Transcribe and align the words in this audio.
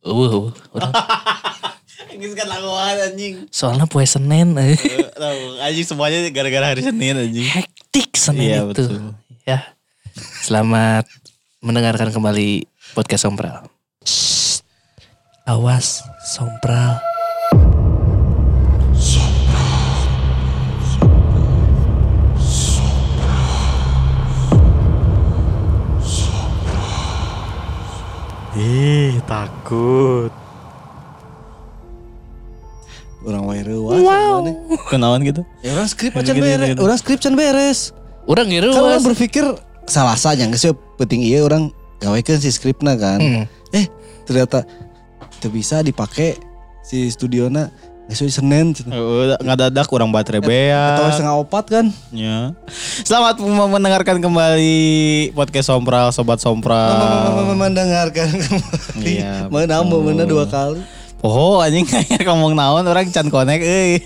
Uh, 0.00 0.12
uh. 0.12 0.46
Ini 2.10 2.24
kan 2.32 2.48
lakuan 2.48 2.96
anjing. 3.00 3.34
Soalnya 3.48 3.84
poe 3.84 4.02
Senin. 4.02 4.56
eh. 4.56 4.74
Tahu, 5.12 5.40
anjing 5.60 5.86
semuanya 5.86 6.24
gara-gara 6.28 6.72
hari 6.72 6.82
Senin 6.82 7.16
anjing. 7.16 7.44
Hektik 7.44 8.16
Senin 8.16 8.48
Iya, 8.48 8.58
itu. 8.64 8.68
betul. 8.72 9.14
Ya. 9.44 9.58
Selamat 10.42 11.04
mendengarkan 11.60 12.08
kembali 12.10 12.64
podcast 12.92 13.24
Sompral. 13.24 13.68
Shh. 14.02 14.64
Awas 15.44 16.00
Sompral. 16.24 16.98
Ih, 28.60 29.16
takut. 29.24 30.28
Orang 33.20 33.48
wae 33.48 33.60
reuas 33.60 34.00
wow. 34.00 34.40
Kenalan 34.88 35.20
gitu? 35.24 35.44
Ya 35.60 35.76
orang 35.76 35.88
skrip 35.88 36.16
aja 36.16 36.32
Gitu, 36.32 36.40
beres. 36.40 36.68
gitu. 36.72 36.80
Orang 36.80 36.98
skrip 37.00 37.18
can 37.20 37.36
beres. 37.36 37.92
Urang 38.24 38.48
gitu. 38.48 38.72
Kan 38.72 38.84
orang 38.84 39.04
berpikir 39.04 39.44
salah 39.84 40.16
saja 40.16 40.44
geus 40.46 40.64
we 40.64 40.72
penting 40.96 41.20
iya 41.24 41.44
orang 41.44 41.72
gawekeun 42.00 42.40
si 42.40 42.48
skripna 42.48 42.96
kan. 42.96 43.20
Hmm. 43.20 43.44
Eh, 43.72 43.88
ternyata 44.24 44.64
teu 45.40 45.48
bisa 45.48 45.80
dipakai 45.80 46.36
si 46.80 47.08
studiona 47.08 47.68
we 48.18 48.26
Senin 48.26 48.74
cenah. 48.74 48.98
Udah 48.98 49.38
ngadadak 49.38 49.86
kurang 49.86 50.10
baterai 50.10 50.42
bea. 50.42 51.14
setengah 51.14 51.38
opat 51.38 51.64
kan. 51.70 51.86
Ya. 52.10 52.50
Selamat 53.06 53.38
mendengarkan 53.38 54.18
kembali 54.18 54.82
podcast 55.30 55.70
Sompral, 55.70 56.10
sobat 56.10 56.42
Sompral. 56.42 57.54
Mendengarkan 57.54 58.34
kembali. 58.34 59.06
Iya, 59.06 59.46
Menambah 59.46 59.98
mana 60.02 60.26
dua 60.26 60.50
kali. 60.50 60.82
Oh, 61.22 61.62
anjing 61.62 61.86
kayak 61.86 62.26
ngomong 62.26 62.56
naon 62.56 62.82
orang 62.82 63.06
can 63.14 63.30
connect 63.30 63.62
euy. 63.62 64.00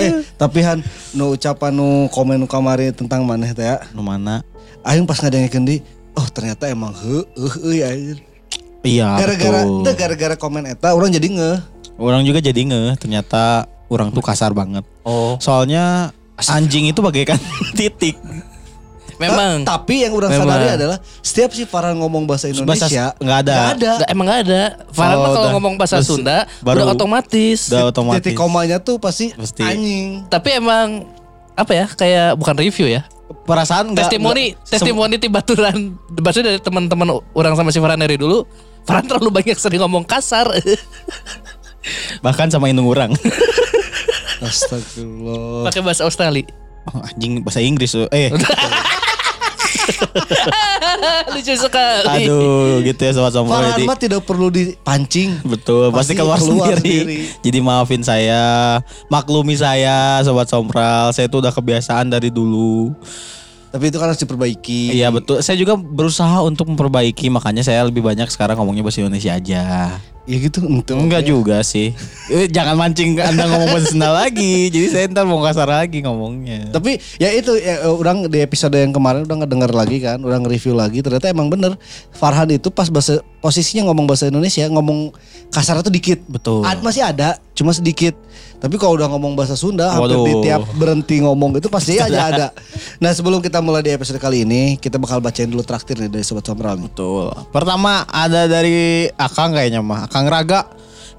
Eh, 0.00 0.24
tapi 0.40 0.64
Han 0.64 0.80
nu 1.12 1.36
ucapan 1.36 1.70
nu 1.70 2.08
komen 2.08 2.40
nu 2.40 2.48
kamari 2.48 2.90
tentang 2.90 3.22
maneh 3.22 3.52
teh 3.54 3.62
ya. 3.62 3.78
Nu 3.94 4.02
mana? 4.02 4.42
Aing 4.82 5.06
pas 5.06 5.20
ngadengekeun 5.20 5.62
di 5.62 5.78
oh 6.18 6.26
ternyata 6.32 6.66
emang 6.66 6.90
heuh 6.96 7.22
euy 7.38 7.84
anjir. 7.84 8.18
Iya, 8.82 9.14
Gara-gara 9.14 9.62
gara-gara 9.94 10.34
komen 10.34 10.66
eta 10.66 10.90
orang 10.96 11.14
jadi 11.14 11.28
ngeh. 11.30 11.58
Orang 12.02 12.22
juga 12.22 12.38
jadi 12.38 12.58
nge, 12.58 12.98
ternyata 12.98 13.64
orang 13.86 14.10
tuh 14.10 14.18
kasar 14.18 14.50
banget. 14.50 14.82
Oh, 15.02 15.38
Soalnya 15.38 16.10
anjing 16.42 16.84
itu 16.84 16.98
bagaikan 16.98 17.38
titik. 17.78 18.18
memang. 19.14 19.62
Ta- 19.62 19.78
tapi 19.78 20.02
yang 20.02 20.10
orang 20.12 20.34
Memang. 20.34 20.50
sadari 20.50 20.68
adalah 20.72 20.98
setiap 21.22 21.50
si 21.50 21.62
Farhan 21.62 21.94
ngomong 21.94 22.26
bahasa 22.26 22.50
Bahasa 22.50 22.58
Indonesia 22.58 23.04
nggak 23.14 23.38
ada. 23.40 23.54
nggak 23.54 23.70
ada. 23.72 23.90
Nggak, 23.94 24.08
emang 24.10 24.26
gak 24.26 24.40
ada. 24.42 24.62
Farhan 24.90 25.14
Oh, 25.14 25.30
kalau 25.30 25.48
ngomong 25.54 25.74
bahasa 25.76 25.96
Terus 25.96 26.08
Sunda 26.10 26.38
baru- 26.58 26.82
udah 26.82 26.86
otomatis. 26.90 27.60
Udah 27.70 27.82
otomatis. 27.86 28.18
Titik 28.18 28.34
komanya 28.34 28.76
tuh 28.76 28.98
pasti, 28.98 29.30
Pasti. 29.30 29.62
anjing. 29.62 30.26
Tapi 30.26 30.48
emang 30.52 31.06
apa 31.54 31.70
ya? 31.72 31.86
Kayak 31.86 32.34
bukan 32.34 32.54
review 32.58 32.90
ya. 32.90 33.06
Perasaan 33.44 33.94
nggak- 33.94 34.10
testimoni 34.10 34.44
nggak- 34.50 34.68
testimoni 34.68 35.16
di 35.16 35.28
baturan 35.28 35.76
maksudnya 36.12 36.50
dari 36.50 36.60
teman-teman 36.60 37.08
orang 37.30 37.54
sama 37.54 37.70
si 37.70 37.78
Farhan 37.78 37.96
dari 37.96 38.18
dulu 38.18 38.42
Farhan 38.82 39.06
terlalu 39.06 39.30
banyak 39.32 39.54
sering 39.54 39.78
ngomong 39.78 40.02
kasar 40.02 40.50
bahkan 42.20 42.48
sama 42.48 42.66
indung 42.66 42.86
orang. 42.86 43.12
Astagfirullah. 44.42 45.70
pakai 45.70 45.80
bahasa 45.80 46.02
Australia 46.02 46.50
Oh, 46.82 46.98
anjing 46.98 47.46
bahasa 47.46 47.62
Inggris. 47.62 47.94
Eh, 48.10 48.34
lucu 51.32 51.54
sekali 51.54 52.26
aduh 52.26 52.82
gitu 52.82 53.00
ya 53.00 53.12
sobat 53.14 53.32
sombong. 53.32 53.54
Farhan 53.54 53.70
Jadi 53.72 53.82
mah 53.86 53.98
tidak 53.98 54.20
perlu 54.22 54.50
dipancing. 54.50 55.38
betul, 55.42 55.90
pasti, 55.90 56.12
Pasti 56.12 56.18
keluar, 56.18 56.38
keluar 56.38 56.74
sendiri. 56.74 56.98
sendiri. 56.98 57.18
Jadi 57.40 57.58
maafin 57.62 58.02
saya, 58.02 58.42
maklumi 59.06 59.54
saya 59.54 60.22
sobat 60.22 60.46
sompral. 60.46 61.10
Saya 61.10 61.26
tuh 61.26 61.38
udah 61.38 61.50
kebiasaan 61.50 62.10
dari 62.10 62.28
dulu. 62.28 62.94
Tapi 63.72 63.88
itu 63.88 63.96
kan 63.96 64.12
harus 64.12 64.20
diperbaiki. 64.20 64.92
Iya 64.92 65.08
betul. 65.08 65.40
Saya 65.40 65.56
juga 65.56 65.78
berusaha 65.78 66.44
untuk 66.44 66.68
memperbaiki, 66.68 67.32
makanya 67.32 67.64
saya 67.64 67.88
lebih 67.88 68.04
banyak 68.04 68.28
sekarang 68.28 68.60
ngomongnya 68.60 68.84
bahasa 68.84 69.00
Indonesia 69.00 69.32
aja. 69.32 69.96
Ya 70.22 70.38
gitu. 70.38 70.62
Entuh. 70.62 70.94
Enggak 70.94 71.26
juga 71.26 71.58
sih. 71.66 71.90
Eh, 72.30 72.46
Jangan 72.46 72.78
mancing 72.78 73.18
Anda 73.18 73.50
ngomong 73.50 73.74
bahasa 73.74 73.90
Sunda 73.90 74.14
lagi. 74.14 74.70
Jadi 74.70 74.86
saya 74.86 75.10
ntar 75.10 75.26
mau 75.26 75.42
kasar 75.42 75.66
lagi 75.66 75.98
ngomongnya. 75.98 76.70
Tapi 76.70 77.02
ya 77.18 77.34
itu 77.34 77.58
ya, 77.58 77.90
orang 77.90 78.30
di 78.30 78.38
episode 78.38 78.78
yang 78.78 78.94
kemarin 78.94 79.26
udah 79.26 79.42
ngedenger 79.42 79.72
lagi 79.74 79.98
kan, 79.98 80.22
udah 80.22 80.38
nge-review 80.46 80.78
lagi 80.78 81.02
ternyata 81.02 81.26
emang 81.26 81.50
bener 81.50 81.74
Farhan 82.14 82.54
itu 82.54 82.70
pas 82.70 82.86
bahasa 82.86 83.18
posisinya 83.42 83.90
ngomong 83.90 84.06
bahasa 84.06 84.30
Indonesia 84.30 84.62
ngomong 84.70 85.10
kasar 85.50 85.82
itu 85.82 85.90
dikit. 85.90 86.22
Betul. 86.30 86.62
Ad, 86.62 86.86
masih 86.86 87.02
ada, 87.02 87.42
cuma 87.58 87.74
sedikit. 87.74 88.14
Tapi 88.56 88.78
kalau 88.78 88.94
udah 88.94 89.10
ngomong 89.10 89.34
bahasa 89.34 89.58
Sunda, 89.58 89.90
hampir 89.90 90.14
Waduh. 90.14 90.22
di 90.22 90.34
tiap 90.46 90.62
berhenti 90.78 91.18
ngomong 91.18 91.58
itu 91.58 91.66
pasti 91.66 91.98
aja 91.98 92.30
ada. 92.30 92.46
Nah 93.02 93.10
sebelum 93.10 93.42
kita 93.42 93.58
mulai 93.58 93.82
di 93.82 93.90
episode 93.90 94.22
kali 94.22 94.46
ini, 94.46 94.78
kita 94.78 95.02
bakal 95.02 95.18
bacain 95.18 95.50
dulu 95.50 95.66
traktir 95.66 95.98
nih 95.98 96.06
dari 96.06 96.22
Sobat 96.22 96.46
Sombral. 96.46 96.78
Betul. 96.78 97.34
Pertama 97.50 98.06
ada 98.06 98.46
dari 98.46 99.10
Akang 99.18 99.50
kayaknya 99.50 99.82
mah. 99.82 100.06
Akang 100.06 100.30
Raga. 100.30 100.70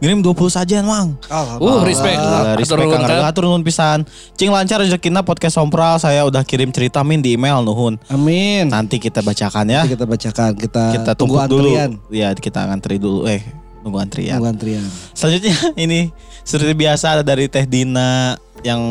Ngirim 0.04 0.20
20 0.20 0.52
sajian, 0.52 0.84
Mang. 0.84 1.16
Uh, 1.32 1.80
respect. 1.88 2.20
Alhamdulillah, 2.20 2.60
respect 2.60 2.76
Atur 2.76 2.92
Kang 2.92 3.04
Raga, 3.08 3.24
atur 3.24 3.44
nuhun 3.48 3.64
pisan. 3.64 4.04
Cing 4.36 4.52
lancar 4.52 4.84
rezekina 4.84 5.24
podcast 5.24 5.56
Sompral. 5.56 5.96
Saya 5.96 6.28
udah 6.28 6.44
kirim 6.44 6.76
cerita 6.76 7.00
min 7.08 7.24
di 7.24 7.40
email 7.40 7.64
nuhun. 7.64 7.96
Amin. 8.12 8.68
Nanti 8.68 9.00
kita 9.00 9.24
bacakan 9.24 9.64
ya. 9.64 9.88
Nanti 9.88 9.96
kita 9.96 10.04
bacakan, 10.04 10.50
kita, 10.60 10.84
Kita 11.00 11.12
tunggu 11.16 11.40
tunggu 11.48 11.48
dulu. 11.48 11.72
antrian. 11.80 11.92
Iya, 12.12 12.36
kita 12.36 12.68
ngantri 12.68 13.00
dulu. 13.00 13.32
Eh, 13.32 13.48
tunggu 13.84 14.00
antrian. 14.00 14.40
Tunggu 14.40 14.50
antrian. 14.50 14.84
Selanjutnya 15.12 15.54
ini 15.86 16.10
seperti 16.48 16.74
biasa 16.74 17.20
ada 17.20 17.24
dari 17.24 17.52
Teh 17.52 17.68
Dina 17.68 18.40
yang 18.64 18.82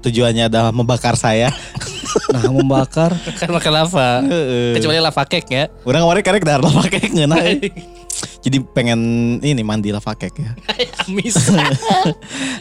tujuannya 0.00 0.48
adalah 0.48 0.72
membakar 0.72 1.14
saya. 1.14 1.52
Nah 2.30 2.46
membakar. 2.46 3.10
kan 3.42 3.50
pakai 3.50 3.74
lava 3.74 4.22
kecuali 4.78 5.02
lava 5.02 5.22
cake 5.26 5.50
ya 5.50 5.66
Orang 5.82 6.06
kemarin 6.06 6.22
karek 6.22 6.46
dar 6.46 6.62
lava 6.62 6.86
cake 6.86 7.10
ngeuna. 7.10 7.42
Jadi 8.38 8.62
pengen 8.70 9.00
ini 9.42 9.62
mandi 9.66 9.90
lava 9.90 10.14
cake 10.14 10.38
ya. 10.38 10.54
amis 11.10 11.34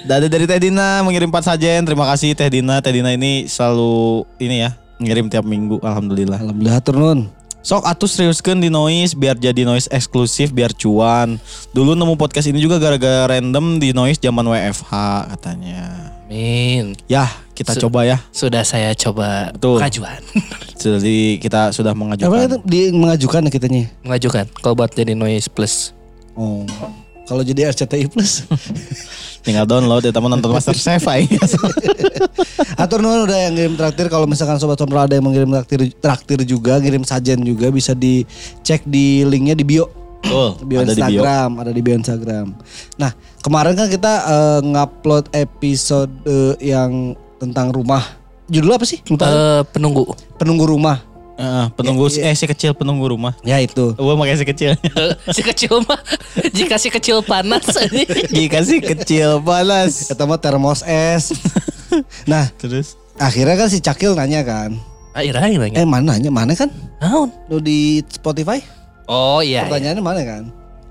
ada 0.09 0.25
dari 0.25 0.50
Teh 0.50 0.57
Dina 0.57 1.06
mengirim 1.06 1.30
4 1.30 1.53
sajen. 1.53 1.85
Terima 1.85 2.09
kasih 2.09 2.34
Teh 2.34 2.50
Dina. 2.50 2.81
Teh 2.81 2.97
Dina 2.97 3.13
ini 3.13 3.45
selalu 3.45 4.25
ini 4.41 4.66
ya 4.66 4.74
ngirim 4.97 5.30
tiap 5.30 5.45
minggu. 5.45 5.78
Alhamdulillah. 5.85 6.41
Alhamdulillah 6.41 6.81
turun. 6.81 7.30
Sok 7.63 7.88
atuh 7.88 8.06
seriuskan 8.06 8.59
di 8.59 8.68
noise 8.68 9.16
biar 9.16 9.34
jadi 9.34 9.63
noise 9.63 9.88
eksklusif 9.88 10.51
biar 10.51 10.75
cuan. 10.75 11.40
Dulu 11.72 11.96
nemu 11.96 12.13
podcast 12.13 12.46
ini 12.46 12.59
juga 12.59 12.75
gara-gara 12.75 13.31
random 13.31 13.79
di 13.79 13.96
noise 13.96 14.19
zaman 14.19 14.44
WFH 14.44 14.91
katanya. 15.31 16.12
Min 16.28 17.00
Ya 17.06 17.24
kita 17.53 17.72
Su- 17.72 17.88
coba 17.88 18.03
ya. 18.03 18.19
sudah 18.29 18.63
saya 18.63 18.91
coba 18.94 19.51
Betul. 19.51 19.78
pengajuan 19.78 20.19
Jadi 20.81 21.38
kita 21.38 21.69
sudah 21.69 21.91
Apa 21.91 22.01
itu 22.01 22.01
mengajukan. 22.01 22.59
di 22.66 22.79
mengajukan 22.90 23.41
ya 23.41 23.51
kitanya? 23.51 23.84
mengajukan 24.01 24.45
kalau 24.57 24.75
buat 24.75 24.91
jadi 24.91 25.13
noise 25.13 25.47
plus 25.47 25.95
Oh. 26.34 26.66
Kalau 27.23 27.41
jadi 27.41 27.72
RCTI 27.72 28.11
Plus. 28.11 28.44
Tinggal 29.45 29.67
download 29.67 30.03
ya 30.03 30.11
teman 30.16 30.31
nonton 30.31 30.51
Master 30.56 30.75
Chef 30.75 31.03
aja. 31.03 31.39
Atur 32.84 33.03
nuhun 33.03 33.28
udah 33.28 33.38
yang 33.47 33.53
ngirim 33.56 33.75
traktir 33.75 34.07
kalau 34.07 34.23
misalkan 34.23 34.56
sobat 34.56 34.79
sombral 34.79 35.03
ada 35.07 35.19
yang 35.19 35.25
mengirim 35.28 35.51
traktir 35.51 35.91
traktir 36.00 36.39
juga, 36.47 36.79
ngirim 36.79 37.03
sajen 37.03 37.44
juga 37.44 37.67
bisa 37.67 37.91
dicek 37.91 38.88
di 38.88 39.28
linknya 39.28 39.56
di 39.56 39.67
bio. 39.67 39.91
Betul, 40.23 40.50
Bio 40.72 40.79
ada 40.79 40.95
di 40.95 41.03
bio. 41.03 41.19
Instagram, 41.19 41.50
ada 41.59 41.72
di 41.75 41.81
bio 41.83 41.95
Instagram. 42.00 42.47
Nah, 42.95 43.12
kemarin 43.44 43.73
kan 43.75 43.88
kita 43.91 44.13
eh, 44.23 44.59
ngupload 44.63 45.25
episode 45.35 46.12
eh, 46.23 46.56
yang 46.63 47.16
tentang 47.39 47.75
rumah. 47.75 48.03
Judul 48.47 48.75
apa 48.75 48.88
sih? 48.88 49.03
Eh, 49.03 49.62
penunggu 49.75 50.07
Penunggu 50.39 50.67
rumah. 50.67 51.12
Eh, 51.33 51.66
penunggu 51.73 52.05
Ya, 52.13 52.29
eh 52.29 52.35
si 52.38 52.45
kecil 52.45 52.77
penunggu 52.77 53.09
rumah. 53.09 53.33
Ya 53.41 53.57
itu. 53.57 53.97
Gue 53.97 54.13
pakai 54.13 54.38
si 54.38 54.45
kecil. 54.45 54.77
Eh, 54.94 55.13
si 55.33 55.41
kecil 55.41 55.81
mah 55.81 55.97
jika 56.53 56.77
si 56.77 56.94
kecil 56.94 57.25
panas 57.25 57.65
Jika 58.38 58.62
si 58.62 58.77
kecil 58.77 59.41
panas. 59.41 60.13
Mah 60.13 60.39
termos 60.39 60.85
es. 60.85 61.33
nah, 62.30 62.45
Terus 62.62 62.94
akhirnya 63.18 63.57
kan 63.57 63.68
si 63.69 63.81
Cakil 63.81 64.13
nanya 64.13 64.45
kan. 64.45 64.77
akhirnya 65.13 65.69
Eh 65.74 65.85
mana 65.85 66.13
nanya? 66.18 66.30
Mana 66.30 66.53
kan? 66.53 66.69
Naon? 67.01 67.30
Lu 67.50 67.57
di 67.62 68.01
Spotify? 68.09 68.62
oh 69.09 69.44
iya, 69.44 69.62
iya. 69.62 69.62
Pertanyaannya 69.68 70.03
mana 70.06 70.21
kan? 70.25 70.44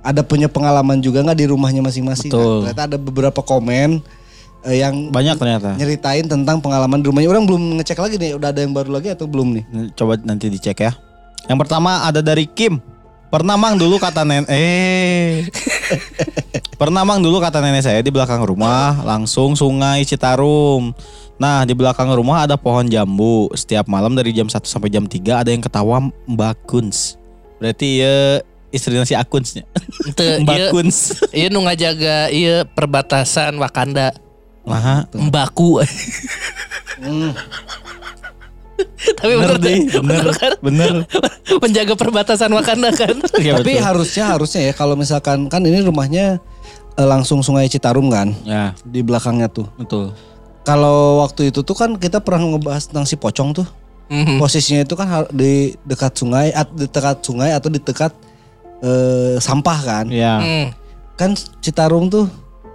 Ada 0.03 0.27
punya 0.27 0.51
pengalaman 0.51 0.99
juga 0.99 1.23
nggak 1.23 1.39
di 1.39 1.47
rumahnya 1.47 1.83
masing-masing? 1.87 2.31
Betul. 2.31 2.67
Nah, 2.67 2.75
ternyata 2.75 2.83
ada 2.91 2.99
beberapa 2.99 3.41
komen 3.43 4.03
eh, 4.65 4.81
yang 4.81 5.11
banyak 5.11 5.37
ternyata. 5.37 5.75
nyeritain 5.75 6.27
tentang 6.27 6.59
pengalaman 6.59 7.03
di 7.03 7.07
rumahnya. 7.07 7.29
Orang 7.29 7.45
belum 7.47 7.79
ngecek 7.79 7.99
lagi 7.99 8.17
nih, 8.19 8.35
udah 8.35 8.51
ada 8.51 8.61
yang 8.63 8.73
baru 8.73 8.91
lagi 8.95 9.11
atau 9.11 9.27
belum 9.27 9.59
nih? 9.59 9.65
Coba 9.95 10.19
nanti 10.23 10.49
dicek 10.49 10.79
ya. 10.79 10.93
Yang 11.47 11.59
pertama 11.67 12.07
ada 12.07 12.23
dari 12.23 12.47
Kim. 12.47 12.79
Pernah 13.33 13.57
mang 13.57 13.81
dulu 13.81 13.97
kata 13.97 14.29
nenek 14.29 14.45
eh 14.53 15.49
Pernah 16.81 17.01
mang 17.01 17.25
dulu 17.25 17.41
kata 17.41 17.65
nenek 17.65 17.81
saya 17.81 18.05
di 18.05 18.13
belakang 18.13 18.45
rumah 18.45 19.01
langsung 19.03 19.57
sungai 19.57 20.05
Citarum. 20.05 20.93
Nah, 21.41 21.65
di 21.65 21.73
belakang 21.73 22.13
rumah 22.13 22.45
ada 22.45 22.61
pohon 22.61 22.85
jambu. 22.85 23.49
Setiap 23.57 23.89
malam 23.89 24.13
dari 24.13 24.31
jam 24.31 24.47
1 24.47 24.63
sampai 24.63 24.93
jam 24.93 25.09
3 25.09 25.43
ada 25.43 25.51
yang 25.51 25.65
ketawa 25.65 26.13
Mbak 26.29 26.69
Kuns. 26.69 27.17
Berarti 27.57 28.05
ya 28.05 28.45
istrina 28.69 29.03
si 29.03 29.17
Akunsnya. 29.17 29.65
Mbak 30.45 30.57
ieu- 30.59 30.71
Kuns. 30.71 31.25
Iya 31.33 31.49
nu 31.49 31.65
ngajaga 31.65 32.29
iya 32.29 32.69
perbatasan 32.69 33.57
Wakanda. 33.57 34.13
Nah, 34.63 35.07
Mbaku. 35.11 35.83
Tapi 39.03 39.35
bener 39.35 39.59
bener, 39.59 39.63
deh, 39.63 39.79
bener, 39.99 40.25
kan? 40.35 40.53
bener. 40.63 40.93
Menjaga 41.63 41.95
perbatasan 41.95 42.51
Wakanda 42.55 42.91
kan. 42.95 43.15
Iya, 43.43 43.59
Tapi 43.59 43.79
betul. 43.79 43.87
harusnya 43.87 44.25
harusnya 44.31 44.63
ya 44.71 44.73
kalau 44.75 44.95
misalkan 44.95 45.47
kan 45.47 45.63
ini 45.63 45.83
rumahnya 45.83 46.39
eh, 46.95 47.07
langsung 47.07 47.43
Sungai 47.43 47.67
Citarum 47.67 48.11
kan 48.11 48.35
Ya, 48.43 48.75
di 48.87 49.03
belakangnya 49.03 49.51
tuh. 49.51 49.67
betul. 49.75 50.15
Kalau 50.63 51.19
waktu 51.27 51.51
itu 51.51 51.67
tuh 51.67 51.75
kan 51.75 51.99
kita 51.99 52.23
pernah 52.23 52.55
ngebahas 52.55 52.87
tentang 52.87 53.03
si 53.03 53.19
pocong 53.19 53.51
tuh. 53.55 53.67
Mhm. 54.07 54.39
Posisinya 54.39 54.87
itu 54.87 54.95
kan 54.95 55.27
di 55.35 55.75
dekat 55.83 56.15
sungai, 56.15 56.55
at, 56.55 56.71
di 56.71 56.87
dekat 56.87 57.19
sungai 57.23 57.51
atau 57.51 57.67
di 57.71 57.83
dekat 57.83 58.15
eh, 58.83 59.37
sampah 59.43 59.79
kan. 59.83 60.07
Ya. 60.11 60.39
Hmm. 60.39 60.67
Kan 61.19 61.31
Citarum 61.59 62.07
tuh 62.07 62.31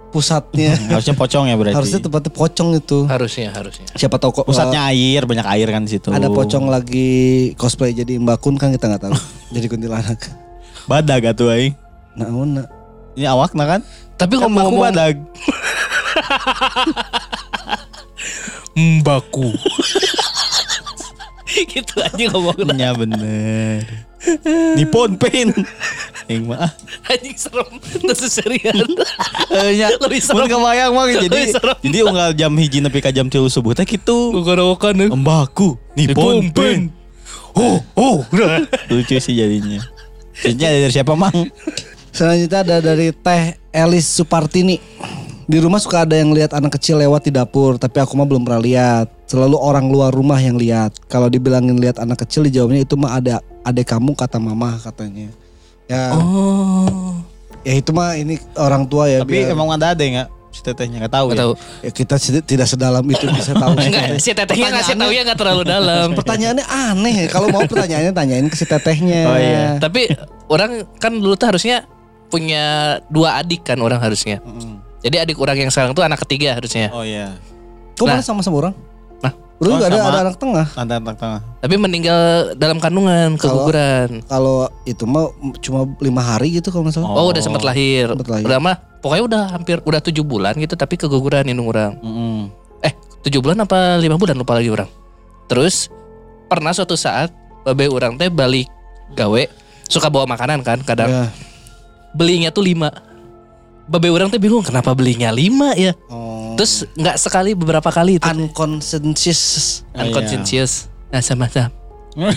pusatnya. 0.08 0.74
Harusnya 0.88 1.14
pocong 1.14 1.44
ya 1.48 1.54
berarti. 1.56 1.76
harusnya 1.76 2.00
tempatnya 2.00 2.32
pocong 2.32 2.68
itu. 2.76 2.98
Harusnya 3.04 3.48
harusnya. 3.52 3.86
Siapa 3.92 4.16
tahu 4.16 4.30
kok 4.40 4.44
Pusatnya 4.48 4.88
air, 4.88 5.24
banyak 5.28 5.46
air 5.46 5.68
kan 5.68 5.84
di 5.84 5.90
situ. 5.96 6.08
ada 6.10 6.28
pocong 6.32 6.68
lagi 6.68 7.52
cosplay 7.60 7.92
jadi 7.92 8.16
Mbak 8.16 8.38
Kun 8.40 8.56
kan 8.56 8.72
kita 8.72 8.88
nggak 8.88 9.02
tahu. 9.08 9.16
jadi 9.54 9.66
kuntilanak. 9.68 10.18
Badag 10.88 11.22
atuh 11.36 11.52
aing. 11.52 11.76
Nah, 12.16 12.28
nah. 12.32 12.66
Ini 13.18 13.26
awakna 13.28 13.66
kan? 13.66 13.80
Tapi 14.18 14.38
Kan 14.38 14.46
ngomong-ngomong 14.46 14.82
badag. 14.90 15.16
Mbaku. 18.78 19.50
gitu 21.74 21.94
aja 21.98 22.24
ngomongnya. 22.30 22.74
Ya 22.78 22.90
bener. 22.94 24.07
Nippon 24.74 25.14
Paint. 25.14 25.54
Yang 26.26 26.44
mah. 26.50 26.70
Anjing 27.06 27.38
serem. 27.38 27.70
Terus 27.80 28.32
serian. 28.34 28.74
Nya 29.50 29.94
Lebih 29.96 30.20
mun 30.20 30.44
serem. 30.44 30.46
kebayang 30.50 30.90
mah 30.92 31.04
jadi 31.08 31.54
jadi 31.82 31.98
unggal 32.04 32.30
jam 32.34 32.52
hiji 32.58 32.82
nepi 32.82 32.98
ka 32.98 33.14
jam 33.14 33.30
3 33.30 33.38
subuh 33.46 33.72
teh 33.72 33.86
kitu. 33.86 34.34
Gugarawakan 34.34 35.14
Embaku 35.14 35.78
Nippon 35.94 36.50
Paint. 36.50 36.90
Oh, 37.58 37.82
oh. 37.98 38.22
Lucu 38.90 39.18
sih 39.18 39.34
jadinya. 39.34 39.82
Jadinya 40.38 40.68
dari 40.70 40.92
siapa 40.94 41.18
mang? 41.18 41.34
Selanjutnya 42.14 42.62
ada 42.62 42.76
dari 42.78 43.10
Teh 43.10 43.58
Elis 43.74 44.06
Supartini. 44.06 44.78
Di 45.48 45.56
rumah 45.56 45.80
suka 45.80 46.04
ada 46.04 46.12
yang 46.12 46.28
lihat 46.30 46.52
anak 46.52 46.76
kecil 46.76 47.00
lewat 47.00 47.24
di 47.24 47.32
dapur, 47.32 47.80
tapi 47.80 47.96
aku 47.98 48.12
mah 48.14 48.28
belum 48.28 48.44
pernah 48.44 48.60
lihat. 48.60 49.08
Selalu 49.24 49.56
orang 49.56 49.88
luar 49.88 50.12
rumah 50.12 50.36
yang 50.36 50.60
lihat. 50.60 50.92
Kalau 51.08 51.26
dibilangin 51.26 51.80
lihat 51.80 51.96
anak 51.96 52.20
kecil, 52.20 52.44
dijawabnya 52.44 52.84
itu 52.84 52.94
mah 52.94 53.16
ada 53.16 53.40
adek 53.64 53.88
kamu 53.88 54.12
kata 54.12 54.36
mama 54.36 54.76
katanya. 54.76 55.32
Ya, 55.88 56.12
Oh. 56.12 57.16
ya 57.64 57.72
itu 57.74 57.96
mah 57.96 58.12
ini 58.12 58.36
orang 58.54 58.84
tua 58.84 59.08
ya. 59.08 59.24
Tapi 59.24 59.40
biar- 59.40 59.56
emang 59.56 59.72
ada 59.72 59.96
ada 59.96 60.04
nggak 60.04 60.28
si 60.48 60.60
tetehnya 60.60 61.00
nggak 61.00 61.14
tahu 61.14 61.26
Gak 61.28 61.32
ya. 61.32 61.40
tahu. 61.40 61.52
ya 61.80 61.90
kita 61.92 62.14
tidak 62.44 62.66
sedalam 62.68 63.04
itu 63.04 63.24
bisa 63.30 63.52
tahu. 63.54 63.72
Enggak, 63.72 64.20
si 64.20 64.30
tetehnya 64.32 64.68
ngasih 64.70 64.96
tahu 64.96 65.10
ya 65.12 65.22
nggak 65.24 65.38
terlalu 65.40 65.62
dalam. 65.64 66.06
Pertanyaannya 66.12 66.66
aneh. 66.68 67.16
Kalau 67.32 67.48
mau 67.48 67.64
pertanyaannya 67.64 68.12
tanyain 68.12 68.44
ke 68.48 68.56
si 68.56 68.68
tetehnya. 68.68 69.22
Oh, 69.24 69.38
iya. 69.40 69.80
Tapi 69.80 70.12
orang 70.52 70.84
kan 71.00 71.16
dulu 71.16 71.40
tuh 71.40 71.56
harusnya 71.56 71.88
punya 72.28 72.96
dua 73.08 73.40
adik 73.40 73.64
kan 73.64 73.80
orang 73.80 73.96
harusnya. 73.96 74.44
Mm. 74.44 74.84
Jadi 74.98 75.16
adik 75.16 75.38
orang 75.38 75.56
yang 75.56 75.70
sekarang 75.70 75.92
tuh 75.92 76.02
anak 76.02 76.18
ketiga 76.26 76.58
harusnya. 76.58 76.90
Oh 76.90 77.02
iya. 77.02 77.38
Kok 77.94 78.04
mana 78.04 78.18
Nah. 78.18 78.24
sama-sama 78.24 78.56
orang? 78.58 78.74
Nah. 79.18 79.32
Dulu 79.58 79.68
Oh, 79.68 79.74
juga 79.74 79.86
ada, 79.86 79.96
sama. 79.96 80.08
ada 80.08 80.20
anak 80.22 80.36
tengah. 80.36 80.66
Tanda 80.70 80.94
tengah. 81.14 81.40
Tapi 81.58 81.74
meninggal 81.74 82.20
dalam 82.54 82.78
kandungan, 82.78 83.34
keguguran. 83.34 84.08
Kalau 84.24 84.66
itu 84.82 85.02
mah 85.02 85.30
cuma 85.58 85.82
lima 85.98 86.22
hari 86.22 86.56
gitu 86.56 86.70
kalau 86.70 86.86
nggak 86.86 86.94
salah. 86.94 87.10
Oh, 87.10 87.30
udah 87.30 87.42
sempat 87.42 87.62
lahir. 87.62 88.06
Sempat 88.06 88.28
lahir. 88.28 88.44
Udah 88.44 88.58
mah 88.58 88.76
pokoknya 88.98 89.24
udah 89.24 89.42
hampir 89.50 89.76
udah 89.80 90.00
tujuh 90.00 90.22
bulan 90.22 90.54
gitu 90.54 90.74
tapi 90.74 90.94
keguguran 90.94 91.46
indung 91.46 91.66
orang. 91.66 91.94
Mm-mm. 91.98 92.50
Eh, 92.80 92.94
tujuh 93.22 93.38
bulan 93.38 93.58
apa 93.60 93.96
lima 93.96 94.14
bulan 94.14 94.34
lupa 94.34 94.54
lagi 94.54 94.70
orang. 94.70 94.90
Terus 95.46 95.90
pernah 96.46 96.70
suatu 96.70 96.94
saat 96.94 97.30
babe 97.64 97.86
orang 97.86 98.14
teh 98.14 98.26
balik 98.28 98.66
gawe 99.12 99.42
suka 99.84 100.06
bawa 100.06 100.26
makanan 100.26 100.60
kan 100.60 100.78
kadang 100.82 101.08
Ya. 101.08 101.24
belinya 102.12 102.50
tuh 102.50 102.62
lima. 102.62 102.90
Babe 103.88 104.08
orang 104.08 104.28
teh 104.28 104.36
bingung 104.36 104.60
kenapa 104.60 104.92
belinya 104.92 105.28
lima 105.30 105.72
ya. 105.72 105.96
Oh. 106.06 106.52
Terus 106.54 106.84
nggak 106.92 107.16
sekali 107.16 107.52
beberapa 107.52 107.88
kali 107.88 108.16
itu 108.16 108.26
unconscious 108.26 109.80
Ah, 109.90 110.04
iya. 110.04 110.12
unconscious. 110.12 110.92
Nah 111.08 111.20
sama-sama. 111.20 111.72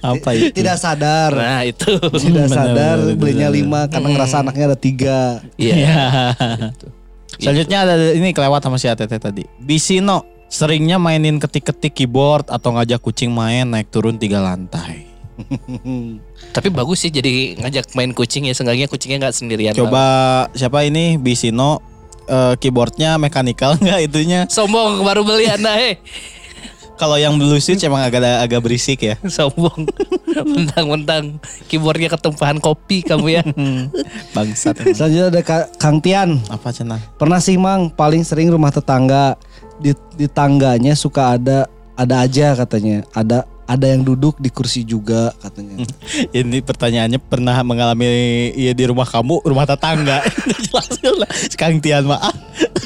Apa 0.00 0.32
itu? 0.32 0.48
tidak 0.54 0.80
sadar 0.80 1.28
Nah 1.30 1.60
itu. 1.62 1.84
tidak 2.16 2.48
sadar 2.48 2.96
benar, 2.96 3.18
belinya 3.18 3.48
benar. 3.48 3.58
lima 3.58 3.80
karena 3.86 4.06
Hmm. 4.06 4.14
ngerasa 4.16 4.36
anaknya 4.40 4.64
ada 4.66 4.78
tiga 4.78 5.18
Iya. 5.54 5.74
Iya. 5.76 6.00
Selanjutnya 7.36 7.78
ada 7.82 7.94
ini 8.10 8.32
kelewat 8.32 8.60
sama 8.60 8.76
si 8.76 8.86
ATT 8.86 9.12
tadi. 9.18 9.44
Bisino 9.58 10.24
seringnya 10.46 10.96
mainin 10.96 11.36
ketik-ketik 11.36 11.92
keyboard 11.94 12.48
atau 12.48 12.72
ngajak 12.72 12.96
kucing 12.98 13.28
main 13.28 13.66
naik 13.66 13.88
turun 13.88 14.16
tiga 14.16 14.40
lantai. 14.40 15.09
Tapi 16.56 16.68
bagus 16.68 17.02
sih 17.02 17.10
jadi 17.10 17.56
ngajak 17.58 17.94
main 17.94 18.10
kucing 18.10 18.46
ya 18.46 18.54
seenggaknya 18.54 18.86
kucingnya 18.86 19.28
nggak 19.28 19.36
sendirian. 19.36 19.74
Coba 19.74 20.04
siapa 20.52 20.82
ini 20.82 21.16
Bisino 21.16 21.80
eh, 22.26 22.54
keyboardnya 22.56 23.16
mekanikal 23.16 23.76
nggak 23.82 24.00
itunya? 24.06 24.40
Sombong 24.46 25.02
baru 25.02 25.22
beli 25.22 25.46
anda 25.46 25.76
eh. 25.76 25.98
Kalau 26.94 27.16
yang 27.16 27.40
blue 27.40 27.56
switch 27.56 27.80
emang 27.80 28.04
agak 28.04 28.20
agak 28.20 28.60
berisik 28.60 29.00
ya. 29.00 29.16
Sombong. 29.36 29.88
Mentang-mentang 30.30 31.40
keyboardnya 31.64 32.12
ketumpahan 32.12 32.60
kopi 32.60 33.00
kamu 33.00 33.40
ya. 33.40 33.42
Bangsat. 34.36 34.76
emang. 34.84 34.92
selanjutnya 34.92 35.26
ada 35.32 35.40
Ka- 35.40 35.68
Kang 35.80 35.98
Tian 35.98 36.38
Apa 36.52 36.70
cenah? 36.70 37.00
pernah 37.16 37.40
sih 37.40 37.56
mang 37.56 37.88
paling 37.88 38.20
sering 38.20 38.52
rumah 38.52 38.68
tetangga 38.68 39.34
di, 39.80 39.96
di 40.12 40.28
tangganya 40.28 40.92
suka 40.92 41.40
ada 41.40 41.64
ada 41.96 42.24
aja 42.24 42.52
katanya 42.52 43.00
ada 43.12 43.48
ada 43.70 43.86
yang 43.86 44.02
duduk 44.02 44.34
di 44.42 44.50
kursi 44.50 44.82
juga 44.82 45.30
katanya 45.38 45.86
Ini 46.38 46.58
pertanyaannya 46.66 47.22
pernah 47.22 47.54
mengalami 47.62 48.06
ya 48.58 48.74
di 48.74 48.84
rumah 48.90 49.06
kamu, 49.06 49.46
rumah 49.46 49.62
tetangga. 49.62 50.26
Jelas 50.66 50.98
lah. 51.06 51.30
Kang 51.54 51.78
Tian 51.78 52.02
mah. 52.10 52.18
ah. 52.18 52.34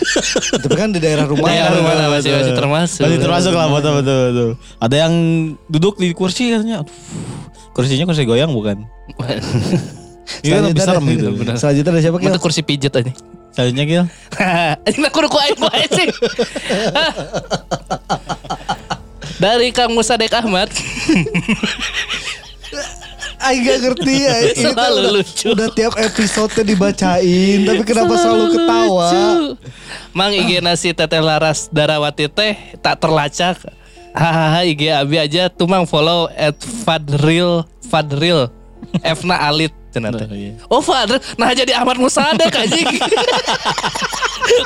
tapi 0.63 0.77
kan 0.77 0.93
di 0.93 1.01
daerah 1.01 1.25
rumah 1.25 1.49
Daerah 1.49 1.73
ya, 1.73 1.79
rumah 1.81 1.95
lah, 1.97 2.09
masih 2.13 2.31
masih 2.37 2.53
termasuk. 2.53 3.03
Masih 3.09 3.19
termasuk 3.19 3.53
lah 3.57 3.67
betul 3.73 3.93
betul 4.05 4.17
betul. 4.29 4.51
Ada 4.77 4.97
yang 5.09 5.15
duduk 5.73 5.97
di 5.97 6.13
kursi 6.13 6.53
katanya. 6.53 6.85
Aduh, 6.85 6.93
kursinya 7.73 8.05
kursi 8.05 8.29
goyang 8.29 8.53
bukan? 8.53 8.85
Iya 10.45 10.61
lebih 10.65 10.81
serem 10.85 11.05
gitu. 11.09 11.29
Benar. 11.37 11.57
selanjutnya 11.57 11.91
ada 11.97 12.01
siapa 12.05 12.17
Kil? 12.21 12.29
Itu 12.33 12.41
kursi 12.41 12.61
pijet 12.61 12.93
aja. 12.93 13.13
Selanjutnya 13.55 13.85
Gil. 13.87 14.05
Ini 14.89 15.07
aku 15.09 15.19
ruku 15.25 15.39
aing 15.41 15.61
wae 15.63 15.87
sih. 15.89 16.09
Dari 19.37 19.75
Kang 19.75 19.91
Musadek 19.93 20.33
Ahmad. 20.33 20.71
Aing 23.45 23.61
gak 23.61 23.79
ngerti 23.85 24.15
ya 24.25 24.35
Ini 24.41 24.53
tuh 24.57 24.73
Selalu 24.73 24.97
udah, 24.97 25.13
lucu. 25.21 25.47
udah 25.53 25.69
tiap 25.77 25.95
episode 26.01 26.65
dibacain 26.65 27.59
Tapi 27.61 27.83
kenapa 27.93 28.17
selalu 28.17 28.45
ketawa 28.57 29.09
Lucu. 29.13 29.25
Mang 30.17 30.33
IG 30.33 30.65
nasi 30.65 30.97
teteh 30.97 31.21
laras 31.21 31.69
darawati 31.69 32.31
teh 32.31 32.55
tak 32.81 33.03
terlacak. 33.03 33.59
Hahaha 34.15 34.63
IG 34.65 34.89
abi 34.89 35.19
aja 35.19 35.51
tuh 35.51 35.67
mang 35.67 35.85
follow 35.85 36.31
at 36.33 36.55
Fadril 36.87 37.67
Fadril 37.85 38.47
Fna 39.03 39.43
Alit 39.45 39.75
cenah 39.95 40.11
teh. 40.11 40.27
Oh, 40.27 40.35
iya. 40.35 40.53
Oh 40.67 40.83
Fadril 40.83 41.23
nah 41.39 41.55
jadi 41.55 41.79
Ahmad 41.79 41.97
Musadek 41.97 42.51
anjing. 42.61 42.87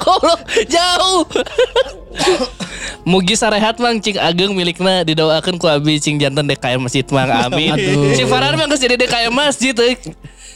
Goblok 0.01 0.41
jauh. 0.67 1.23
Mugi 3.05 3.35
sarehat 3.35 3.79
mang 3.79 4.01
cing 4.01 4.17
ageng 4.17 4.53
milikna 4.53 5.05
didoakeun 5.05 5.57
ku 5.57 5.65
abi 5.65 5.97
cing 5.99 6.17
jantan 6.17 6.45
DKM 6.45 6.81
Masjid 6.81 7.05
mang 7.09 7.29
amin. 7.29 7.77
Si 8.13 8.25
Farhan 8.25 8.57
mah 8.57 8.67
geus 8.67 8.81
jadi 8.81 8.97
DKM 8.97 9.31
Masjid 9.31 9.77
euy. 9.77 9.95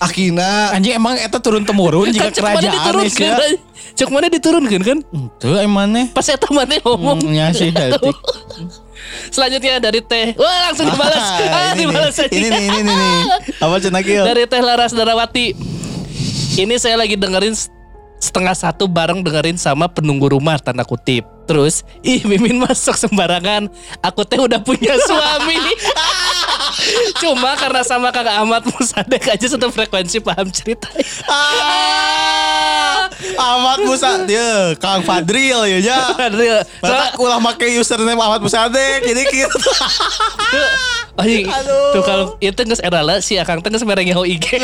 Akina 0.02 0.74
Anjing 0.74 0.98
emang 0.98 1.14
eta 1.14 1.38
turun 1.38 1.62
temurun 1.62 2.10
jika 2.10 2.34
Kan 2.34 2.58
kerajaan 2.58 2.74
diturunkeun 2.74 3.22
ya. 3.22 3.38
kan? 3.38 3.52
Cek 3.94 4.08
mana 4.10 4.26
diturunkeun 4.26 4.82
kan? 4.82 4.98
Tuh 5.38 5.62
emangnya. 5.62 6.10
Pas 6.10 6.26
eta 6.26 6.50
mana 6.50 6.74
ngomong. 6.82 7.22
Hmm, 7.22 7.30
ya 7.30 7.54
sih. 7.54 7.70
Selanjutnya 9.30 9.78
dari 9.78 10.00
teh. 10.02 10.34
Wah 10.34 10.70
langsung 10.70 10.88
dibalas. 10.90 11.22
ah, 11.38 11.76
ini, 11.76 11.86
dibalas 11.86 12.14
nih, 12.18 12.26
aja. 12.26 12.34
ini 12.34 12.48
nih, 12.48 12.64
ini 12.66 12.80
nih, 12.82 12.96
nih. 12.96 13.20
Apa 13.62 13.74
cenah 13.78 14.02
Gil? 14.02 14.24
Dari 14.26 14.42
teh 14.48 14.62
Laras 14.64 14.92
Darawati. 14.96 15.46
Ini 16.52 16.74
saya 16.76 17.00
lagi 17.00 17.16
dengerin 17.16 17.56
setengah 18.22 18.54
satu 18.54 18.86
bareng 18.86 19.24
dengerin 19.26 19.58
sama 19.58 19.90
penunggu 19.90 20.30
rumah 20.30 20.58
tanda 20.62 20.86
kutip. 20.86 21.26
Terus, 21.42 21.82
ih 22.06 22.22
Mimin 22.22 22.62
masuk 22.62 22.94
sembarangan. 22.94 23.66
Aku 23.98 24.22
teh 24.22 24.38
udah 24.38 24.62
punya 24.62 24.94
suami. 25.10 25.58
Cuma 27.18 27.54
karena 27.54 27.82
sama 27.82 28.08
Kang 28.10 28.26
Ahmad 28.26 28.62
Musadek 28.64 29.28
aja 29.28 29.46
satu 29.46 29.68
frekuensi 29.68 30.18
paham 30.18 30.48
cerita. 30.48 30.88
Ah, 31.26 33.06
Ahmad 33.34 33.82
Musa 33.82 34.24
dia 34.24 34.74
Kang 34.76 35.02
Fadril 35.02 35.62
ya 35.68 35.78
ya. 35.78 35.98
Padahal- 36.12 36.64
Mata 36.80 37.06
ulah 37.16 37.38
make 37.38 37.66
username 37.72 38.16
Ahmad 38.16 38.40
Musadek 38.40 39.02
jadi 39.02 39.22
gitu. 39.24 39.58
Oh, 41.12 41.24
iya. 41.24 41.44
Tuh 41.92 42.00
kalau 42.00 42.26
itu 42.38 42.56
geus 42.56 42.80
era 42.80 43.00
lah 43.00 43.20
si 43.20 43.36
Akang 43.36 43.60
teh 43.60 43.68
geus 43.68 43.84
merenge 43.84 44.12
ho 44.12 44.24
IG. 44.24 44.56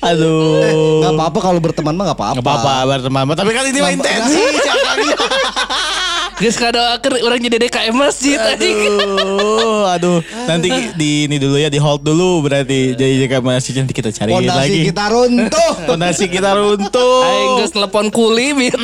Aduh. 0.00 1.00
Gak 1.02 1.12
apa-apa 1.14 1.38
kalau 1.40 1.58
berteman 1.58 1.94
mah 1.94 2.04
gak 2.06 2.18
apa-apa. 2.18 2.36
Nggak 2.36 2.44
apa-apa 2.46 2.72
berteman. 2.86 3.24
Tapi 3.32 3.50
kan 3.50 3.64
ini 3.64 3.78
mah 3.78 3.90
Nggak- 3.90 3.96
intensi. 3.96 4.40
Geus 6.34 6.58
kadoakeun 6.58 7.22
urang 7.22 7.38
jadi 7.38 7.62
DKM 7.62 7.94
masjid 7.94 8.34
anjing. 8.42 8.74
Aduh, 8.74 9.86
aduh. 9.86 10.18
Nanti 10.50 10.68
di 10.98 11.30
ini 11.30 11.38
dulu 11.38 11.54
ya, 11.54 11.70
di 11.70 11.78
hold 11.78 12.02
dulu 12.02 12.42
berarti. 12.42 12.98
Jadi 12.98 13.22
jika 13.22 13.38
masih 13.38 13.78
nanti 13.78 13.94
kita 13.94 14.10
cari 14.10 14.34
Pondasi 14.34 14.58
lagi. 14.58 14.80
kita 14.90 15.04
runtuh. 15.14 15.72
Pondasi 15.86 16.24
kita 16.26 16.50
runtuh. 16.58 17.22
Aing 17.22 17.50
geus 17.62 17.70
telepon 17.70 18.10
kuli 18.10 18.50
gitu. 18.66 18.78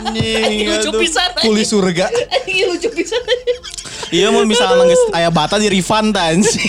Anjing, 0.00 0.68
Lucu 0.68 0.90
aduh. 0.92 1.00
pisan. 1.00 1.28
anjing. 1.32 1.44
Kuli 1.48 1.62
surga. 1.64 2.06
Anjing 2.12 2.68
lucu 2.68 2.88
pisan. 2.92 3.22
Iya 4.10 4.28
mau 4.34 4.42
misalnya 4.44 4.84
geus 4.84 5.00
aya 5.16 5.30
bata 5.32 5.56
di 5.56 5.72
refund 5.72 6.12
sih. 6.44 6.66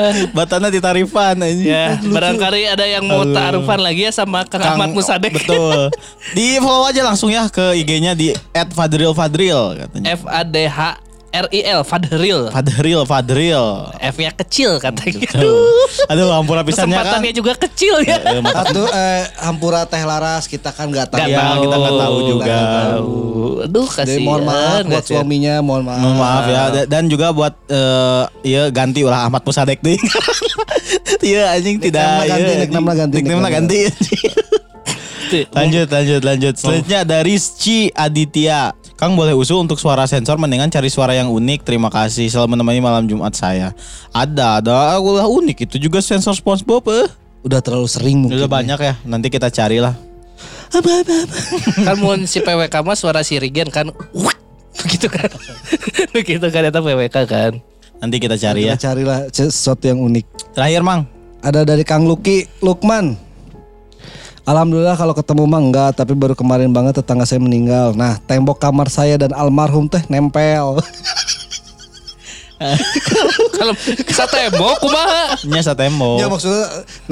Batana 0.36 0.68
di 0.68 0.78
tarifan 0.78 1.36
anjing. 1.38 1.68
Ya, 1.68 1.96
barangkali 1.98 2.66
ada 2.66 2.84
yang 2.84 3.04
mau 3.04 3.22
taarufan 3.26 3.80
lagi 3.80 4.06
ya 4.06 4.12
sama 4.12 4.44
Kang, 4.44 4.60
Kang- 4.60 4.76
Ahmad 4.76 4.90
Musadek. 4.92 5.32
Betul. 5.36 5.92
Di 6.36 6.56
follow 6.58 6.88
aja 6.88 7.02
langsung 7.02 7.28
ya 7.28 7.46
ke 7.48 7.76
IG-nya 7.76 8.12
di 8.12 8.32
@fadrilfadril 8.52 9.76
katanya. 9.78 10.06
F 10.12 10.22
A 10.24 10.42
D 10.42 10.64
H 10.64 10.98
R 11.32 11.46
I 11.48 11.60
L 11.64 11.80
Fadril. 11.80 12.48
Fadril, 12.48 13.00
Fadril. 13.02 13.64
F-nya 13.96 14.32
kecil 14.34 14.76
katanya. 14.76 15.24
Tuh. 15.32 15.88
Aduh, 16.06 16.28
ampura 16.28 16.60
pisannya 16.60 16.92
kan. 16.92 17.08
Kesempatannya 17.18 17.32
juga 17.32 17.52
kecil 17.56 17.94
ya. 18.02 18.20
Eh, 18.20 18.40
mata- 18.40 18.68
Satu 18.68 18.84
eh, 18.86 19.24
Hampura 19.40 19.82
Teh 19.82 20.02
Laras 20.02 20.44
kita 20.44 20.68
kan 20.70 20.86
gak 20.86 21.08
tahu. 21.08 21.18
Gak 21.18 21.28
Iya, 21.28 21.40
tahu. 21.40 21.60
kita 21.62 21.76
nggak 21.78 21.96
tahu 21.98 22.16
juga. 22.26 22.44
Nggak 22.44 22.66
tahu. 22.68 23.10
Aduh 23.62 23.86
kasihan. 23.86 24.08
Jadi 24.10 24.20
mohon 24.22 24.42
maaf 24.42 24.60
buat 24.60 24.84
nggak 24.86 25.04
suaminya, 25.04 25.54
mohon 25.58 25.82
maaf. 25.82 26.00
Mohon 26.00 26.16
maaf 26.18 26.44
ya 26.46 26.62
Da- 26.70 26.88
dan 26.90 27.02
juga 27.06 27.26
buat 27.30 27.54
eh 27.66 28.22
ya 28.44 28.62
ganti 28.68 29.00
ulah 29.00 29.24
Ahmad 29.24 29.40
Musadek 29.40 29.80
deh. 29.80 29.96
Iya 31.22 31.54
anjing 31.54 31.78
tidak 31.78 32.02
Nickname-nya 32.02 32.26
ganti, 32.28 32.42
iya, 32.44 32.60
nickname-nya 32.60 32.94
ganti, 32.98 33.14
nickname-nya 33.16 33.50
ganti. 33.50 33.78
Tuh, 35.30 35.44
lanjut 35.50 35.88
lanjut 35.88 36.20
lanjut. 36.20 36.54
Selanjutnya 36.54 36.98
ada 37.00 37.18
Rizky 37.22 37.88
Aditya. 37.88 38.76
Kang 39.02 39.18
boleh 39.18 39.34
usul 39.34 39.58
untuk 39.58 39.82
suara 39.82 40.06
sensor 40.06 40.38
mendingan 40.38 40.70
cari 40.70 40.86
suara 40.86 41.10
yang 41.10 41.26
unik. 41.26 41.66
Terima 41.66 41.90
kasih 41.90 42.30
selalu 42.30 42.54
menemani 42.54 42.78
malam 42.78 43.02
Jumat 43.10 43.34
saya. 43.34 43.74
Ada 44.14 44.62
ada 44.62 44.94
aku 44.94 45.18
lah 45.18 45.26
unik 45.26 45.66
itu 45.66 45.90
juga 45.90 45.98
sensor 45.98 46.38
SpongeBob 46.38 46.86
eh. 46.86 47.10
Udah 47.42 47.58
terlalu 47.58 47.90
sering 47.90 48.22
mungkin. 48.22 48.38
Udah 48.38 48.46
banyak 48.46 48.78
ya. 48.78 48.94
Nanti 49.02 49.26
kita 49.26 49.50
carilah. 49.50 49.98
kan 51.90 51.98
mau 51.98 52.14
si 52.30 52.46
PWK 52.46 52.74
mah 52.86 52.94
suara 52.94 53.26
si 53.26 53.42
Rigen 53.42 53.74
kan. 53.74 53.90
Begitu 54.86 55.10
kan. 55.10 55.34
Begitu 56.14 56.46
kan 56.46 56.62
itu 56.62 56.78
PWK 56.78 57.16
kan. 57.26 57.52
Nanti 57.98 58.16
kita 58.22 58.38
cari 58.38 58.70
ya. 58.70 58.78
Kita 58.78 58.94
carilah 58.94 59.26
sesuatu 59.34 59.82
yang 59.82 59.98
unik. 59.98 60.54
Terakhir 60.54 60.86
Mang. 60.86 61.10
Ada 61.42 61.66
dari 61.66 61.82
Kang 61.82 62.06
Luki 62.06 62.46
Lukman. 62.62 63.18
Alhamdulillah 64.42 64.98
kalau 64.98 65.14
ketemu 65.14 65.46
mah 65.46 65.60
enggak, 65.60 65.90
tapi 65.94 66.12
baru 66.12 66.34
kemarin 66.34 66.66
banget 66.68 66.98
tetangga 66.98 67.22
saya 67.22 67.38
meninggal. 67.38 67.94
Nah, 67.94 68.18
tembok 68.20 68.58
kamar 68.58 68.90
saya 68.90 69.14
dan 69.14 69.30
almarhum 69.32 69.86
teh 69.86 70.02
nempel. 70.08 70.78
Kalau 73.52 73.74
sa 74.08 74.22
tembok 74.24 74.78
kumaha? 74.78 75.34
Nya 75.42 75.62
satemo. 75.62 76.14
Ya 76.14 76.30
maksudnya 76.30 76.62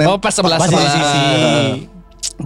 Oh 0.07 0.15
pas 0.15 0.31
sebelah 0.31 0.55
Pas 0.55 0.67
sebelah. 0.67 0.87
sisi. 0.87 1.23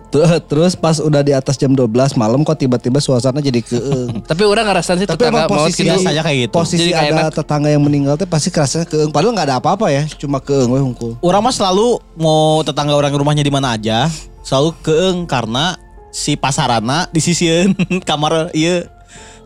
Tuh, 0.09 0.25
Terus 0.41 0.73
pas 0.73 0.97
udah 0.97 1.21
di 1.21 1.29
atas 1.29 1.55
jam 1.55 1.69
12 1.69 1.85
malam 2.15 2.41
kok 2.41 2.57
tiba-tiba 2.57 2.97
suasana 2.97 3.39
jadi 3.39 3.61
keeng. 3.61 4.21
Tapi 4.29 4.41
orang 4.41 4.65
ngerasain 4.67 4.97
sih 4.97 5.05
Tapi 5.05 5.21
tetangga 5.21 5.45
mau 5.45 5.53
posisi 5.55 5.81
gitu. 5.81 5.87
biasanya 5.87 6.21
kayak 6.21 6.37
gitu. 6.41 6.53
Posisi 6.53 6.81
Jadi 6.81 6.91
kayak 6.91 7.05
ada 7.07 7.21
enak. 7.21 7.33
tetangga 7.35 7.69
yang 7.69 7.83
meninggal 7.85 8.13
teh 8.15 8.25
pasti 8.25 8.49
kerasanya 8.49 8.85
keeng. 8.85 9.13
Padahal 9.13 9.37
nggak 9.37 9.47
ada 9.49 9.57
apa-apa 9.57 9.85
ya, 9.89 10.03
cuma 10.17 10.41
keeng 10.41 10.67
we 10.67 10.81
hungkul. 10.81 11.13
Orang 11.21 11.41
mah 11.41 11.53
selalu 11.53 12.01
mau 12.15 12.59
tetangga 12.61 12.91
orang 12.91 13.13
rumahnya 13.13 13.41
di 13.41 13.53
mana 13.53 13.77
aja, 13.77 14.09
selalu 14.45 14.77
keeng 14.79 15.17
karena 15.25 15.73
si 16.07 16.37
pasarana 16.37 17.09
di 17.09 17.19
sisian 17.19 17.73
kamar 18.09 18.53
iya 18.53 18.85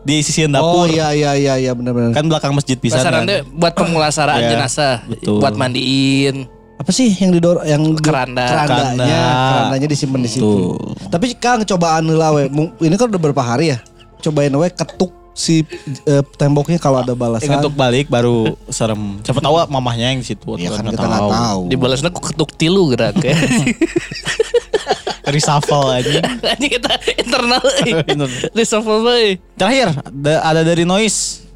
di 0.00 0.20
sisian 0.20 0.48
Oh 0.54 0.84
dapur. 0.84 0.86
iya 0.88 1.12
iya 1.12 1.32
iya 1.34 1.54
iya 1.58 1.72
benar-benar. 1.72 2.12
Kan 2.12 2.24
belakang 2.24 2.52
masjid 2.52 2.76
pisan. 2.76 3.00
Pasaran 3.00 3.24
kan. 3.24 3.44
buat 3.52 3.74
pemulasaraan 3.74 4.40
Ya, 4.40 4.50
jenazah, 4.50 5.04
betul. 5.04 5.40
buat 5.40 5.52
mandiin. 5.52 6.48
Apa 6.80 6.88
sih 6.88 7.12
yang 7.12 7.28
didor 7.30 7.60
yang 7.64 7.84
Keranda. 7.94 8.48
kerandanya, 8.48 8.96
Keranda. 8.96 9.48
kerandanya 9.52 9.88
disimpan 9.88 10.24
di 10.24 10.30
situ. 10.30 10.72
Tapi 11.12 11.36
Kang 11.36 11.60
cobaan 11.62 12.08
heula 12.08 12.32
we. 12.32 12.48
Ini 12.80 12.96
kan 12.96 13.12
udah 13.12 13.20
beberapa 13.20 13.44
hari 13.44 13.76
ya. 13.76 13.78
Cobain 14.20 14.48
we 14.50 14.68
ketuk 14.68 15.12
si 15.40 15.64
eh, 16.04 16.22
temboknya 16.36 16.76
kalau 16.76 17.00
ada 17.00 17.16
Eh, 17.16 17.18
balasan. 17.18 17.48
ketuk 17.56 17.72
balik 17.72 18.12
baru 18.12 18.60
serem. 18.68 19.24
Siapa 19.24 19.40
tahu 19.40 19.56
mamahnya 19.72 20.12
yang 20.12 20.20
di 20.20 20.28
situ. 20.28 20.60
Iya 20.60 20.76
kan 20.76 20.84
kita 20.84 21.00
nggak 21.00 21.32
tahu. 21.32 21.60
Dibalasnya 21.72 22.12
ku 22.12 22.20
ketuk 22.20 22.52
tilu 22.60 22.92
gerak 22.92 23.16
ya. 23.24 23.32
Reshuffle 25.30 25.88
aja. 25.94 26.20
Ini 26.58 26.66
kita 26.76 26.92
internal 27.16 27.62
eh. 27.86 27.92
Reshuffle 28.56 29.00
bae. 29.00 29.28
Terakhir 29.56 29.96
ada, 29.96 30.34
ada 30.44 30.60
dari 30.60 30.84
noise. 30.84 31.46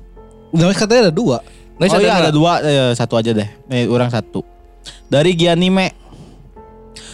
Udah 0.54 0.72
katanya 0.72 1.10
ada 1.10 1.14
dua. 1.14 1.42
Nggak 1.74 1.90
oh 1.90 2.00
iya 2.00 2.14
ada 2.22 2.30
dua, 2.30 2.52
eh, 2.62 2.92
satu 2.94 3.18
aja 3.18 3.34
deh. 3.34 3.48
Eh, 3.68 3.90
orang 3.90 4.08
satu. 4.08 4.46
Dari 5.10 5.34
Gianime. 5.34 5.90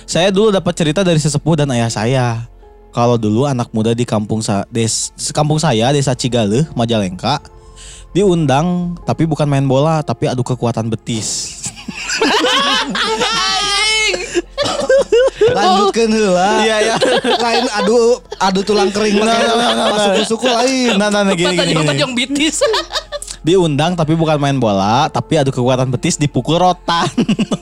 Saya 0.04 0.28
dulu 0.34 0.50
dapat 0.50 0.74
cerita 0.74 1.00
dari 1.06 1.22
sesepuh 1.22 1.54
dan 1.54 1.70
ayah 1.70 1.88
saya. 1.88 2.49
Kalau 2.90 3.14
dulu 3.14 3.46
anak 3.46 3.70
muda 3.70 3.94
di 3.94 4.02
kampung 4.02 4.42
sa 4.42 4.66
des 4.66 5.14
kampung 5.30 5.62
saya 5.62 5.94
desa 5.94 6.14
Cigaleh, 6.14 6.66
Majalengka 6.74 7.38
diundang 8.10 8.98
tapi 9.06 9.22
bukan 9.22 9.46
main 9.46 9.62
bola 9.62 10.02
tapi 10.02 10.26
adu 10.26 10.42
kekuatan 10.42 10.90
betis. 10.90 11.62
Lanjutkan 15.50 16.08
heula. 16.14 16.62
Iya 16.62 16.76
iya. 16.84 16.96
Lain 17.38 17.66
adu 17.74 18.18
adu 18.38 18.60
tulang 18.62 18.90
kering 18.92 19.18
Nah, 19.18 19.26
nah, 19.26 19.54
nah, 19.56 19.72
nah, 19.74 19.86
masuk 19.94 20.10
nah. 20.14 20.26
suku 20.26 20.46
lain. 20.46 20.92
Nah, 20.98 21.08
nah, 21.10 21.22
nah, 21.26 21.34
gini, 21.34 21.54
gini, 21.58 21.82
tonjong 21.82 22.12
bitis. 22.14 22.62
Diundang 23.40 23.96
tapi 23.96 24.12
bukan 24.12 24.36
main 24.36 24.56
bola, 24.60 25.08
tapi 25.08 25.40
adu 25.40 25.48
kekuatan 25.48 25.88
betis 25.88 26.20
dipukul 26.20 26.60
rotan. 26.60 27.08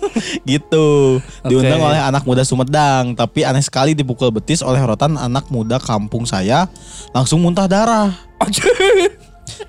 gitu. 0.50 1.18
Diundang 1.46 1.78
oleh 1.78 2.00
anak 2.02 2.26
muda 2.26 2.42
Sumedang, 2.42 3.14
tapi 3.14 3.46
aneh 3.46 3.62
sekali 3.62 3.94
dipukul 3.94 4.34
betis 4.34 4.58
oleh 4.58 4.82
rotan 4.82 5.14
anak 5.14 5.46
muda 5.54 5.78
kampung 5.78 6.26
saya 6.26 6.66
langsung 7.14 7.38
muntah 7.38 7.70
darah. 7.70 8.10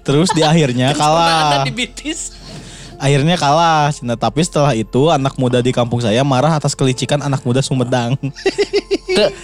Terus 0.02 0.34
di 0.34 0.42
akhirnya 0.42 0.94
kalah. 1.00 1.66
di. 1.70 2.34
Akhirnya 3.00 3.40
kalah. 3.40 3.94
Cina. 3.96 4.20
Tapi 4.20 4.44
setelah 4.44 4.76
itu 4.76 5.08
anak 5.08 5.38
muda 5.40 5.64
di 5.64 5.72
kampung 5.72 6.04
saya 6.04 6.26
marah 6.26 6.58
atas 6.58 6.76
kelicikan 6.76 7.24
anak 7.24 7.46
muda 7.46 7.64
Sumedang. 7.64 8.18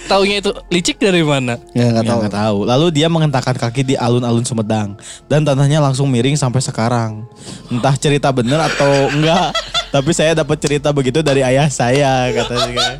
Taunya 0.06 0.38
itu 0.38 0.50
licik 0.68 0.96
dari 0.96 1.20
mana? 1.20 1.58
Ya 1.72 1.90
enggak 1.90 2.04
Ya, 2.04 2.10
tahu. 2.10 2.18
nggak 2.22 2.34
tahu. 2.34 2.58
Lalu 2.64 2.86
dia 2.90 3.06
mengentakkan 3.06 3.54
kaki 3.54 3.82
di 3.82 3.94
alun-alun 3.94 4.42
Sumedang 4.42 4.94
dan 5.26 5.42
tanahnya 5.42 5.78
langsung 5.78 6.06
miring 6.06 6.34
sampai 6.34 6.60
sekarang. 6.60 7.26
Entah 7.66 7.94
cerita 7.94 8.30
bener 8.30 8.58
atau 8.58 8.90
enggak, 9.16 9.50
tapi 9.90 10.10
saya 10.10 10.32
dapat 10.32 10.56
cerita 10.56 10.90
begitu 10.90 11.20
dari 11.20 11.42
ayah 11.42 11.66
saya 11.66 12.30
katanya. 12.32 12.94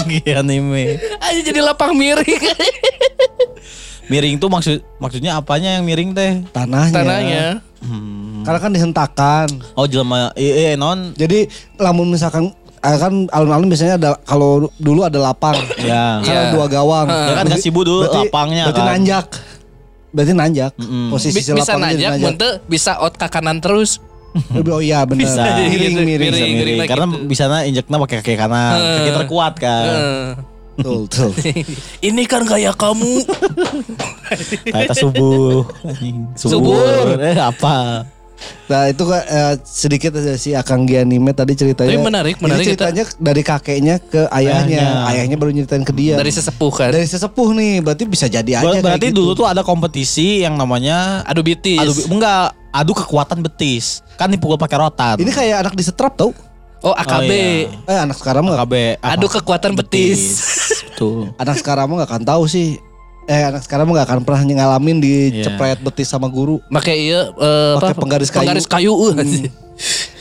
Gila 0.00 0.40
anime. 0.40 0.96
Aja 1.18 1.40
jadi 1.40 1.60
lapang 1.60 1.92
miring. 1.92 2.40
Miring 4.10 4.36
tuh 4.36 4.50
maksud 4.50 4.82
maksudnya 4.98 5.38
apanya 5.38 5.78
yang 5.78 5.86
miring 5.86 6.10
teh? 6.10 6.42
Tanahnya. 6.50 6.94
Tanahnya. 6.94 7.44
Hmm. 7.80 8.42
Karena 8.42 8.58
kan 8.58 8.72
dihentakan. 8.72 9.48
Oh 9.72 9.86
jelema 9.86 10.34
iya 10.34 10.72
iya, 10.72 10.72
non 10.74 11.14
Jadi 11.14 11.46
lamun 11.78 12.10
misalkan 12.10 12.50
kan 12.80 13.12
alun-alun 13.28 13.68
biasanya 13.68 13.94
ada 13.94 14.10
kalau 14.22 14.50
dulu 14.74 15.00
ada 15.02 15.18
lapang. 15.18 15.52
ya. 15.76 16.18
Iya. 16.18 16.24
Kan 16.24 16.32
ada 16.34 16.48
dua 16.50 16.66
gawang. 16.66 17.06
Ya 17.06 17.14
kan 17.34 17.44
Berarti- 17.46 17.52
Kasibu 17.58 17.80
dulu 17.82 18.00
berarti- 18.02 18.20
lapangnya 18.24 18.64
Berarti 18.66 18.80
kan. 18.80 18.88
nanjak. 18.90 19.26
Berarti 20.10 20.32
nanjak. 20.32 20.72
Mm-mm. 20.76 21.06
Posisi 21.08 21.32
Bi- 21.32 21.40
si 21.40 21.50
bisa 21.50 21.72
lapangnya 21.72 21.92
jadi 21.92 22.08
najak, 22.10 22.24
mente 22.26 22.48
bisa 22.66 22.92
out 22.96 23.14
ke 23.14 23.26
kanan 23.26 23.58
terus. 23.58 24.00
Oh 24.66 24.78
iya 24.78 25.02
benar. 25.02 25.20
Bisa. 25.20 25.42
Miring 25.42 25.74
Gitu, 25.92 26.00
miring. 26.00 26.06
miring. 26.06 26.30
Bisa 26.30 26.46
miring. 26.48 26.78
lagi 26.78 26.88
Karena 26.88 27.06
gitu. 27.06 27.26
bisa 27.26 27.42
injeknya 27.62 27.96
pakai 27.98 28.16
kaki 28.18 28.34
kanan, 28.34 28.76
kaki 28.96 29.10
terkuat 29.14 29.54
kan. 29.56 29.84
Eh. 29.84 30.28
Betul, 30.72 30.98
betul. 31.04 31.30
Ini 32.08 32.22
kan 32.24 32.42
gaya 32.42 32.72
kamu. 32.72 33.12
Kayak 34.64 34.96
subuh. 34.96 35.66
Anjing. 35.84 36.16
Subur. 36.34 37.18
Eh 37.18 37.36
apa? 37.36 38.06
Nah 38.70 38.86
itu 38.86 39.02
kan 39.02 39.22
eh, 39.26 39.54
sedikit 39.66 40.14
aja 40.16 40.34
si 40.38 40.54
Akang 40.54 40.86
Gianime 40.86 41.34
tadi 41.34 41.58
ceritanya. 41.58 41.90
Tapi 41.90 42.00
menarik, 42.00 42.34
Jadi 42.38 42.44
menarik 42.46 42.64
ceritanya 42.66 43.04
dari 43.18 43.42
kakeknya 43.42 43.94
ke 43.98 44.30
ayahnya. 44.30 44.78
Ayahnya. 44.78 45.08
Ayahnya 45.10 45.36
baru 45.36 45.50
nyeritain 45.50 45.84
ke 45.84 45.92
dia. 45.92 46.14
Dari 46.14 46.30
sesepuh 46.30 46.72
kan. 46.72 46.88
Dari 46.94 47.06
sesepuh 47.06 47.48
nih, 47.56 47.72
berarti 47.82 48.04
bisa 48.06 48.26
jadi 48.30 48.62
aja. 48.62 48.80
Berarti 48.80 49.08
gitu. 49.10 49.22
dulu 49.24 49.30
tuh 49.34 49.46
ada 49.50 49.66
kompetisi 49.66 50.46
yang 50.46 50.54
namanya 50.54 51.26
Adu 51.26 51.42
bitis. 51.42 51.82
adu 51.82 51.92
enggak 52.10 52.54
adu 52.70 52.92
kekuatan 52.94 53.42
betis. 53.42 54.06
Kan 54.14 54.30
dipukul 54.30 54.56
pakai 54.56 54.78
rotan. 54.78 55.16
Ini 55.18 55.30
kayak 55.34 55.56
anak 55.66 55.74
disetrap 55.74 56.14
tau? 56.14 56.30
Oh 56.80 56.96
AKB. 56.96 57.28
Oh, 57.28 57.28
iya. 57.28 57.92
Eh 57.92 57.98
anak 58.00 58.16
sekarang 58.16 58.46
mah 58.48 58.56
KB 58.64 59.02
apa? 59.04 59.16
Adu 59.16 59.28
kekuatan 59.28 59.76
betis. 59.76 60.40
Betul. 60.92 61.28
anak 61.42 61.60
sekarang 61.60 61.92
mah 61.92 62.04
gak 62.04 62.10
akan 62.16 62.24
tahu 62.24 62.44
sih. 62.48 62.80
Eh 63.30 63.42
anak 63.46 63.62
sekarang 63.62 63.86
mah 63.86 64.02
gak 64.02 64.06
akan 64.10 64.20
pernah 64.26 64.42
ngalamin 64.42 64.98
dicepret 64.98 65.78
betis 65.78 66.10
sama 66.10 66.26
guru. 66.26 66.58
Pakai 66.66 66.98
iya 66.98 67.30
eh, 67.30 67.74
Pakai 67.78 67.94
apa? 67.94 68.00
penggaris 68.02 68.28
kayu. 68.28 68.42
Penggaris 68.42 68.66
kayu. 68.66 68.90
uh, 68.90 69.14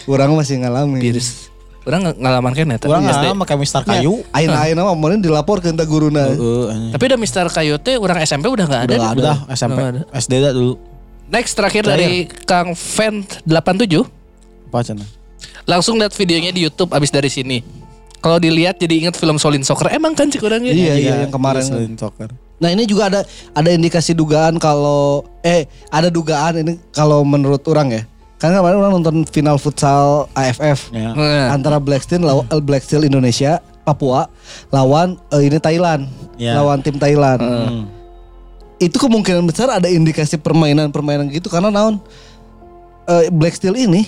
Orang 0.05 0.37
masih 0.37 0.61
ngalamin. 0.61 1.01
Biris. 1.01 1.49
Orang 1.89 2.05
ngalaman 2.05 2.53
kan 2.53 2.65
ya 2.69 2.77
Orang 2.85 3.01
nggak 3.01 3.33
pakai 3.49 3.57
Mister 3.57 3.81
Kayu. 3.81 4.21
Aina 4.29 4.61
aina 4.61 4.85
mah 4.85 4.93
meureun 4.93 5.17
dilapor 5.17 5.57
ke 5.57 5.73
enta 5.73 5.89
guruna. 5.89 6.29
Heeh, 6.29 6.65
anjing. 6.69 6.91
Tapi 6.93 7.03
udah 7.09 7.17
Mister 7.17 7.45
Kayu 7.49 7.75
teh 7.81 7.97
orang 7.97 8.21
SMP 8.21 8.45
udah 8.45 8.65
nggak 8.69 8.81
ada. 8.85 8.93
Udah 8.93 9.09
Udah 9.17 9.35
SMP, 9.57 9.79
ada. 9.81 10.01
SD 10.13 10.33
dah 10.37 10.53
dulu. 10.53 10.77
Next 11.33 11.57
terakhir 11.57 11.89
dari 11.89 12.25
Kang 12.45 12.73
Vent 12.73 13.41
87 13.45 14.01
Apa 14.69 14.81
cina? 14.81 15.05
langsung 15.65 16.01
lihat 16.01 16.13
videonya 16.13 16.49
di 16.49 16.65
YouTube 16.65 16.89
abis 16.93 17.09
dari 17.09 17.29
sini. 17.29 17.61
Kalau 18.19 18.41
dilihat 18.41 18.81
jadi 18.81 19.05
ingat 19.07 19.15
film 19.15 19.37
Solin 19.37 19.61
Soccer 19.61 19.93
emang 19.93 20.13
kan 20.13 20.27
cik 20.29 20.41
orangnya. 20.41 20.73
Iya, 20.73 20.93
iya, 20.97 21.13
yang 21.25 21.31
kemarin. 21.31 21.63
Selain 21.63 21.93
soccer. 21.95 22.29
Nah 22.59 22.69
ini 22.75 22.83
juga 22.83 23.07
ada 23.07 23.19
ada 23.55 23.69
indikasi 23.71 24.11
dugaan 24.11 24.59
kalau 24.59 25.23
eh 25.41 25.63
ada 25.89 26.11
dugaan 26.11 26.59
ini 26.59 26.73
kalau 26.91 27.23
menurut 27.23 27.63
orang 27.71 27.91
ya. 27.91 28.03
Karena 28.39 28.63
kemarin 28.63 28.77
orang 28.79 28.93
nonton 29.03 29.15
final 29.27 29.59
futsal 29.59 30.31
AFF 30.31 30.95
Ya. 30.95 31.11
Nah, 31.11 31.51
antara 31.51 31.75
Black 31.75 32.07
Steel 32.07 32.23
lawan 32.23 32.47
eh, 32.47 32.63
Black 32.63 32.87
Steel 32.87 33.03
Indonesia 33.03 33.59
Papua 33.83 34.31
lawan 34.71 35.19
eh, 35.35 35.43
ini 35.43 35.59
Thailand 35.59 36.07
Ya. 36.39 36.55
lawan 36.55 36.79
tim 36.79 36.95
Thailand. 36.95 37.39
Hmm. 37.43 37.83
Itu 38.79 38.95
kemungkinan 38.95 39.43
besar 39.43 39.67
ada 39.67 39.91
indikasi 39.91 40.39
permainan-permainan 40.39 41.27
gitu 41.35 41.51
karena 41.51 41.67
naon 41.67 41.99
eh, 43.11 43.27
Black 43.27 43.59
Steel 43.59 43.75
ini 43.75 44.07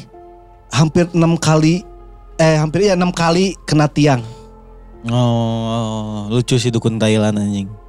hampir 0.71 1.11
enam 1.11 1.35
kali 1.35 1.83
eh 2.39 2.55
hampir 2.55 2.87
ya 2.87 2.95
enam 2.95 3.11
kali 3.11 3.59
kena 3.67 3.91
tiang. 3.91 4.23
Oh, 5.11 6.29
lucu 6.29 6.55
sih 6.61 6.71
dukun 6.71 7.01
Thailand 7.01 7.35
anjing. 7.35 7.80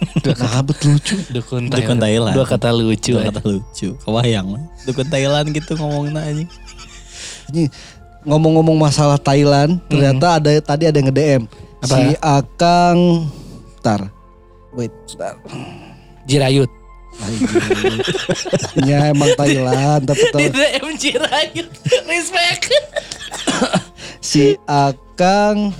Nah, 0.00 0.64
betul 0.64 0.96
lucu. 0.96 1.16
dukun 1.28 1.68
Dukun 1.68 1.98
Thailand. 2.00 2.00
Thailand. 2.00 2.34
Dua 2.36 2.46
kata 2.48 2.68
lucu. 2.72 3.12
Dua 3.14 3.22
aja. 3.24 3.30
kata 3.36 3.42
lucu. 3.44 3.88
Kebayang 4.00 4.46
mah. 4.48 4.62
Dukun 4.88 5.06
Thailand 5.12 5.46
gitu 5.52 5.72
ngomongnya 5.76 6.20
anjing. 6.24 6.48
Ini 7.52 7.62
ngomong-ngomong 8.24 8.76
masalah 8.76 9.16
Thailand, 9.20 9.80
ternyata 9.88 10.40
ada 10.40 10.50
tadi 10.60 10.84
ada 10.88 10.96
yang 10.96 11.08
nge-DM. 11.12 11.42
Apa? 11.80 11.94
Si 11.96 12.02
Akang 12.20 12.98
Bentar. 13.80 14.12
Wait, 14.76 14.92
bentar. 15.16 15.34
Jirayut. 16.28 16.70
Ya 18.84 19.08
emang 19.08 19.32
Thailand, 19.34 20.04
tapi 20.04 20.20
Di 20.28 20.32
tahu 20.32 20.46
DM 20.52 20.86
Jirayut. 21.00 21.68
Respect. 22.04 22.68
si 24.20 24.60
Akang 24.68 25.72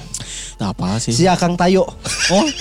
apa 0.62 1.00
sih? 1.00 1.10
si 1.10 1.24
Akang 1.24 1.56
Tayo. 1.56 1.88
Oh. 2.28 2.44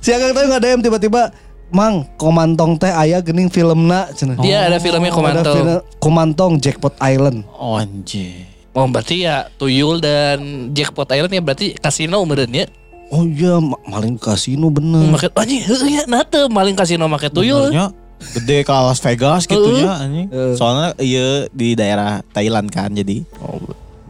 Si 0.00 0.10
Akang 0.12 0.32
Tayo 0.32 0.48
nge-DM 0.48 0.80
tiba-tiba 0.80 1.28
Mang, 1.70 2.02
komantong 2.18 2.74
teh 2.74 2.90
aya 2.90 3.22
gening 3.22 3.46
filmna 3.46 4.10
cenah. 4.10 4.42
Dia 4.42 4.66
ada 4.66 4.82
filmnya 4.82 5.06
Ada 5.06 5.14
Komantong. 5.14 5.54
film 5.54 5.68
Komantong 6.02 6.52
Jackpot 6.58 6.98
Island. 6.98 7.46
oh 7.54 7.78
anjing. 7.78 8.42
Oh 8.74 8.90
berarti 8.90 9.22
ya 9.22 9.46
Tuyul 9.54 10.02
dan 10.02 10.70
Jackpot 10.74 11.06
Island 11.06 11.30
ya 11.30 11.38
berarti 11.38 11.78
kasino 11.78 12.26
meren 12.26 12.50
ya. 12.50 12.66
Oh 13.14 13.22
iya, 13.22 13.62
ma- 13.62 13.78
maling 13.86 14.18
kasino 14.18 14.66
bener. 14.66 15.14
Make 15.14 15.30
anjing 15.30 15.62
heuh 15.62 15.82
ya 15.86 16.02
nate 16.10 16.50
maling 16.50 16.74
kasino 16.74 17.06
make 17.06 17.30
Tuyul. 17.30 17.70
Benernya 17.70 17.94
gede 18.34 18.66
ke 18.66 18.72
Las 18.74 18.98
Vegas 18.98 19.46
gitu 19.46 19.70
ya 19.78 19.94
anjing. 20.02 20.26
Soalnya 20.58 20.98
iya 20.98 21.46
di 21.54 21.78
daerah 21.78 22.18
Thailand 22.34 22.66
kan 22.66 22.90
jadi 22.90 23.22
Oh 23.38 23.62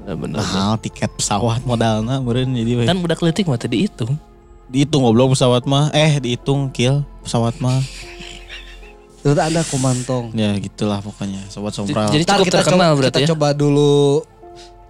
bener. 0.02 0.36
mahal 0.36 0.76
tiket 0.76 1.10
pesawat 1.10 1.60
modalnya 1.62 2.18
meureun 2.18 2.50
jadi. 2.50 2.84
Kan 2.84 2.98
udah 2.98 3.14
kelitik 3.14 3.44
mah 3.44 3.56
tadi 3.56 3.76
dihitung. 3.78 4.16
dihitung 4.66 5.02
goblok 5.02 5.34
pesawat 5.34 5.64
mah 5.64 5.90
eh 5.90 6.18
dihitung 6.18 6.68
kill 6.68 7.02
pesawat 7.20 7.58
mah 7.58 7.82
Ternyata 9.20 9.42
ada 9.44 9.60
Komantong. 9.62 10.32
ya 10.32 10.56
gitulah 10.56 10.96
pokoknya 10.98 11.44
sobat 11.46 11.74
sompral 11.74 12.08
Jadi 12.08 12.24
cukup 12.24 12.46
kita 12.46 12.58
terkenal 12.58 12.88
coba, 12.88 12.96
berarti 12.96 13.12
kita 13.12 13.20
ya. 13.20 13.28
coba 13.28 13.48
dulu 13.52 14.24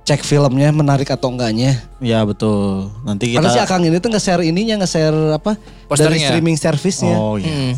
cek 0.00 0.22
filmnya 0.22 0.70
menarik 0.70 1.08
atau 1.08 1.28
enggaknya. 1.28 1.82
ya 1.98 2.22
betul 2.22 2.94
nanti 3.02 3.30
kita 3.30 3.36
Karena 3.36 3.50
si 3.50 3.58
Akang 3.58 3.82
ini 3.82 3.98
tuh 3.98 4.06
nge-share 4.08 4.42
ininya, 4.44 4.78
nge-share 4.78 5.12
apa? 5.32 5.54
Dari 5.54 5.86
Posternya. 5.88 6.28
streaming 6.28 6.56
service-nya. 6.56 7.14
oh 7.14 7.36
iya 7.36 7.50
Hmm. 7.50 7.72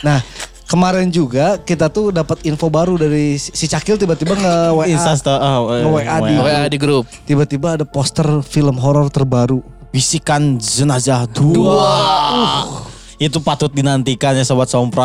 Nah, 0.00 0.18
kemarin 0.70 1.10
juga 1.10 1.58
kita 1.58 1.90
tuh 1.90 2.14
dapat 2.14 2.46
info 2.46 2.70
baru 2.70 2.94
dari 2.94 3.34
si 3.34 3.66
Cakil 3.66 3.98
tiba-tiba 3.98 4.38
nge-WA. 4.38 4.86
Insta 4.86 5.18
sto- 5.18 5.34
oh, 5.34 5.74
eh, 5.74 5.82
di- 5.82 6.38
WA. 6.38 6.46
WA 6.46 6.62
di 6.70 6.78
grup. 6.78 7.10
Tiba-tiba 7.26 7.74
ada 7.74 7.82
poster 7.82 8.40
film 8.40 8.78
horor 8.78 9.10
terbaru. 9.10 9.58
bisikan 9.90 10.54
jenazah 10.54 11.26
dua, 11.26 11.82
Uh, 12.62 12.86
itu 13.18 13.42
patut 13.42 13.74
dinantikan 13.74 14.38
ya 14.38 14.46
sobat 14.46 14.70
sompral 14.70 15.02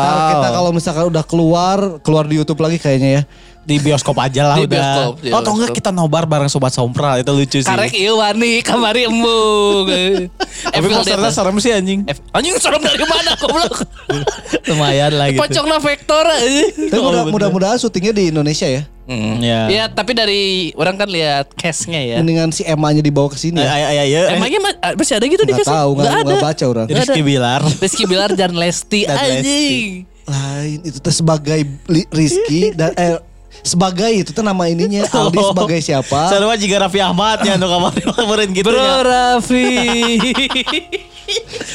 Ntar 0.00 0.16
kita 0.32 0.48
kalau 0.48 0.70
misalkan 0.72 1.04
udah 1.12 1.20
keluar, 1.20 1.78
keluar 2.00 2.24
di 2.24 2.40
YouTube 2.40 2.64
lagi 2.64 2.80
kayaknya 2.80 3.20
ya. 3.20 3.22
Di 3.62 3.78
bioskop 3.78 4.16
aja 4.16 4.42
lah 4.44 4.56
Di 4.56 4.64
udah 4.64 4.74
bioskop, 4.74 5.12
di 5.18 5.28
oh 5.28 5.38
atau 5.38 5.50
enggak 5.52 5.70
kita 5.72 5.90
nobar 5.90 6.24
bareng 6.24 6.46
sobat 6.46 6.70
sompral 6.70 7.16
itu 7.16 7.30
lucu 7.30 7.58
sih 7.58 7.64
Karek 7.64 7.94
ieu 7.94 8.14
wani 8.14 8.58
kamari 8.60 9.06
embung. 9.06 9.86
tapi 10.74 10.86
posternya 10.88 11.30
serem 11.30 11.56
sih 11.56 11.70
anjing 11.70 12.02
F- 12.04 12.22
Anjing 12.30 12.54
serem 12.56 12.78
dari 12.78 13.02
mana 13.02 13.34
goblok? 13.34 13.86
lumayan 14.68 15.12
lah 15.12 15.26
gitu 15.28 15.40
Pocongna 15.40 15.78
vektor 15.78 16.24
aja. 16.24 16.64
Tapi 16.68 16.96
Oh, 16.96 17.08
mudah- 17.08 17.26
mudah-mudahan 17.28 17.76
syutingnya 17.76 18.12
di 18.12 18.24
Indonesia 18.28 18.64
ya. 18.64 18.82
Hmm. 19.02 19.38
Ya. 19.38 19.66
Ya, 19.66 19.84
tapi 19.88 20.12
dari 20.12 20.42
orang 20.74 20.94
kan 20.94 21.06
lihat 21.06 21.50
case-nya 21.52 21.98
ya. 21.98 22.16
Mendingan 22.18 22.50
si 22.50 22.62
Emma-nya 22.62 22.98
dibawa 23.00 23.26
ke 23.26 23.36
sini 23.36 23.58
ya. 23.58 23.66
ay, 23.68 23.82
ay, 23.84 23.96
ay, 24.00 24.10
ay. 24.16 24.36
Emangnya 24.36 24.60
ma- 24.60 24.78
ah, 24.80 24.92
masih 24.92 25.14
ada 25.16 25.24
gitu 25.24 25.42
di 25.42 25.50
Nggak 25.50 25.62
case-nya? 25.62 25.78
tahu, 25.80 25.90
nggak 25.92 26.12
ada. 26.16 26.34
baca 26.40 26.64
orang. 26.64 26.86
Rizky. 26.88 27.20
Bilar 27.20 27.60
Rizky 27.76 28.04
Bilar 28.04 28.30
dan 28.32 28.52
Lesti 28.52 29.00
anjing. 29.04 30.06
Lain 30.22 30.78
itu 30.82 30.98
tuh 30.98 31.10
sebagai 31.12 31.66
Rizky 32.08 32.70
dan 32.72 32.94
eh 32.94 33.18
sebagai 33.60 34.10
itu 34.24 34.30
tuh 34.32 34.40
nama 34.40 34.64
ininya 34.66 35.04
Aldi 35.04 35.38
sebagai 35.52 35.78
siapa? 35.84 36.32
Sarua 36.32 36.56
juga 36.56 36.88
Raffi 36.88 37.00
Ahmad 37.04 37.44
ya 37.44 37.60
nu 37.60 37.68
kemarin 37.68 38.06
kemarin 38.08 38.48
gitu 38.56 38.68
Bro 38.72 38.80
ya. 38.80 38.96
Raffi. 39.04 39.68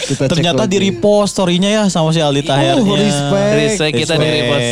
Kita 0.08 0.28
Ternyata 0.32 0.64
di 0.68 0.78
repost 0.80 1.36
story-nya 1.36 1.70
ya 1.72 1.84
sama 1.88 2.12
si 2.12 2.20
Aldi 2.20 2.44
Taher. 2.44 2.80
Oh, 2.80 2.96
respect. 2.96 3.54
Respect 3.56 3.94
kita 4.06 4.14
di 4.20 4.28
repost. 4.28 4.68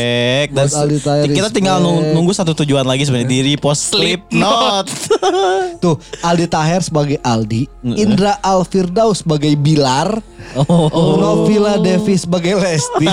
Dan 0.51 0.67
Aldi 0.67 0.99
Taher, 1.01 1.25
kita 1.31 1.49
tinggal 1.51 1.77
nunggu 1.83 2.31
satu 2.31 2.53
tujuan 2.63 2.85
lagi 2.85 3.07
sebenarnya 3.07 3.29
di 3.29 3.39
repost 3.53 3.95
Slipknot. 3.95 4.87
Tuh 5.83 5.95
Aldi 6.23 6.47
Taher 6.47 6.81
sebagai 6.83 7.17
Aldi, 7.23 7.67
Indra 7.97 8.39
Alfirdaus 8.43 9.23
sebagai 9.23 9.55
Bilar, 9.59 10.19
oh. 10.55 11.17
Novila 11.19 11.79
Devi 11.79 12.15
sebagai 12.15 12.55
Lesti, 12.59 13.09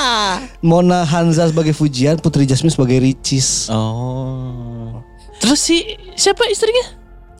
Mona 0.68 1.04
Hanza 1.06 1.48
sebagai 1.48 1.72
Fujian, 1.72 2.20
Putri 2.20 2.44
Jasmine 2.44 2.72
sebagai 2.72 2.98
Ricis. 3.26 3.66
Oh. 3.72 5.02
Terus 5.42 5.58
si 5.58 5.98
siapa 6.14 6.46
istrinya? 6.46 6.94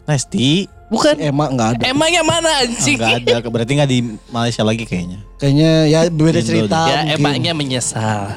Lesti 0.09 0.67
Bukan. 0.87 1.19
Emma 1.19 1.51
nggak 1.51 1.69
ada. 1.79 1.83
Emangnya 1.91 2.23
mana 2.23 2.63
anjing? 2.63 2.95
enggak 2.95 3.23
ada 3.27 3.51
berarti 3.55 3.73
enggak 3.75 3.91
di 3.91 3.99
Malaysia 4.31 4.63
lagi 4.63 4.87
kayaknya. 4.87 5.19
Kayaknya 5.39 5.71
ya 5.91 6.01
beda 6.11 6.41
cerita. 6.43 6.79
Ya 6.87 7.03
mungkin. 7.03 7.19
emangnya 7.19 7.53
menyesal. 7.55 8.35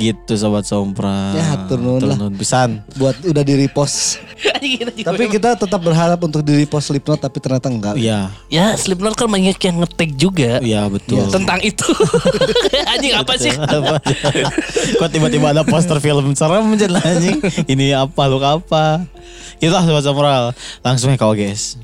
Gitu 0.00 0.32
sobat 0.40 0.64
sompra. 0.64 1.36
Ya, 1.36 1.44
hatur 1.52 1.76
nuhun 1.76 2.00
lah. 2.08 2.16
nuhun 2.16 2.32
pisan. 2.40 2.80
buat 2.96 3.12
udah 3.20 3.44
di 3.44 3.54
repost. 3.60 4.16
Tapi 5.08 5.24
kita 5.28 5.52
tetap 5.54 5.80
berharap 5.84 6.16
untuk 6.24 6.40
di 6.40 6.64
repost 6.64 6.88
Slipknot 6.88 7.20
tapi 7.20 7.38
ternyata 7.38 7.68
enggak. 7.68 7.94
Iya, 8.00 8.32
Ya 8.48 8.72
Slipknot 8.72 9.14
kan 9.14 9.28
banyak 9.28 9.58
yang 9.58 9.76
ngetik 9.84 10.10
juga 10.16 10.58
iya 10.64 10.88
betul. 10.88 11.28
tentang 11.28 11.60
itu. 11.60 11.84
anjing 12.92 13.14
apa 13.14 13.34
sih? 13.36 13.52
Kok 14.96 15.10
tiba-tiba 15.12 15.52
ada 15.52 15.62
poster 15.62 16.00
film 16.00 16.32
serem 16.32 16.72
lah, 16.88 17.02
anjing. 17.04 17.38
Ini 17.68 18.00
apa 18.00 18.22
lu 18.30 18.40
apa? 18.40 19.04
Kita 19.60 19.84
sobat 19.84 20.02
sompral. 20.02 20.56
Langsung 20.80 21.12
ya 21.12 21.20
kau 21.20 21.36
guys. 21.36 21.76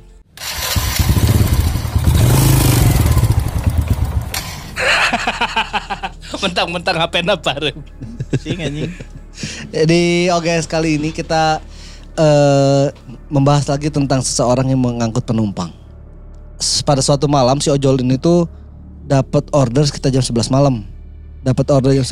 Mentang-mentang 6.43 6.97
HP 6.99 7.15
apa? 7.25 7.53
Sing 8.41 8.59
anjing. 8.61 8.93
Jadi 9.71 10.33
oke 10.35 10.53
sekali 10.63 10.99
ini 10.99 11.15
kita 11.15 11.63
eh 12.19 12.87
membahas 13.31 13.71
lagi 13.71 13.93
tentang 13.93 14.25
seseorang 14.25 14.73
yang 14.73 14.81
mengangkut 14.81 15.23
penumpang. 15.23 15.71
Pada 16.83 16.99
suatu 16.99 17.31
malam 17.31 17.63
si 17.63 17.71
ojol 17.71 18.03
ini 18.03 18.19
tuh 18.19 18.51
dapat 19.07 19.47
order 19.55 19.87
sekitar 19.87 20.11
jam 20.11 20.25
11 20.25 20.51
malam. 20.51 20.83
Dapat 21.47 21.67
order 21.71 21.93
jam, 21.95 22.05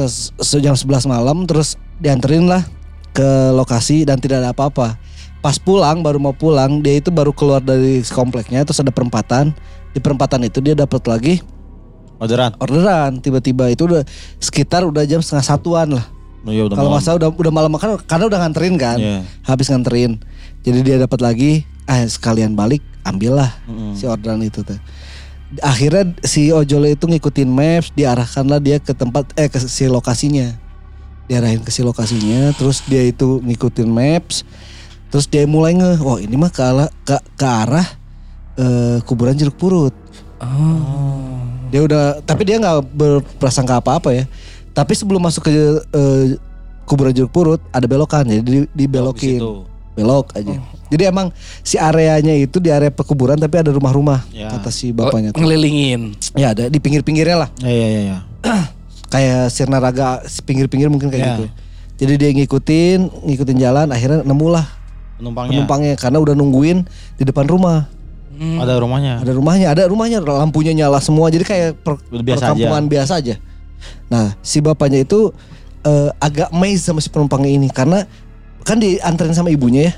jam 0.62 0.76
11 0.78 1.10
malam 1.10 1.44
terus 1.50 1.74
dianterin 1.98 2.46
lah 2.46 2.62
ke 3.10 3.50
lokasi 3.56 4.06
dan 4.06 4.22
tidak 4.22 4.44
ada 4.44 4.54
apa-apa. 4.54 4.94
Pas 5.42 5.58
pulang 5.58 6.00
baru 6.04 6.22
mau 6.22 6.36
pulang 6.36 6.78
dia 6.78 7.02
itu 7.02 7.10
baru 7.10 7.34
keluar 7.34 7.58
dari 7.58 8.06
kompleknya 8.06 8.62
terus 8.62 8.78
ada 8.78 8.94
perempatan. 8.94 9.50
Di 9.90 9.98
perempatan 9.98 10.44
itu 10.44 10.60
dia 10.60 10.76
dapat 10.76 11.02
lagi 11.08 11.40
Orderan. 12.16 12.52
orderan 12.58 13.20
tiba-tiba 13.20 13.68
itu 13.68 13.84
udah 13.84 14.02
sekitar 14.40 14.84
udah 14.88 15.04
jam 15.04 15.20
setengah 15.20 15.44
satuan 15.44 15.88
lah. 15.92 16.06
Oh, 16.46 16.54
iya, 16.54 16.62
Kalau 16.70 16.94
salah 17.02 17.18
udah 17.18 17.30
udah 17.34 17.52
malam 17.52 17.70
makan 17.74 17.98
karena 18.06 18.24
udah 18.30 18.38
nganterin 18.38 18.74
kan. 18.78 18.98
Iya. 19.02 19.18
Habis 19.42 19.68
nganterin. 19.74 20.22
Jadi 20.62 20.78
dia 20.86 20.96
dapat 21.02 21.18
lagi 21.20 21.66
ah 21.86 22.02
sekalian 22.02 22.58
balik 22.58 22.82
ambillah 23.06 23.54
Mm-mm. 23.70 23.94
si 23.94 24.04
orderan 24.10 24.42
itu 24.42 24.66
tuh. 24.66 24.74
akhirnya 25.62 26.10
si 26.26 26.50
ojol 26.50 26.90
itu 26.90 27.06
ngikutin 27.06 27.46
maps 27.46 27.94
diarahkanlah 27.94 28.58
dia 28.58 28.82
ke 28.82 28.90
tempat 28.90 29.30
eh 29.38 29.46
ke 29.46 29.62
si 29.62 29.86
lokasinya 29.86 30.58
diarahin 31.30 31.62
ke 31.62 31.70
si 31.70 31.86
lokasinya 31.86 32.50
terus 32.58 32.82
dia 32.90 33.06
itu 33.06 33.38
ngikutin 33.46 33.86
maps 33.86 34.42
terus 35.14 35.30
dia 35.30 35.46
mulai 35.46 35.78
nge 35.78 36.02
oh 36.02 36.18
ini 36.18 36.34
mah 36.34 36.50
ke 36.50 36.58
arah 36.66 36.90
ke, 37.06 37.14
ke 37.38 37.46
arah 37.46 37.86
eh, 38.58 38.98
kuburan 39.06 39.38
jeruk 39.38 39.54
purut 39.54 39.94
Oh. 40.36 41.40
dia 41.66 41.80
udah 41.80 42.04
tapi 42.22 42.44
dia 42.44 42.56
nggak 42.56 42.78
berprasangka 42.88 43.78
apa-apa 43.78 44.12
ya 44.12 44.24
tapi 44.70 44.92
sebelum 44.92 45.18
masuk 45.18 45.48
ke 45.48 45.52
eh, 45.88 46.24
kuburan 46.84 47.10
jeruk 47.10 47.30
purut 47.30 47.60
ada 47.70 47.84
belokan 47.84 48.22
jadi 48.22 48.40
di- 48.40 48.70
dibelokin 48.70 49.40
situ. 49.40 49.64
belok 49.92 50.30
aja 50.32 50.60
jadi 50.86 51.08
emang 51.08 51.32
si 51.60 51.74
areanya 51.74 52.30
itu 52.32 52.60
di 52.60 52.68
area 52.68 52.88
pekuburan 52.88 53.34
tapi 53.34 53.56
ada 53.56 53.72
rumah-rumah 53.72 54.22
Ya. 54.30 54.52
kata 54.52 54.68
si 54.68 54.92
Oh, 54.92 55.02
bapaknya 55.02 55.32
tuh. 55.32 55.40
ngelilingin. 55.40 56.14
ya 56.32 56.52
ada 56.52 56.68
di 56.68 56.78
pinggir-pinggirnya 56.78 57.36
lah 57.38 57.48
Ya 57.58 57.72
ya 57.72 57.88
ya. 57.88 58.00
ya. 58.04 58.18
kayak 59.06 59.48
Sirna 59.48 59.78
Raga 59.78 60.20
pinggir-pinggir 60.44 60.86
mungkin 60.86 61.08
kayak 61.08 61.22
Ya. 61.22 61.30
gitu. 61.32 61.44
Jadi 61.96 62.12
dia 62.14 62.28
ngikutin, 62.30 63.24
ngikutin 63.24 63.56
jalan, 63.56 63.88
akhirnya 63.88 64.20
nemulah 64.20 64.66
Penumpangnya. 65.16 65.50
penumpangnya 65.56 65.92
karena 65.96 66.18
udah 66.20 66.34
nungguin 66.34 66.84
di 67.16 67.24
depan 67.24 67.48
rumah. 67.48 67.88
Hmm. 68.36 68.60
Ada 68.60 68.78
rumahnya. 68.78 69.14
Ada 69.24 69.32
rumahnya, 69.32 69.66
ada 69.72 69.82
rumahnya, 69.88 70.18
lampunya 70.20 70.72
nyala 70.76 71.00
semua. 71.00 71.32
Jadi 71.32 71.44
kayak 71.48 71.80
per, 71.80 71.96
Biasa 72.12 72.52
perkampungan 72.52 72.84
biasa 72.86 73.12
aja. 73.18 73.34
Nah, 74.12 74.36
si 74.44 74.60
bapaknya 74.60 75.02
itu 75.02 75.32
eh, 75.82 76.10
agak 76.20 76.52
amazed 76.52 76.84
sama 76.86 77.00
si 77.00 77.08
penumpangnya 77.08 77.50
ini 77.50 77.68
karena 77.72 78.04
kan 78.62 78.76
dianterin 78.78 79.34
sama 79.34 79.48
ibunya 79.48 79.90
ya. 79.90 79.94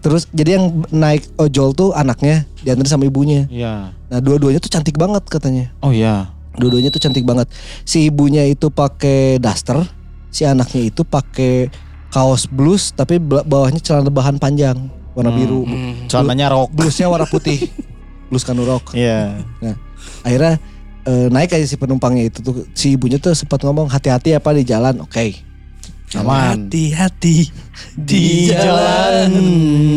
Terus 0.00 0.24
jadi 0.32 0.56
yang 0.56 0.88
naik 0.88 1.28
ojol 1.36 1.76
tuh 1.76 1.90
anaknya 1.92 2.48
dianterin 2.64 2.88
sama 2.88 3.04
ibunya. 3.08 3.48
Iya. 3.48 3.92
Nah, 3.92 4.20
dua-duanya 4.20 4.60
tuh 4.60 4.72
cantik 4.72 4.96
banget 5.00 5.24
katanya. 5.28 5.72
Oh 5.80 5.92
iya. 5.92 6.32
Dua-duanya 6.56 6.92
tuh 6.92 7.00
cantik 7.00 7.24
banget. 7.24 7.48
Si 7.88 8.08
ibunya 8.08 8.44
itu 8.48 8.68
pakai 8.72 9.40
daster, 9.40 9.84
si 10.32 10.44
anaknya 10.44 10.88
itu 10.88 11.02
pakai 11.04 11.70
kaos 12.10 12.50
blues 12.50 12.90
tapi 12.90 13.22
bawahnya 13.22 13.78
celana 13.78 14.10
bahan 14.10 14.42
panjang 14.42 14.90
warna 15.14 15.30
biru. 15.34 15.66
Hmm. 15.66 16.06
Celananya 16.06 16.52
rok. 16.52 16.70
Bluesnya 16.74 17.10
warna 17.10 17.26
putih. 17.26 17.58
Blues 18.30 18.46
kanurok. 18.46 18.94
Iya. 18.94 19.42
Nah, 19.58 19.76
akhirnya 20.22 20.62
eh, 21.02 21.26
naik 21.28 21.50
aja 21.50 21.66
si 21.66 21.74
penumpangnya 21.74 22.30
itu 22.30 22.38
tuh 22.40 22.62
si 22.78 22.94
ibunya 22.94 23.18
tuh 23.18 23.34
sempat 23.34 23.58
ngomong 23.66 23.90
hati-hati 23.90 24.38
apa 24.38 24.54
di 24.54 24.62
jalan. 24.62 25.02
Oke. 25.02 25.34
Aman. 26.18 26.66
Hati-hati 26.66 27.50
Di 27.94 28.50
jalan. 28.50 29.30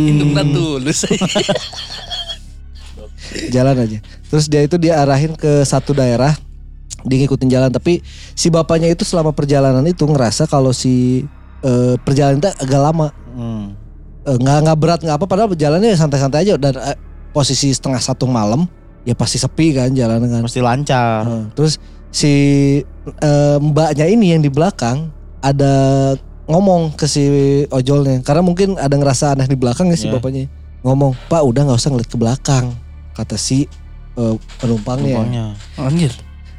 Indungna 0.10 0.45
tulus. 0.45 1.10
Jalan 3.49 3.82
aja. 3.82 3.97
Terus 4.30 4.45
dia 4.45 4.62
itu 4.62 4.78
dia 4.78 5.02
arahin 5.02 5.34
ke 5.34 5.65
satu 5.65 5.97
daerah 5.97 6.38
dia 7.04 7.19
ngikutin 7.19 7.52
jalan 7.52 7.67
tapi 7.67 7.99
si 8.32 8.47
bapaknya 8.47 8.88
itu 8.88 9.04
selama 9.04 9.36
perjalanan 9.36 9.84
itu 9.84 10.08
ngerasa 10.08 10.47
kalau 10.47 10.71
si 10.71 11.26
eh, 11.60 11.95
perjalanan 11.99 12.39
itu 12.39 12.49
agak 12.63 12.80
lama 12.80 13.08
Hmm. 13.34 13.73
Eh, 14.23 14.38
nggak 14.39 14.57
nggak 14.63 14.77
berat 14.79 14.99
nggak 15.03 15.17
apa 15.19 15.25
padahal 15.27 15.51
jalannya 15.51 15.91
santai-santai 15.93 16.47
aja 16.47 16.55
dan 16.55 16.79
eh, 16.79 16.95
posisi 17.36 17.75
setengah 17.75 17.99
satu 17.99 18.23
malam 18.23 18.63
ya 19.03 19.12
pasti 19.13 19.36
sepi 19.36 19.75
kan 19.75 19.91
jalanan 19.91 20.31
kan 20.31 20.41
Pasti 20.47 20.63
lancar. 20.63 21.27
Nah, 21.27 21.45
terus 21.51 21.75
si 22.07 22.31
eh, 23.19 23.57
mbaknya 23.59 24.07
ini 24.07 24.31
yang 24.31 24.39
di 24.39 24.47
belakang 24.47 25.12
ada 25.43 25.73
ngomong 26.47 26.95
ke 26.95 27.03
si 27.03 27.23
ojolnya 27.67 28.23
karena 28.23 28.39
mungkin 28.39 28.79
ada 28.79 28.95
ngerasa 28.95 29.36
aneh 29.36 29.47
di 29.47 29.59
belakang 29.59 29.91
ya 29.91 29.97
si 29.99 30.07
Ya. 30.07 30.15
bapaknya 30.15 30.47
ngomong 30.83 31.15
pak 31.27 31.43
udah 31.43 31.67
nggak 31.67 31.79
usah 31.79 31.91
ngeliat 31.91 32.07
ke 32.07 32.15
belakang 32.15 32.71
kata 33.12 33.36
si 33.36 33.67
eh, 34.15 34.36
penumpangnya 34.59 35.19
Penumpangnya. 35.19 35.45
Anjir. 35.75 36.12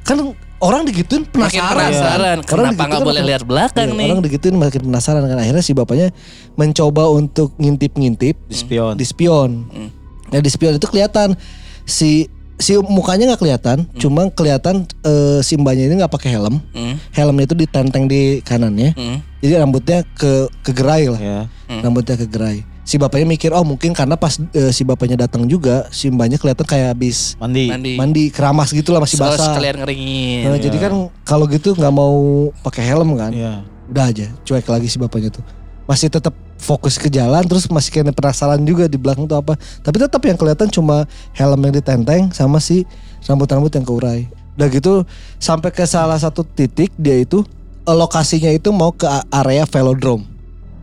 kan 0.04 0.20
orang 0.58 0.82
digituin 0.84 1.24
Makin 1.24 1.32
penasaran 1.32 1.76
penasaran. 1.90 2.38
Orang 2.38 2.46
Kenapa 2.70 2.82
nggak 2.84 3.00
boleh 3.00 3.14
makin- 3.16 3.28
lihat 3.28 3.42
belakang 3.42 3.88
Iya, 3.88 3.96
nih? 3.96 4.06
orang 4.06 4.22
digituin 4.22 4.56
makin 4.56 4.80
penasaran 4.84 5.22
kan 5.22 5.36
akhirnya 5.36 5.60
si 5.60 5.72
bapaknya 5.72 6.08
mencoba 6.54 7.08
untuk 7.08 7.52
ngintip-ngintip 7.56 8.36
Di 8.44 8.56
spion. 8.56 8.94
di 8.94 9.04
spion. 9.04 9.50
Hmm. 9.66 9.90
Nah 10.26 10.38
di 10.38 10.48
spion 10.48 10.74
itu 10.74 10.86
kelihatan 10.86 11.34
si 11.82 12.26
si 12.54 12.78
mukanya 12.78 13.28
nggak 13.28 13.40
kelihatan, 13.40 13.78
cuma 13.94 14.30
kelihatan 14.30 14.86
eh, 15.02 15.40
si 15.40 15.54
mbaknya 15.54 15.86
ini 15.86 15.98
nggak 15.98 16.10
pakai 16.10 16.30
helm. 16.30 16.62
Hmm. 16.70 16.96
Helmnya 17.10 17.44
itu 17.44 17.56
ditenteng 17.56 18.06
di 18.06 18.38
kanannya. 18.40 18.94
Hmm. 18.94 19.18
Jadi 19.38 19.52
rambutnya 19.54 20.06
ke 20.08 20.32
kegerai 20.62 21.04
lah. 21.08 21.20
Ya. 21.20 21.40
Hmm. 21.66 21.82
Rambutnya 21.82 22.14
kegerai. 22.16 22.62
Si 22.84 23.00
bapaknya 23.00 23.24
mikir, 23.24 23.48
oh 23.56 23.64
mungkin 23.64 23.96
karena 23.96 24.12
pas 24.12 24.36
eh, 24.36 24.68
si 24.68 24.84
bapaknya 24.84 25.24
datang 25.24 25.48
juga, 25.48 25.88
si 25.88 26.12
mbaknya 26.12 26.36
kelihatan 26.36 26.68
kayak 26.68 26.92
habis 26.92 27.32
Mandi. 27.40 27.72
Mandi. 27.72 27.92
mandi 27.96 28.24
keramas 28.28 28.76
gitu 28.76 28.92
lah 28.92 29.00
masih 29.00 29.16
basah. 29.16 29.56
sekalian 29.56 29.80
ngeringin. 29.80 30.52
Nah, 30.52 30.60
Jadi 30.60 30.76
kan 30.76 30.92
kalau 31.24 31.48
gitu 31.48 31.72
nggak 31.72 31.94
mau 31.96 32.12
pakai 32.60 32.84
helm 32.84 33.16
kan? 33.16 33.32
Iya. 33.32 33.64
Udah 33.88 34.04
aja, 34.12 34.28
cuek 34.44 34.68
lagi 34.68 34.92
si 34.92 35.00
bapaknya 35.00 35.32
tuh. 35.32 35.44
Masih 35.88 36.12
tetap 36.12 36.36
fokus 36.60 37.00
ke 37.00 37.08
jalan 37.08 37.44
terus 37.48 37.68
masih 37.72 37.88
kayak 37.88 38.12
penasaran 38.12 38.60
juga 38.64 38.84
di 38.84 39.00
belakang 39.00 39.24
tuh 39.24 39.40
apa. 39.40 39.56
Tapi 39.80 39.96
tetap 39.96 40.20
yang 40.20 40.36
kelihatan 40.36 40.68
cuma 40.68 41.08
helm 41.32 41.60
yang 41.64 41.72
ditenteng 41.72 42.36
sama 42.36 42.60
si 42.60 42.84
rambut-rambut 43.24 43.72
yang 43.72 43.84
keurai. 43.84 44.28
Udah 44.60 44.68
gitu 44.68 45.08
sampai 45.40 45.72
ke 45.72 45.88
salah 45.88 46.20
satu 46.20 46.44
titik 46.44 46.92
dia 47.00 47.16
itu 47.16 47.48
eh, 47.88 47.96
lokasinya 47.96 48.52
itu 48.52 48.68
mau 48.76 48.92
ke 48.92 49.08
area 49.32 49.64
velodrome. 49.64 50.28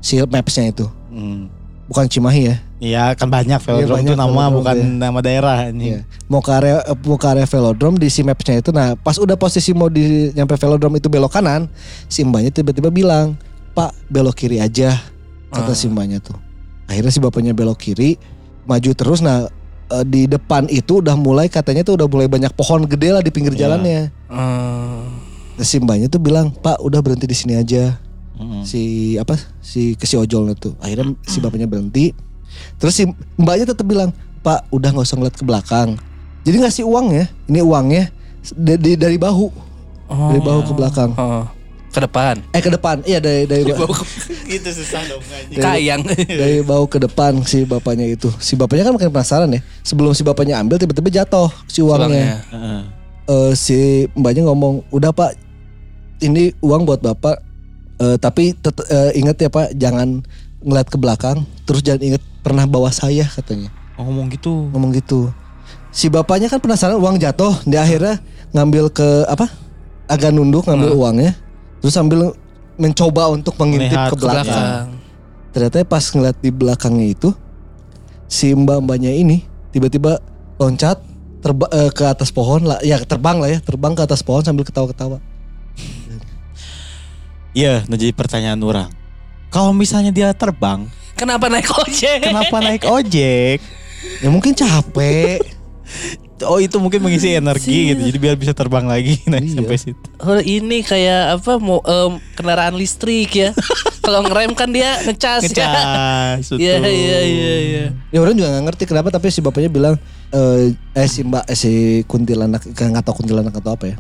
Si 0.02 0.18
mapsnya 0.18 0.74
itu. 0.74 0.90
Hmm. 1.14 1.61
Bukan 1.92 2.08
Cimahi 2.08 2.42
ya. 2.48 2.56
Iya 2.82 3.04
kan 3.20 3.28
banyak 3.28 3.60
velodrome 3.60 4.00
banyak 4.00 4.16
itu 4.16 4.16
nama 4.16 4.32
velodrome, 4.32 4.56
bukan 4.58 4.76
ya. 4.80 4.86
nama 4.88 5.20
daerah 5.20 5.58
ini. 5.70 5.86
Iya. 5.92 6.00
Mau 6.32 6.40
ke 6.40 6.50
area 6.56 6.80
eh, 6.88 6.98
mau 7.04 7.20
ke 7.20 7.28
area 7.28 7.44
velodrome 7.46 8.00
di 8.00 8.08
si 8.08 8.24
mapsnya 8.24 8.64
itu. 8.64 8.72
Nah, 8.72 8.96
pas 8.96 9.20
udah 9.20 9.36
posisi 9.36 9.76
mau 9.76 9.92
di 9.92 10.32
nyampe 10.32 10.56
velodrome 10.56 10.98
itu 10.98 11.12
belok 11.12 11.36
kanan, 11.36 11.68
si 12.08 12.24
mbaknya 12.24 12.50
tiba-tiba 12.50 12.88
bilang, 12.90 13.36
"Pak, 13.76 13.92
belok 14.08 14.40
kiri 14.40 14.64
aja." 14.64 14.96
Kata 15.52 15.76
si 15.76 15.92
mbaknya 15.92 16.24
tuh. 16.24 16.40
Akhirnya 16.88 17.12
si 17.12 17.20
bapaknya 17.20 17.52
belok 17.52 17.78
kiri, 17.78 18.16
maju 18.64 18.92
terus 18.96 19.20
nah 19.20 19.52
eh, 19.92 20.06
di 20.08 20.26
depan 20.26 20.72
itu 20.72 21.04
udah 21.04 21.20
mulai 21.20 21.52
katanya 21.52 21.84
tuh 21.84 22.00
udah 22.00 22.08
mulai 22.08 22.32
banyak 22.32 22.56
pohon 22.56 22.88
gede 22.88 23.12
lah 23.12 23.22
di 23.22 23.30
pinggir 23.36 23.52
Iya. 23.54 23.68
jalannya. 23.68 24.02
Hmm. 24.32 25.06
Nah, 25.60 25.66
si 25.68 25.78
mbaknya 25.78 26.08
tuh 26.08 26.24
bilang, 26.24 26.50
"Pak, 26.50 26.80
udah 26.82 27.04
berhenti 27.04 27.28
di 27.28 27.36
sini 27.36 27.60
aja." 27.60 28.00
Mm-mm. 28.42 28.66
Si 28.66 28.82
apa? 29.16 29.38
Si 29.62 29.94
ke 29.94 30.04
si 30.04 30.18
ojolnya 30.18 30.58
tuh. 30.58 30.74
Akhirnya 30.78 31.14
si 31.24 31.38
bapaknya 31.38 31.66
berhenti. 31.66 32.10
Terus 32.76 32.94
si 32.94 33.06
mbaknya 33.38 33.70
tetap 33.70 33.86
bilang, 33.86 34.10
"Pak, 34.42 34.68
udah 34.70 34.90
nggak 34.90 35.06
usah 35.06 35.16
ngeliat 35.16 35.38
ke 35.38 35.46
belakang." 35.46 35.96
Jadi 36.42 36.58
ngasih 36.58 36.84
uang 36.84 37.08
ya. 37.12 37.26
Ini 37.46 37.62
uangnya 37.62 38.10
dari, 38.52 38.98
dari, 38.98 39.16
bahu, 39.16 39.48
dari 40.10 40.42
bahu 40.42 40.60
ke 40.66 40.74
belakang. 40.74 41.14
Oh. 41.14 41.46
Ke 41.92 42.00
depan. 42.00 42.40
Eh 42.50 42.60
ke 42.60 42.72
depan. 42.72 43.04
Iya 43.04 43.20
dari 43.20 43.44
dari 43.44 43.68
Bau 43.68 43.86
ke- 43.86 44.08
Gitu 44.52 44.70
susah 44.74 45.04
dong. 45.06 45.20
Kayang. 45.54 46.02
dari 46.08 46.64
bau 46.64 46.88
ke 46.88 46.98
depan 46.98 47.44
si 47.44 47.62
bapaknya 47.62 48.08
itu. 48.08 48.32
Si 48.40 48.56
bapaknya 48.56 48.88
kan 48.88 48.96
makin 48.96 49.12
penasaran 49.12 49.52
ya. 49.52 49.60
Sebelum 49.82 50.12
si 50.12 50.24
bapaknya 50.24 50.58
ambil 50.58 50.80
tiba-tiba 50.80 51.12
jatuh 51.14 51.52
si 51.68 51.80
uangnya. 51.80 52.08
Uangnya. 52.08 52.36
Heeh. 52.50 52.82
Eh, 53.28 53.52
si 53.54 53.78
mbaknya 54.12 54.48
ngomong, 54.48 54.88
"Udah, 54.88 55.12
Pak. 55.12 55.36
Ini 56.20 56.56
uang 56.60 56.88
buat 56.88 57.00
Bapak. 57.00 57.44
Eh, 58.02 58.18
tapi 58.18 58.58
tet- 58.58 58.88
eh, 58.90 59.14
ingat 59.22 59.38
ya, 59.38 59.50
Pak, 59.54 59.78
jangan 59.78 60.26
ngeliat 60.66 60.90
ke 60.90 60.98
belakang. 60.98 61.46
Terus 61.70 61.86
jangan 61.86 62.02
ingat 62.02 62.24
pernah 62.42 62.66
bawa 62.66 62.90
saya," 62.90 63.30
katanya. 63.30 63.70
Oh, 63.94 64.10
ngomong 64.10 64.34
gitu. 64.34 64.74
Ngomong 64.74 64.90
gitu. 64.98 65.30
Si 65.94 66.10
bapaknya 66.10 66.50
kan 66.50 66.58
penasaran 66.58 66.98
uang 66.98 67.22
jatuh, 67.22 67.54
dia 67.70 67.86
akhirnya 67.86 68.18
ngambil 68.58 68.90
ke 68.90 69.30
apa? 69.30 69.46
Agak 70.10 70.34
nunduk 70.34 70.66
ngambil 70.66 70.98
uangnya. 70.98 71.32
Terus 71.84 71.94
sambil 71.94 72.34
mencoba 72.82 73.30
untuk 73.30 73.54
mengintip 73.62 73.94
Melihat 73.94 74.10
ke 74.10 74.16
ke 74.18 74.24
belakang. 74.26 74.46
Belakang. 74.50 74.88
Ternyata 75.52 75.76
pas 75.86 76.04
ngeliat 76.10 76.38
di 76.40 76.50
belakangnya 76.50 77.08
itu 77.12 77.30
si 78.32 78.56
mbak-mbaknya 78.56 79.12
ini 79.12 79.44
tiba-tiba 79.76 80.24
loncat 80.58 81.04
terba 81.44 81.68
eh, 81.76 81.92
ke 81.92 82.08
atas 82.08 82.32
pohon 82.32 82.64
lah, 82.64 82.80
ya 82.82 82.98
terbang 83.04 83.38
lah 83.38 83.50
ya, 83.52 83.60
terbang 83.60 83.94
ke 83.94 84.02
atas 84.02 84.24
pohon 84.24 84.42
sambil 84.42 84.64
ketawa-ketawa. 84.64 85.20
Iya, 87.52 87.84
nah 87.86 87.96
jadi 87.96 88.12
pertanyaan 88.12 88.62
orang. 88.62 88.90
Kalau 89.52 89.76
misalnya 89.76 90.10
dia 90.10 90.32
terbang, 90.32 90.88
Kenapa 91.14 91.52
naik 91.52 91.68
ojek? 91.70 92.24
kenapa 92.24 92.58
naik 92.58 92.84
ojek? 92.84 93.60
Ya 94.20 94.28
mungkin 94.28 94.56
capek. 94.56 95.40
Oh 96.42 96.58
itu 96.58 96.74
mungkin 96.82 97.06
mengisi 97.06 97.38
energi 97.38 97.94
gitu, 97.94 98.02
jadi 98.02 98.18
biar 98.18 98.34
bisa 98.34 98.50
terbang 98.50 98.90
lagi 98.90 99.22
naik 99.30 99.46
Iya. 99.46 99.56
sampai 99.62 99.78
situ. 99.78 100.08
Oh, 100.18 100.42
ini 100.42 100.82
kayak 100.82 101.38
apa 101.38 101.62
mau 101.62 101.86
em, 101.86 102.18
kendaraan 102.34 102.74
listrik 102.74 103.30
ya. 103.30 103.50
Kalau 104.02 104.26
ngerem 104.26 104.58
kan 104.58 104.74
dia 104.74 104.98
ngecas, 105.06 105.46
ya. 105.46 105.54
Ngecas, 105.54 106.46
Iya 106.58 106.82
betul. 106.82 106.90
iya 106.90 107.20
iya 107.22 107.54
iya. 107.62 107.86
ya 108.10 108.18
orang 108.18 108.34
juga 108.34 108.50
nggak 108.50 108.66
ngerti 108.66 108.84
kenapa 108.90 109.14
tapi 109.14 109.30
si 109.30 109.38
bapaknya 109.38 109.70
bilang 109.70 109.96
eh, 110.34 110.74
eh 110.98 111.06
si 111.06 111.22
mbak 111.22 111.46
eh, 111.46 111.54
si 111.54 111.72
kuntilanak 112.10 112.66
nggak 112.66 113.06
tahu 113.06 113.22
kuntilanak 113.22 113.54
atau 113.54 113.78
apa 113.78 113.94
ya. 113.94 113.96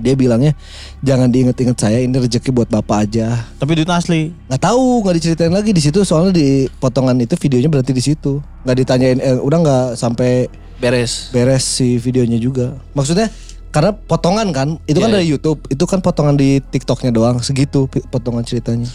Dia 0.00 0.16
bilangnya 0.16 0.56
jangan 1.04 1.28
diinget-inget 1.28 1.76
saya 1.76 2.00
ini 2.00 2.16
rezeki 2.16 2.50
buat 2.50 2.72
bapak 2.72 3.06
aja. 3.06 3.46
Tapi 3.60 3.76
duit 3.76 3.88
asli. 3.92 4.32
nggak 4.48 4.62
tahu 4.64 5.04
nggak 5.04 5.14
diceritain 5.20 5.52
lagi 5.52 5.70
di 5.70 5.82
situ 5.84 6.00
soalnya 6.02 6.34
di 6.34 6.66
potongan 6.80 7.14
itu 7.20 7.36
videonya 7.36 7.68
berarti 7.68 7.92
di 7.92 8.02
situ 8.02 8.40
nggak 8.64 8.76
ditanyain 8.80 9.18
eh, 9.20 9.38
udah 9.38 9.58
nggak 9.60 9.86
sampai 9.94 10.48
Beres. 10.80 11.28
beres 11.30 11.62
si 11.62 12.00
videonya 12.00 12.40
juga. 12.40 12.72
Maksudnya 12.96 13.28
karena 13.70 13.94
potongan 13.94 14.50
kan, 14.50 14.68
itu 14.90 14.98
kan 14.98 15.14
Iya, 15.14 15.16
dari 15.20 15.26
YouTube, 15.30 15.62
itu 15.70 15.84
kan 15.86 16.02
potongan 16.02 16.34
di 16.34 16.58
TikToknya 16.58 17.14
doang, 17.14 17.38
segitu 17.38 17.86
potongan 18.10 18.42
ceritanya. 18.42 18.88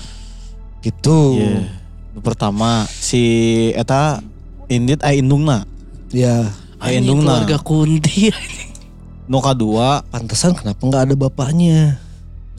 Gitu. 0.84 1.40
Iya. 1.40 1.64
Nu 2.12 2.20
Pertama 2.20 2.84
si 2.90 3.22
eta 3.78 4.20
Indit 4.66 5.00
indungna. 5.06 5.64
Ya, 6.10 6.50
Aya 6.82 6.98
Anjing 6.98 7.22
indungna. 7.22 7.46
keluarga 7.46 7.58
Kunti. 7.62 8.34
Nu 9.26 9.42
kadua 9.42 10.06
pantesan 10.14 10.54
kenapa 10.54 10.82
nggak 10.82 11.04
ada 11.10 11.16
bapaknya? 11.18 11.98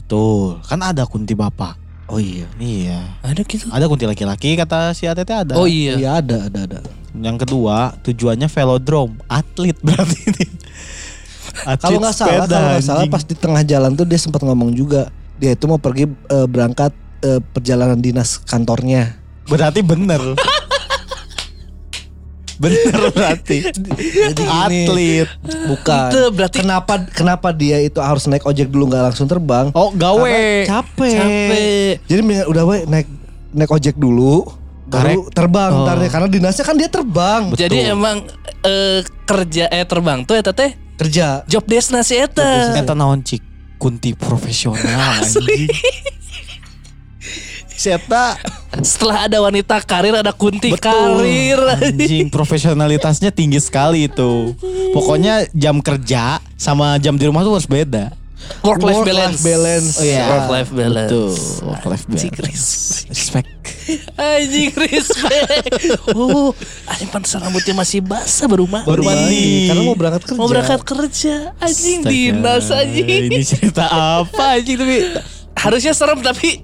betul. 0.07 0.63
Kan 0.63 0.79
ada 0.79 1.03
kunti 1.03 1.35
bapak. 1.35 1.75
Oh 2.07 2.15
iya. 2.15 2.47
Iya. 2.55 3.03
Ada 3.19 3.43
gitu. 3.43 3.67
Ada 3.67 3.91
kunti 3.91 4.07
laki-laki 4.07 4.55
kata 4.55 4.95
si 4.95 5.03
ATT 5.03 5.27
ada. 5.27 5.53
Oh 5.59 5.67
iya. 5.67 5.99
Iya 5.99 6.09
ada, 6.23 6.47
ada, 6.47 6.59
ada. 6.63 6.79
Yang 7.11 7.43
kedua 7.43 7.91
tujuannya 8.07 8.47
velodrome, 8.47 9.19
atlet 9.27 9.75
berarti 9.83 10.19
ini. 10.31 10.45
Kalau 11.83 11.99
nggak 11.99 12.15
salah, 12.15 12.47
kalau 12.47 12.71
nggak 12.71 12.85
salah 12.87 13.03
pas 13.11 13.23
di 13.27 13.35
tengah 13.35 13.63
jalan 13.67 13.91
tuh 13.99 14.07
dia 14.07 14.15
sempat 14.15 14.39
ngomong 14.47 14.71
juga, 14.71 15.11
dia 15.35 15.51
itu 15.51 15.67
mau 15.67 15.75
pergi 15.75 16.07
eh, 16.07 16.47
berangkat 16.47 16.95
eh, 17.27 17.43
perjalanan 17.51 17.99
dinas 17.99 18.39
kantornya. 18.47 19.19
berarti 19.51 19.83
bener. 19.83 20.19
bener 22.57 23.01
berarti. 23.15 23.57
Jadi 23.63 24.43
atlet. 24.43 25.29
bukan. 25.65 26.09
Itu 26.09 26.21
berarti- 26.29 26.59
kenapa 26.59 26.93
kenapa 27.07 27.49
dia 27.49 27.77
itu 27.79 27.97
harus 27.97 28.25
naik 28.25 28.43
ojek 28.43 28.67
dulu 28.67 28.87
nggak 28.87 29.03
langsung 29.07 29.25
terbang? 29.25 29.69
Oh 29.71 29.89
gawe. 29.89 30.21
Karena 30.21 30.67
capek. 30.67 31.15
Capek. 31.15 31.91
Jadi 32.03 32.21
udah 32.43 32.63
we 32.63 32.77
naik 32.83 33.07
naik 33.49 33.69
ojek 33.69 33.95
dulu 33.95 34.45
baru 34.83 35.27
terbang 35.29 35.69
Oh. 35.69 35.83
ntar 35.83 35.99
karena 36.01 36.27
dinasnya 36.27 36.63
kan 36.63 36.73
dia 36.73 36.87
terbang 36.87 37.51
Jadi 37.51 37.91
emang 37.91 38.23
eh, 38.61 39.03
kerja 39.23 39.67
eh 39.67 39.83
terbang 39.83 40.23
tuh 40.23 40.33
eta 40.33 40.51
teh 40.51 40.71
kerja 40.95 41.43
job 41.43 41.63
destinasi 41.63 42.23
eta. 42.23 42.71
Eta 42.73 42.93
naon 42.93 43.19
cik 43.19 43.43
kunti 43.75 44.15
profesional 44.15 44.81
anjing. 45.21 45.69
Seta 47.77 48.33
Setelah 48.77 49.29
ada 49.29 49.37
wanita 49.39 49.77
karir 49.81 50.13
ada 50.13 50.33
kunti 50.33 50.73
Betul. 50.73 50.81
karir. 50.81 51.59
anjing 51.77 52.27
profesionalitasnya 52.35 53.29
tinggi 53.29 53.57
sekali 53.57 54.05
itu. 54.05 54.53
Pokoknya 54.91 55.45
jam 55.49 55.81
kerja 55.81 56.37
sama 56.57 56.97
jam 56.97 57.15
di 57.15 57.25
rumah 57.25 57.41
tuh 57.41 57.53
harus 57.53 57.65
beda. 57.65 58.13
Work 58.61 58.79
life 58.79 59.01
Work-life 59.01 59.03
balance. 59.03 59.41
balance. 59.43 59.89
Oh, 59.97 60.05
iya. 60.05 60.23
Work 60.29 60.47
life 60.47 60.71
balance. 60.71 61.09
Betul, 61.09 61.31
work 61.67 61.83
life 61.85 62.05
Anjing, 62.05 62.31
balance. 62.31 62.65
respect. 63.09 63.09
Respect. 63.09 63.49
Anjing 64.37 64.71
respect. 64.77 65.73
Oh, 66.13 66.53
anjing 66.85 67.09
pantesan 67.09 67.39
rambutnya 67.43 67.73
masih 67.73 67.99
basah 67.99 68.45
baru 68.45 68.69
mandi. 68.69 68.87
Baru 68.87 69.03
mandi. 69.03 69.67
karena 69.67 69.81
mau 69.83 69.97
berangkat 69.97 70.21
kerja 70.23 70.37
Mau 70.37 70.47
berangkat 70.47 70.81
kerja. 70.81 71.35
Anjing 71.57 71.99
Astaga, 72.05 72.13
dinas 72.13 72.65
anjing. 72.69 73.21
Ini 73.25 73.41
cerita 73.43 73.85
apa 73.89 74.43
anjing 74.55 74.77
tapi 74.77 74.97
Harusnya 75.57 75.91
serem 75.91 76.21
tapi 76.21 76.61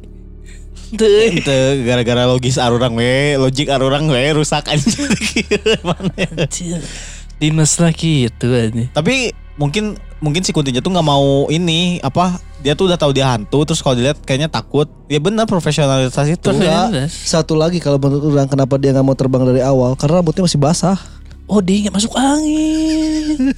Ente 0.94 1.58
gara-gara 1.82 2.30
logis 2.30 2.62
arurang 2.62 2.94
we, 2.94 3.34
logik 3.42 3.68
arurang 3.74 4.06
we 4.14 4.30
rusak 4.30 4.70
anjing. 4.70 5.10
Ya? 5.34 6.26
Anjir. 6.30 6.82
Dinas 7.42 7.82
lagi 7.82 8.30
itu 8.30 8.48
anjing. 8.54 8.94
Tapi 8.94 9.34
mungkin 9.58 9.98
mungkin 10.22 10.46
si 10.46 10.54
Kuntinya 10.54 10.82
tuh 10.82 10.94
nggak 10.94 11.06
mau 11.06 11.50
ini 11.50 11.98
apa 12.02 12.38
dia 12.62 12.74
tuh 12.78 12.88
udah 12.88 12.98
tahu 12.98 13.12
dia 13.12 13.28
hantu 13.28 13.68
terus 13.68 13.84
kalau 13.84 13.98
dilihat 13.98 14.18
kayaknya 14.24 14.48
takut 14.48 14.88
ya 15.10 15.18
benar 15.18 15.50
profesionalitas 15.50 16.30
itu. 16.30 16.48
Enggak. 16.54 17.10
satu 17.10 17.58
lagi 17.58 17.82
kalau 17.82 17.98
menurut 17.98 18.30
orang 18.30 18.48
kenapa 18.48 18.78
dia 18.78 18.94
nggak 18.94 19.06
mau 19.06 19.18
terbang 19.18 19.44
dari 19.50 19.62
awal 19.66 19.98
karena 19.98 20.22
rambutnya 20.22 20.46
masih 20.46 20.62
basah 20.62 20.98
Oh 21.44 21.60
dia 21.60 21.86
nggak 21.86 21.96
masuk 22.00 22.16
angin. 22.16 23.52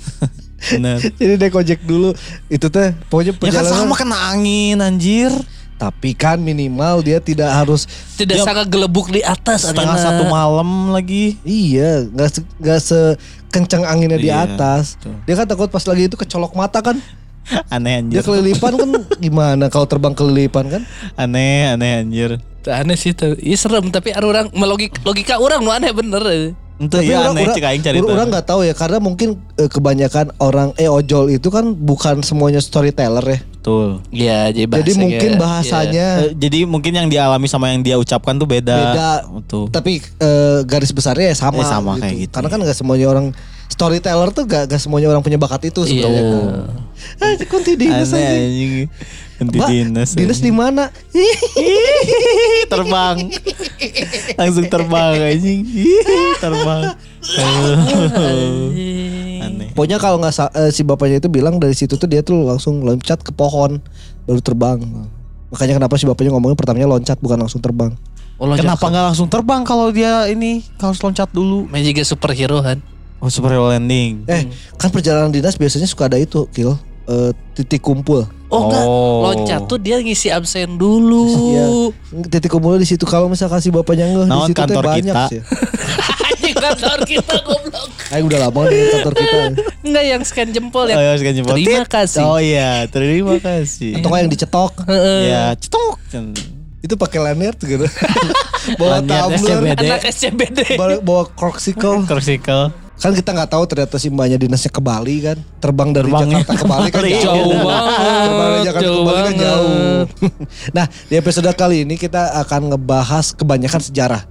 bener 0.66 0.98
jadi 1.22 1.38
naik 1.38 1.54
ojek 1.54 1.86
dulu 1.86 2.18
itu 2.50 2.68
teh 2.74 2.98
pokoknya 3.12 3.38
ya 3.38 3.38
kan 3.38 3.42
perjalanan 3.62 3.78
sama 3.86 3.94
kena 3.94 4.18
angin 4.34 4.78
anjir 4.82 5.30
tapi 5.76 6.12
kan 6.12 6.38
minimal 6.38 7.00
dia 7.00 7.20
tidak 7.20 7.48
harus 7.48 7.84
Tidak 8.14 8.32
Dia- 8.34 8.44
sangat 8.44 8.68
gelebuk 8.68 9.08
di 9.08 9.20
atas 9.20 9.66
setengah 9.66 9.96
satu 9.96 10.24
malam 10.26 10.66
lagi 10.90 11.36
iya 11.42 12.04
nggak 12.06 12.30
se, 12.30 12.40
nggak 12.58 12.80
sekencang 12.82 13.84
anginnya 13.84 14.16
di 14.18 14.28
Iya, 14.28 14.46
atas 14.46 14.96
betul. 14.96 15.16
dia 15.22 15.36
kan 15.36 15.46
takut 15.46 15.68
pas 15.68 15.84
lagi 15.84 16.04
itu 16.06 16.16
kecolok 16.16 16.54
mata 16.54 16.80
kan 16.80 16.96
aneh 17.70 18.02
dia 18.04 18.20
anjir 18.20 18.24
kelilipan 18.24 18.74
kan 18.74 18.90
gimana 19.18 19.66
kalau 19.68 19.86
terbang 19.86 20.12
kelilipan 20.12 20.66
kan 20.70 20.82
aneh 21.16 21.70
aneh 21.70 21.92
anjir 22.00 22.32
Aneh 22.66 22.98
sih 22.98 23.14
tuh. 23.14 23.38
Iya 23.38 23.62
serem 23.62 23.94
tapi 23.94 24.10
orang 24.12 24.50
logika, 24.52 24.98
logika 25.06 25.38
orang 25.38 25.62
aneh 25.70 25.94
bener. 25.94 26.50
itu 26.76 26.90
Tapi 26.90 27.06
ya 27.06 27.22
orang, 27.22 27.38
aneh 27.38 27.44
orang, 27.46 27.54
cek 27.54 27.62
aing 27.64 27.84
cerita 27.86 28.02
orang- 28.02 28.10
orang 28.12 28.28
nggak 28.34 28.48
tahu 28.48 28.62
ya 28.62 28.74
karena 28.74 28.98
mungkin 28.98 29.30
eh, 29.56 29.70
kebanyakan 29.70 30.34
orang 30.42 30.74
eh 30.76 30.90
ojol 30.90 31.30
itu 31.30 31.48
kan 31.48 31.72
bukan 31.72 32.20
semuanya 32.20 32.58
storyteller 32.58 33.22
ya. 33.24 33.38
Betul 33.66 33.88
Iya, 34.14 34.54
jadi 34.54 34.62
Jadi 34.62 34.70
bahasanya- 34.70 35.02
mungkin 35.02 35.32
iya. 35.32 35.40
bahasanya 35.42 36.08
Eh, 36.22 36.32
jadi 36.38 36.60
mungkin 36.64 36.94
yang 36.94 37.08
dialami 37.10 37.50
sama 37.50 37.66
yang 37.68 37.82
dia 37.82 37.98
ucapkan 37.98 38.38
tuh 38.38 38.46
beda 38.46 38.78
Beda. 38.78 39.12
betul 39.28 39.66
tapi 39.68 39.98
eh, 40.22 40.60
garis 40.64 40.94
besarnya 40.94 41.34
ya 41.34 41.38
sama. 41.40 41.60
Eh, 41.60 41.66
sama 41.66 41.98
kayak 41.98 42.16
gitu, 42.20 42.32
Karena 42.32 42.48
ya. 42.48 42.54
kan 42.54 42.60
nggak 42.62 42.78
semuanya 42.78 43.08
orang 43.08 43.28
storyteller 43.66 44.30
tuh 44.30 44.46
gak, 44.46 44.70
gak 44.70 44.78
semuanya 44.78 45.10
orang 45.10 45.20
punya 45.20 45.36
bakat 45.36 45.68
itu 45.68 45.82
Iya. 45.82 46.06
sebenarnya. 46.06 46.24
Ah, 47.18 47.34
kunti 47.44 47.74
dinas 47.74 48.08
aneh 48.08 48.22
aja. 48.22 48.38
anjing 48.40 48.74
Kunti 49.36 49.58
Mbak, 49.58 49.68
dinas 49.68 50.10
dinas 50.14 50.40
di 50.40 50.48
mana? 50.48 50.84
terbang 52.72 53.18
langsung 54.36 54.66
terbang 54.66 55.14
anjing 55.26 55.60
terbang 56.38 56.82
aneh 59.42 59.70
Pokoknya 59.72 59.98
kalau 59.98 60.18
nggak 60.18 60.34
eh, 60.54 60.72
si 60.72 60.82
bapaknya 60.82 61.18
itu 61.18 61.28
bilang 61.28 61.58
dari 61.58 61.74
situ 61.74 61.96
tuh 61.96 62.06
dia 62.06 62.22
tuh 62.22 62.44
langsung 62.44 62.82
loncat 62.82 63.20
ke 63.20 63.30
pohon 63.30 63.82
baru 64.24 64.40
terbang. 64.40 64.80
Makanya 65.48 65.74
kenapa 65.76 65.96
si 65.96 66.06
bapaknya 66.06 66.32
ngomongnya 66.32 66.56
pertamanya 66.56 66.88
loncat 66.90 67.18
bukan 67.20 67.38
langsung 67.38 67.60
terbang. 67.60 67.92
Oh, 68.36 68.46
loncat 68.46 68.64
kenapa 68.64 68.82
ke- 68.82 68.92
nggak 68.92 69.06
langsung 69.06 69.28
terbang 69.28 69.62
kalau 69.62 69.88
dia 69.90 70.28
ini 70.28 70.60
harus 70.76 71.00
loncat 71.00 71.30
dulu 71.30 71.68
Main 71.68 71.84
juga 71.84 72.04
superhero 72.04 72.60
kan. 72.60 72.80
oh 73.16 73.32
superhero 73.32 73.66
landing 73.66 74.28
Eh, 74.28 74.44
kan 74.76 74.92
perjalanan 74.92 75.32
dinas 75.32 75.56
biasanya 75.56 75.88
suka 75.88 76.06
ada 76.06 76.20
itu, 76.20 76.46
Kill. 76.52 76.76
Eh, 77.06 77.32
titik 77.54 77.80
kumpul. 77.80 78.28
Oh, 78.48 78.62
enggak, 78.66 78.84
Oh. 78.84 79.18
loncat 79.24 79.62
tuh 79.66 79.78
dia 79.78 79.98
ngisi 79.98 80.30
absen 80.30 80.76
dulu. 80.76 81.26
Iya. 81.48 81.66
Titik 82.28 82.50
kumpul 82.50 82.76
di 82.76 82.86
situ 82.86 83.04
kalau 83.04 83.26
misalkan 83.26 83.60
si 83.60 83.70
bapaknya 83.70 84.10
nggak 84.10 84.28
di 84.28 84.42
situ 84.46 84.58
kantor 84.58 84.84
banyak 84.84 85.06
kita? 85.06 85.24
sih. 85.30 85.42
Kantor 86.56 86.98
kita 87.04 87.36
goblok. 87.42 87.90
Ayo 88.10 88.24
udah 88.26 88.40
lama 88.42 88.62
di 88.66 88.78
kantor 88.90 89.14
kita. 89.14 89.38
Enggak 89.82 90.04
yang 90.04 90.22
scan 90.24 90.50
jempol 90.50 90.86
Oh, 90.86 90.90
ya. 90.90 90.96
ya, 90.96 91.14
sekarang 91.20 91.38
jempol. 91.38 91.56
Terima 91.58 91.86
kasih. 91.86 92.24
Oh 92.24 92.40
iya, 92.40 92.88
terima 92.88 93.36
kasih. 93.38 94.00
Atau 94.00 94.10
yang 94.12 94.32
dicetok. 94.32 94.72
ya, 95.22 95.44
cetok. 95.54 95.96
Itu 96.80 96.94
pakai 96.96 97.20
lanyard 97.20 97.58
gitu. 97.58 97.86
bawa 98.80 99.02
tumbler. 99.02 99.74
Anak 99.74 100.06
SCBD. 100.06 100.78
bawa, 100.78 101.02
bawa. 101.02 101.24
Corsicle. 101.34 102.06
Kan 102.96 103.12
kita 103.12 103.36
nggak 103.36 103.52
tahu 103.52 103.64
ternyata 103.68 104.00
si 104.00 104.08
mbaknya 104.08 104.40
dinasnya 104.40 104.72
ke 104.72 104.80
Bali 104.80 105.20
kan. 105.20 105.38
Terbang 105.60 105.92
dari 105.92 106.08
Terbangnya 106.08 106.46
Jakarta 106.46 106.54
ke 106.56 106.66
Bali 106.66 106.90
kan 106.90 107.02
jauh. 107.04 107.20
Jauh 107.20 107.52
banget, 107.60 107.98
Terbang 108.00 108.48
dari 108.48 108.62
Jakarta 108.64 108.86
jauh 108.86 108.96
ke 109.02 109.04
Bali 109.04 109.12
kan 109.12 109.26
banget. 109.26 109.44
jauh. 109.44 110.00
nah, 110.72 110.86
di 111.10 111.14
episode 111.20 111.50
kali 111.52 111.78
ini 111.84 111.96
kita 112.00 112.22
akan 112.46 112.62
ngebahas 112.72 113.26
kebanyakan 113.36 113.82
sejarah. 113.84 114.22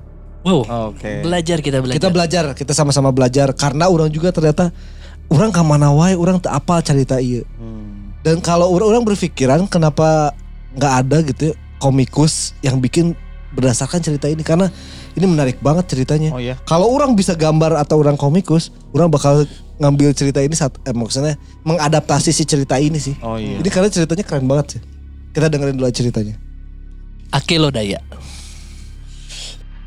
Wow. 0.45 0.93
Oke. 0.93 1.25
Belajar 1.25 1.59
kita 1.65 1.81
belajar. 1.81 1.99
Kita 1.99 2.11
belajar, 2.13 2.45
kita 2.53 2.73
sama-sama 2.77 3.11
belajar 3.11 3.51
karena 3.57 3.89
orang 3.89 4.13
juga 4.13 4.29
ternyata 4.31 4.69
orang 5.33 5.51
ke 5.51 5.63
mana 5.65 5.89
wae, 5.91 6.15
orang 6.15 6.37
tak 6.37 6.53
apa 6.53 6.85
cerita 6.85 7.17
iya. 7.17 7.43
Dan 8.25 8.41
kalau 8.41 8.73
orang, 8.73 8.97
orang 8.97 9.05
berpikiran 9.05 9.69
kenapa 9.69 10.33
nggak 10.77 10.93
ada 11.05 11.17
gitu 11.25 11.43
ya, 11.53 11.55
komikus 11.77 12.57
yang 12.65 12.81
bikin 12.81 13.13
berdasarkan 13.55 14.03
cerita 14.03 14.27
ini 14.27 14.43
karena 14.43 14.73
ini 15.15 15.25
menarik 15.29 15.61
banget 15.61 15.93
ceritanya. 15.93 16.33
Oh 16.35 16.41
iya. 16.41 16.59
Kalau 16.67 16.91
orang 16.91 17.15
bisa 17.15 17.37
gambar 17.37 17.79
atau 17.79 18.01
orang 18.01 18.19
komikus, 18.19 18.73
orang 18.97 19.13
bakal 19.13 19.47
ngambil 19.79 20.11
cerita 20.17 20.43
ini 20.43 20.57
saat 20.57 20.75
eh, 20.89 20.95
maksudnya 20.97 21.39
mengadaptasi 21.63 22.33
si 22.35 22.45
cerita 22.49 22.81
ini 22.81 22.99
sih. 22.99 23.15
Oh 23.23 23.39
iya. 23.39 23.61
Ini 23.61 23.69
karena 23.71 23.93
ceritanya 23.93 24.25
keren 24.27 24.49
banget 24.49 24.79
sih. 24.79 24.81
Kita 25.37 25.47
dengerin 25.53 25.77
dulu 25.79 25.91
ceritanya. 25.93 26.35
Akilodaya. 27.31 28.01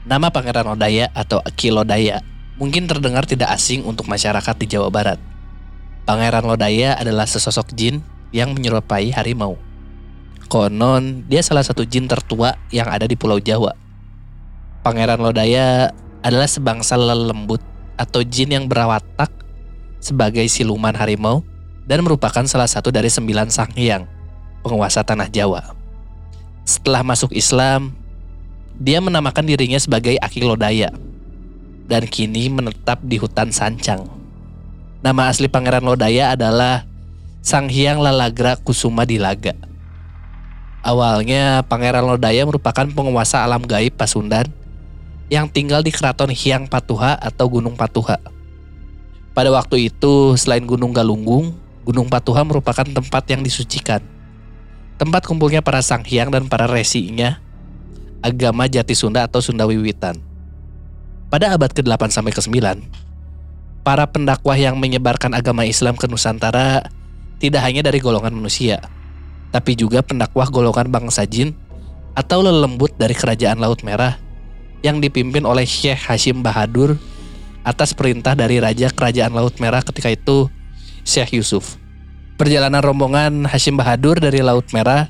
Nama 0.07 0.31
Pangeran 0.31 0.63
Lodaya 0.63 1.11
atau 1.11 1.43
Akilodaya 1.43 2.23
mungkin 2.55 2.87
terdengar 2.87 3.27
tidak 3.27 3.51
asing 3.51 3.83
untuk 3.83 4.07
masyarakat 4.07 4.55
di 4.55 4.63
Jawa 4.63 4.87
Barat. 4.87 5.19
Pangeran 6.07 6.47
Lodaya 6.47 6.95
adalah 6.95 7.27
sesosok 7.27 7.75
jin 7.75 7.99
yang 8.31 8.55
menyerupai 8.55 9.11
harimau. 9.11 9.59
Konon, 10.47 11.27
dia 11.27 11.43
salah 11.43 11.59
satu 11.59 11.83
jin 11.83 12.07
tertua 12.07 12.55
yang 12.71 12.87
ada 12.87 13.03
di 13.03 13.19
Pulau 13.19 13.43
Jawa. 13.43 13.75
Pangeran 14.79 15.19
Lodaya 15.19 15.91
adalah 16.23 16.47
sebangsa 16.47 16.95
lelembut 16.95 17.59
atau 17.99 18.23
jin 18.23 18.55
yang 18.55 18.65
berwatak 18.71 19.27
sebagai 19.99 20.47
siluman 20.47 20.95
harimau 20.95 21.43
dan 21.83 21.99
merupakan 21.99 22.47
salah 22.47 22.71
satu 22.71 22.95
dari 22.95 23.11
sembilan 23.11 23.51
sanghyang 23.51 24.07
penguasa 24.63 25.03
tanah 25.03 25.27
Jawa. 25.27 25.75
Setelah 26.63 27.03
masuk 27.03 27.35
Islam, 27.35 28.06
dia 28.77 29.01
menamakan 29.01 29.45
dirinya 29.49 29.81
sebagai 29.81 30.21
Aki 30.21 30.45
Lodaya 30.45 30.93
dan 31.89 32.05
kini 32.05 32.49
menetap 32.53 33.01
di 33.01 33.17
hutan 33.17 33.49
Sancang. 33.49 34.05
Nama 35.01 35.29
asli 35.29 35.49
Pangeran 35.49 35.81
Lodaya 35.81 36.37
adalah 36.37 36.85
Sang 37.41 37.69
Hyang 37.69 38.01
Lalagra 38.01 38.57
Kusuma 38.59 39.05
Dilaga. 39.05 39.57
Awalnya 40.85 41.65
Pangeran 41.65 42.05
Lodaya 42.05 42.45
merupakan 42.45 42.85
penguasa 42.85 43.41
alam 43.41 43.65
gaib 43.65 43.97
Pasundan 43.97 44.45
yang 45.27 45.49
tinggal 45.49 45.81
di 45.81 45.91
keraton 45.91 46.31
Hyang 46.31 46.69
Patuha 46.69 47.17
atau 47.17 47.49
Gunung 47.49 47.75
Patuha. 47.75 48.21
Pada 49.33 49.53
waktu 49.53 49.93
itu, 49.93 50.33
selain 50.33 50.65
Gunung 50.65 50.93
Galunggung, 50.93 51.53
Gunung 51.85 52.09
Patuha 52.09 52.41
merupakan 52.41 52.83
tempat 52.83 53.23
yang 53.29 53.45
disucikan. 53.45 54.01
Tempat 54.97 55.29
kumpulnya 55.29 55.61
para 55.61 55.77
sang 55.85 56.01
hyang 56.01 56.33
dan 56.33 56.49
para 56.49 56.65
resinya, 56.65 57.37
agama 58.21 58.65
Jati 58.65 58.93
Sunda 58.93 59.25
atau 59.25 59.39
Sunda 59.39 59.67
Wiwitan. 59.67 60.17
Pada 61.27 61.51
abad 61.51 61.71
ke-8 61.71 62.07
sampai 62.07 62.31
ke-9, 62.31 62.55
para 63.83 64.03
pendakwah 64.07 64.55
yang 64.55 64.79
menyebarkan 64.79 65.35
agama 65.35 65.67
Islam 65.67 65.99
ke 65.99 66.07
Nusantara 66.07 66.87
tidak 67.37 67.61
hanya 67.63 67.83
dari 67.83 67.99
golongan 67.99 68.35
manusia, 68.35 68.79
tapi 69.51 69.75
juga 69.75 69.99
pendakwah 70.03 70.47
golongan 70.47 70.87
bangsa 70.87 71.27
jin 71.27 71.55
atau 72.17 72.41
lelembut 72.41 72.95
dari 72.97 73.13
kerajaan 73.13 73.61
Laut 73.61 73.83
Merah 73.85 74.17
yang 74.81 75.03
dipimpin 75.03 75.45
oleh 75.45 75.65
Syekh 75.67 76.09
Hashim 76.09 76.41
Bahadur 76.41 76.97
atas 77.67 77.91
perintah 77.91 78.31
dari 78.31 78.63
Raja 78.63 78.87
Kerajaan 78.87 79.35
Laut 79.35 79.59
Merah 79.59 79.83
ketika 79.83 80.07
itu 80.07 80.47
Syekh 81.03 81.35
Yusuf. 81.37 81.75
Perjalanan 82.39 82.79
rombongan 82.79 83.43
Hashim 83.49 83.75
Bahadur 83.75 84.21
dari 84.21 84.39
Laut 84.39 84.65
Merah 84.71 85.09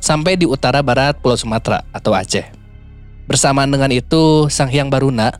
sampai 0.00 0.34
di 0.34 0.48
utara 0.48 0.80
barat 0.80 1.14
Pulau 1.20 1.36
Sumatera 1.36 1.84
atau 1.92 2.16
Aceh. 2.16 2.48
Bersamaan 3.30 3.70
dengan 3.70 3.92
itu, 3.94 4.50
Sang 4.50 4.66
Hyang 4.66 4.90
Baruna, 4.90 5.36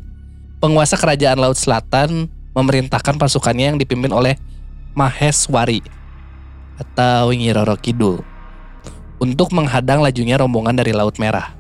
penguasa 0.63 0.95
kerajaan 0.95 1.41
Laut 1.41 1.59
Selatan, 1.59 2.31
memerintahkan 2.55 3.19
pasukannya 3.19 3.75
yang 3.75 3.79
dipimpin 3.81 4.15
oleh 4.15 4.39
Maheswari 4.95 5.83
atau 6.79 7.35
Nyi 7.35 7.51
Kidul 7.83 8.23
untuk 9.21 9.53
menghadang 9.53 10.01
lajunya 10.01 10.39
rombongan 10.39 10.79
dari 10.79 10.95
Laut 10.95 11.19
Merah. 11.19 11.53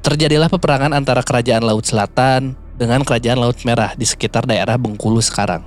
Terjadilah 0.00 0.48
peperangan 0.48 0.94
antara 0.94 1.20
kerajaan 1.20 1.66
Laut 1.66 1.84
Selatan 1.84 2.56
dengan 2.78 3.02
kerajaan 3.04 3.42
Laut 3.42 3.58
Merah 3.66 3.92
di 3.98 4.06
sekitar 4.08 4.46
daerah 4.48 4.78
Bengkulu 4.78 5.20
sekarang. 5.20 5.66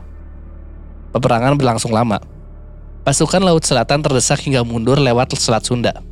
Peperangan 1.12 1.60
berlangsung 1.60 1.92
lama. 1.92 2.24
Pasukan 3.04 3.44
Laut 3.44 3.62
Selatan 3.62 4.02
terdesak 4.02 4.42
hingga 4.48 4.64
mundur 4.64 4.98
lewat 4.98 5.36
Selat 5.36 5.68
Sunda. 5.68 6.11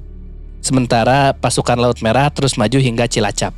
Sementara 0.60 1.32
pasukan 1.32 1.80
Laut 1.80 2.04
Merah 2.04 2.28
terus 2.28 2.60
maju 2.60 2.76
hingga 2.76 3.08
Cilacap. 3.08 3.56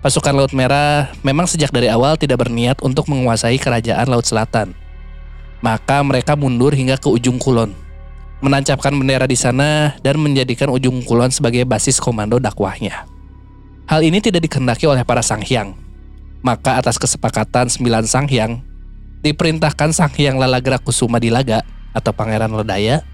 Pasukan 0.00 0.32
Laut 0.32 0.54
Merah 0.56 1.12
memang 1.20 1.44
sejak 1.44 1.74
dari 1.74 1.90
awal 1.90 2.16
tidak 2.16 2.46
berniat 2.46 2.80
untuk 2.80 3.10
menguasai 3.10 3.58
kerajaan 3.60 4.08
Laut 4.08 4.24
Selatan. 4.24 4.72
Maka 5.60 6.00
mereka 6.00 6.38
mundur 6.38 6.72
hingga 6.72 6.96
ke 6.96 7.10
ujung 7.10 7.36
kulon, 7.36 7.76
menancapkan 8.40 8.96
bendera 8.96 9.28
di 9.28 9.36
sana 9.36 9.92
dan 10.00 10.16
menjadikan 10.16 10.72
ujung 10.72 11.04
kulon 11.04 11.28
sebagai 11.28 11.68
basis 11.68 12.00
komando 12.00 12.40
dakwahnya. 12.40 13.04
Hal 13.84 14.00
ini 14.00 14.24
tidak 14.24 14.48
dikehendaki 14.48 14.88
oleh 14.88 15.04
para 15.04 15.20
sanghyang. 15.20 15.76
Maka 16.40 16.80
atas 16.80 16.96
kesepakatan 16.96 17.68
sembilan 17.68 18.08
sanghyang, 18.08 18.64
diperintahkan 19.20 19.92
Sanghyang 19.92 20.40
Lalagra 20.40 20.80
Kusuma 20.80 21.20
Dilaga 21.20 21.60
atau 21.92 22.16
Pangeran 22.16 22.56
Lodaya 22.56 23.04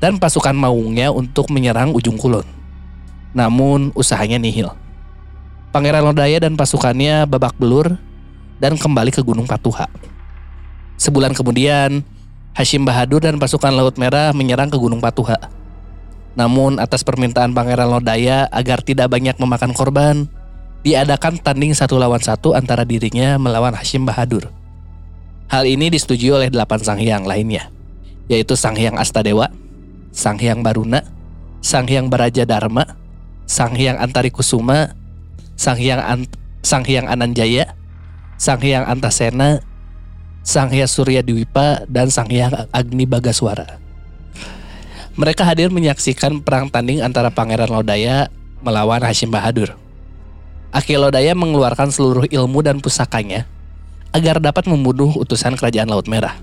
dan 0.00 0.16
pasukan 0.16 0.56
maungnya 0.56 1.12
untuk 1.12 1.52
menyerang 1.52 1.92
ujung 1.92 2.16
kulon. 2.16 2.59
Namun 3.30 3.94
usahanya 3.94 4.36
nihil. 4.36 4.72
Pangeran 5.70 6.02
Lodaya 6.02 6.42
dan 6.42 6.58
pasukannya 6.58 7.30
babak 7.30 7.54
belur 7.54 7.94
dan 8.58 8.74
kembali 8.74 9.14
ke 9.14 9.22
Gunung 9.22 9.46
Patuha. 9.46 9.86
Sebulan 10.98 11.32
kemudian, 11.32 12.02
Hashim 12.52 12.82
Bahadur 12.82 13.22
dan 13.22 13.38
pasukan 13.38 13.72
Laut 13.72 13.94
Merah 13.96 14.34
menyerang 14.34 14.68
ke 14.68 14.76
Gunung 14.76 14.98
Patuha. 14.98 15.38
Namun 16.34 16.82
atas 16.82 17.06
permintaan 17.06 17.54
Pangeran 17.54 17.88
Lodaya 17.88 18.50
agar 18.50 18.82
tidak 18.82 19.14
banyak 19.14 19.38
memakan 19.38 19.72
korban, 19.72 20.26
diadakan 20.82 21.38
tanding 21.38 21.72
satu 21.72 21.96
lawan 21.96 22.20
satu 22.20 22.52
antara 22.52 22.82
dirinya 22.82 23.38
melawan 23.38 23.72
Hashim 23.72 24.02
Bahadur. 24.02 24.50
Hal 25.50 25.66
ini 25.66 25.90
disetujui 25.90 26.30
oleh 26.30 26.46
delapan 26.50 26.78
sanghyang 26.78 27.26
lainnya, 27.26 27.70
yaitu 28.30 28.54
Sanghyang 28.54 28.98
Astadewa, 28.98 29.50
Sanghyang 30.14 30.62
Baruna, 30.62 31.02
Sanghyang 31.58 32.06
Baraja 32.06 32.46
Dharma, 32.46 32.86
Sanghyang 33.50 33.98
Antari 33.98 34.30
Kusuma, 34.30 34.94
Sanghyang 35.58 35.98
Ant 35.98 36.30
Sanghyang 36.62 37.10
Ananjaya, 37.10 37.74
Sanghyang 38.38 38.86
Antasena, 38.86 39.58
Sanghyang 40.46 40.86
Surya 40.86 41.26
Dwipa, 41.26 41.82
dan 41.90 42.14
Sanghyang 42.14 42.70
Agni 42.70 43.10
Bagaswara. 43.10 43.82
Mereka 45.18 45.42
hadir 45.42 45.74
menyaksikan 45.74 46.46
perang 46.46 46.70
tanding 46.70 47.02
antara 47.02 47.34
Pangeran 47.34 47.74
Lodaya 47.74 48.30
melawan 48.62 49.02
Hashim 49.02 49.34
Bahadur. 49.34 49.74
Aki 50.70 50.94
Lodaya 51.02 51.34
mengeluarkan 51.34 51.90
seluruh 51.90 52.30
ilmu 52.30 52.62
dan 52.62 52.78
pusakanya 52.78 53.50
agar 54.14 54.38
dapat 54.38 54.70
membunuh 54.70 55.10
utusan 55.18 55.58
kerajaan 55.58 55.90
Laut 55.90 56.06
Merah. 56.06 56.38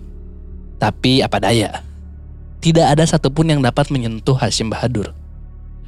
Tapi 0.76 1.24
apa 1.24 1.39
daya, 1.39 1.88
tidak 2.60 3.00
ada 3.00 3.08
satupun 3.08 3.48
yang 3.48 3.63
dapat 3.63 3.88
menyentuh 3.88 4.36
Hashim 4.36 4.67
Bahadur. 4.67 5.15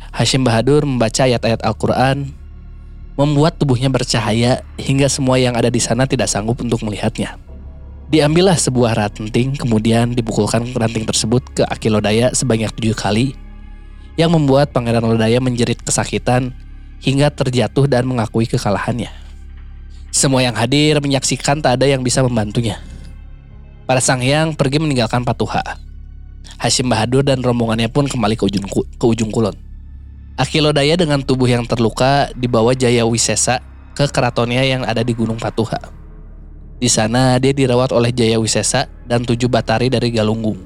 Hashim 0.10 0.42
Bahadur 0.42 0.84
membaca 0.86 1.26
ayat-ayat 1.26 1.62
Al-Quran, 1.62 2.34
membuat 3.20 3.60
tubuhnya 3.60 3.92
bercahaya 3.92 4.64
hingga 4.80 5.12
semua 5.12 5.36
yang 5.36 5.54
ada 5.54 5.68
di 5.68 5.84
sana 5.84 6.08
tidak 6.08 6.32
sanggup 6.32 6.64
untuk 6.64 6.82
melihatnya. 6.88 7.36
Diambillah 8.10 8.58
sebuah 8.58 8.98
ranting, 8.98 9.54
kemudian 9.54 10.18
dipukulkan 10.18 10.66
ranting 10.74 11.06
tersebut 11.06 11.46
ke 11.54 11.62
Aki 11.62 11.94
Lodaya 11.94 12.34
sebanyak 12.34 12.74
tujuh 12.74 12.98
kali, 12.98 13.38
yang 14.18 14.34
membuat 14.34 14.74
Pangeran 14.74 15.06
Lodaya 15.06 15.38
menjerit 15.38 15.78
kesakitan 15.86 16.52
hingga 17.06 17.30
terjatuh 17.30 17.86
dan 17.86 18.10
mengakui 18.10 18.50
kekalahannya. 18.50 19.14
Semua 20.10 20.42
yang 20.42 20.58
hadir 20.58 20.98
menyaksikan 20.98 21.62
tak 21.62 21.78
ada 21.78 21.86
yang 21.86 22.02
bisa 22.02 22.26
membantunya. 22.26 22.82
Para 23.86 24.02
sang 24.02 24.26
hyang 24.26 24.58
pergi 24.58 24.82
meninggalkan 24.82 25.22
Patuha. 25.22 25.62
Hashim 26.58 26.90
Bahadur 26.90 27.22
dan 27.22 27.46
rombongannya 27.46 27.94
pun 27.94 28.10
kembali 28.10 28.34
ke 28.34 28.50
ujung, 28.50 28.66
ke 28.70 29.06
ujung 29.06 29.30
kulon. 29.30 29.69
Akilodaya 30.40 30.96
dengan 30.96 31.20
tubuh 31.20 31.52
yang 31.52 31.68
terluka 31.68 32.32
dibawa 32.32 32.72
Jaya 32.72 33.04
Wisesa 33.04 33.60
ke 33.92 34.08
keratonnya 34.08 34.64
yang 34.64 34.88
ada 34.88 35.04
di 35.04 35.12
Gunung 35.12 35.36
Patuha. 35.36 35.76
Di 36.80 36.88
sana 36.88 37.36
dia 37.44 37.52
dirawat 37.52 37.92
oleh 37.92 38.16
Jaya 38.16 38.40
Wisesa 38.40 38.88
dan 39.04 39.28
tujuh 39.28 39.52
batari 39.52 39.92
dari 39.92 40.16
Galunggung. 40.16 40.64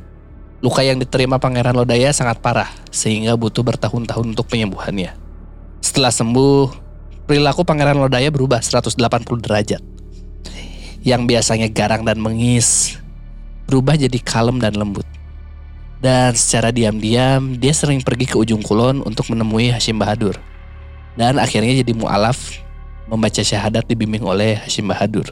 Luka 0.62 0.86
yang 0.86 1.02
diterima 1.02 1.42
Pangeran 1.42 1.74
Lodaya 1.74 2.14
sangat 2.14 2.38
parah 2.38 2.70
sehingga 2.94 3.34
butuh 3.34 3.66
bertahun-tahun 3.66 4.38
untuk 4.38 4.46
penyembuhannya. 4.46 5.10
Setelah 5.82 6.14
sembuh, 6.14 6.70
perilaku 7.26 7.66
Pangeran 7.66 7.98
Lodaya 7.98 8.30
berubah 8.30 8.62
180 8.62 8.94
derajat. 9.42 9.82
Yang 11.02 11.22
biasanya 11.26 11.68
garang 11.74 12.06
dan 12.06 12.22
mengis, 12.22 13.02
berubah 13.66 13.98
jadi 13.98 14.22
kalem 14.22 14.62
dan 14.62 14.78
lembut. 14.78 15.13
Dan 16.04 16.36
secara 16.36 16.76
diam-diam, 16.76 17.56
dia 17.56 17.72
sering 17.72 18.04
pergi 18.04 18.28
ke 18.28 18.36
ujung 18.36 18.60
kulon 18.60 19.00
untuk 19.08 19.32
menemui 19.32 19.72
Hashim 19.72 19.96
Bahadur. 19.96 20.36
Dan 21.16 21.40
akhirnya 21.40 21.80
jadi 21.80 21.96
mu'alaf, 21.96 22.60
membaca 23.08 23.40
syahadat 23.40 23.88
dibimbing 23.88 24.20
oleh 24.20 24.60
Hashim 24.60 24.92
Bahadur. 24.92 25.32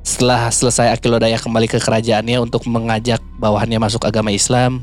Setelah 0.00 0.48
selesai 0.48 0.96
Akilodaya 0.96 1.36
kembali 1.36 1.68
ke 1.68 1.76
kerajaannya 1.76 2.40
untuk 2.40 2.64
mengajak 2.72 3.20
bawahannya 3.36 3.76
masuk 3.76 4.08
agama 4.08 4.32
Islam, 4.32 4.80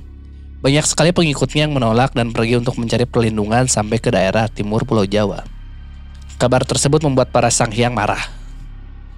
banyak 0.62 0.86
sekali 0.86 1.10
pengikutnya 1.10 1.66
yang 1.66 1.74
menolak 1.74 2.14
dan 2.14 2.30
pergi 2.30 2.62
untuk 2.62 2.78
mencari 2.78 3.10
perlindungan 3.10 3.66
sampai 3.66 3.98
ke 3.98 4.14
daerah 4.14 4.46
timur 4.46 4.86
Pulau 4.86 5.10
Jawa. 5.10 5.42
Kabar 6.38 6.62
tersebut 6.62 7.02
membuat 7.02 7.34
para 7.34 7.50
sanghyang 7.50 7.98
marah. 7.98 8.22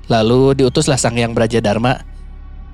Lalu 0.07 0.63
diutuslah 0.63 0.95
sanghyang 0.95 1.35
Braja 1.35 1.59
Dharma 1.59 1.99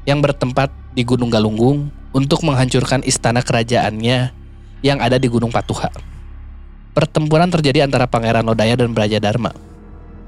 yang 0.06 0.21
bertempat 0.21 0.71
di 0.97 1.05
Gunung 1.05 1.29
Galunggung 1.29 1.93
untuk 2.10 2.41
menghancurkan 2.41 3.05
istana 3.05 3.45
kerajaannya 3.45 4.33
yang 4.81 4.97
ada 4.97 5.22
di 5.22 5.30
Gunung 5.30 5.53
Patuha. 5.53 5.93
Pertempuran 6.97 7.53
terjadi 7.53 7.86
antara 7.86 8.09
Pangeran 8.09 8.41
Lodaya 8.41 8.74
dan 8.74 8.89
Braja 8.89 9.22
Dharma. 9.22 9.53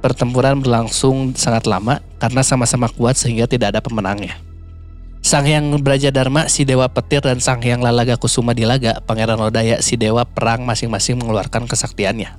Pertempuran 0.06 0.62
berlangsung 0.62 1.34
sangat 1.34 1.66
lama 1.66 1.98
karena 2.22 2.46
sama-sama 2.46 2.86
kuat 2.94 3.18
sehingga 3.18 3.50
tidak 3.50 3.74
ada 3.74 3.82
pemenangnya. 3.82 4.38
Sang 5.20 5.44
Hyang 5.44 5.82
Braja 5.82 6.14
Dharma, 6.14 6.48
si 6.48 6.64
Dewa 6.64 6.88
Petir 6.88 7.26
dan 7.26 7.42
Sang 7.42 7.60
Hyang 7.60 7.82
Lalaga 7.82 8.16
Kusuma 8.16 8.54
Dilaga, 8.54 9.02
Pangeran 9.04 9.42
Lodaya, 9.42 9.82
si 9.82 9.98
Dewa 10.00 10.24
Perang 10.24 10.64
masing-masing 10.64 11.20
mengeluarkan 11.20 11.66
kesaktiannya. 11.66 12.38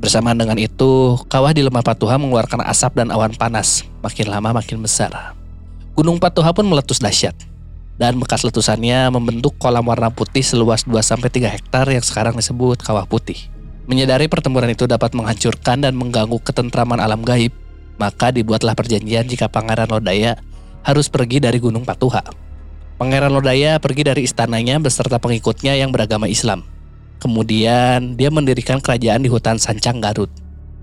Bersamaan 0.00 0.34
dengan 0.34 0.56
itu, 0.56 1.20
kawah 1.28 1.52
di 1.52 1.62
Lemah 1.62 1.84
Patuha 1.84 2.16
mengeluarkan 2.16 2.64
asap 2.66 3.04
dan 3.04 3.12
awan 3.12 3.36
panas, 3.36 3.84
makin 4.02 4.26
lama 4.32 4.56
makin 4.56 4.80
besar. 4.82 5.36
Gunung 5.94 6.16
Patuha 6.18 6.50
pun 6.50 6.64
meletus 6.64 6.98
dahsyat. 6.98 7.49
Dan 8.00 8.16
bekas 8.16 8.40
letusannya 8.48 9.12
membentuk 9.12 9.60
kolam 9.60 9.84
warna 9.84 10.08
putih 10.08 10.40
seluas 10.40 10.88
2-3 10.88 11.20
hektar 11.52 11.84
yang 11.84 12.00
sekarang 12.00 12.32
disebut 12.32 12.80
Kawah 12.80 13.04
Putih. 13.04 13.36
Menyadari 13.84 14.24
pertempuran 14.24 14.72
itu 14.72 14.88
dapat 14.88 15.12
menghancurkan 15.12 15.84
dan 15.84 15.92
mengganggu 16.00 16.40
ketentraman 16.40 16.96
alam 16.96 17.20
gaib, 17.20 17.52
maka 18.00 18.32
dibuatlah 18.32 18.72
perjanjian 18.72 19.28
jika 19.28 19.52
Pangeran 19.52 19.92
Lodaya 19.92 20.40
harus 20.80 21.12
pergi 21.12 21.44
dari 21.44 21.60
Gunung 21.60 21.84
Patuha. 21.84 22.24
Pangeran 22.96 23.36
Lodaya 23.36 23.76
pergi 23.76 24.08
dari 24.08 24.24
istananya 24.24 24.80
beserta 24.80 25.20
pengikutnya 25.20 25.76
yang 25.76 25.92
beragama 25.92 26.24
Islam. 26.24 26.64
Kemudian 27.20 28.16
dia 28.16 28.32
mendirikan 28.32 28.80
kerajaan 28.80 29.20
di 29.20 29.28
hutan 29.28 29.60
Sancang 29.60 30.00
Garut. 30.00 30.32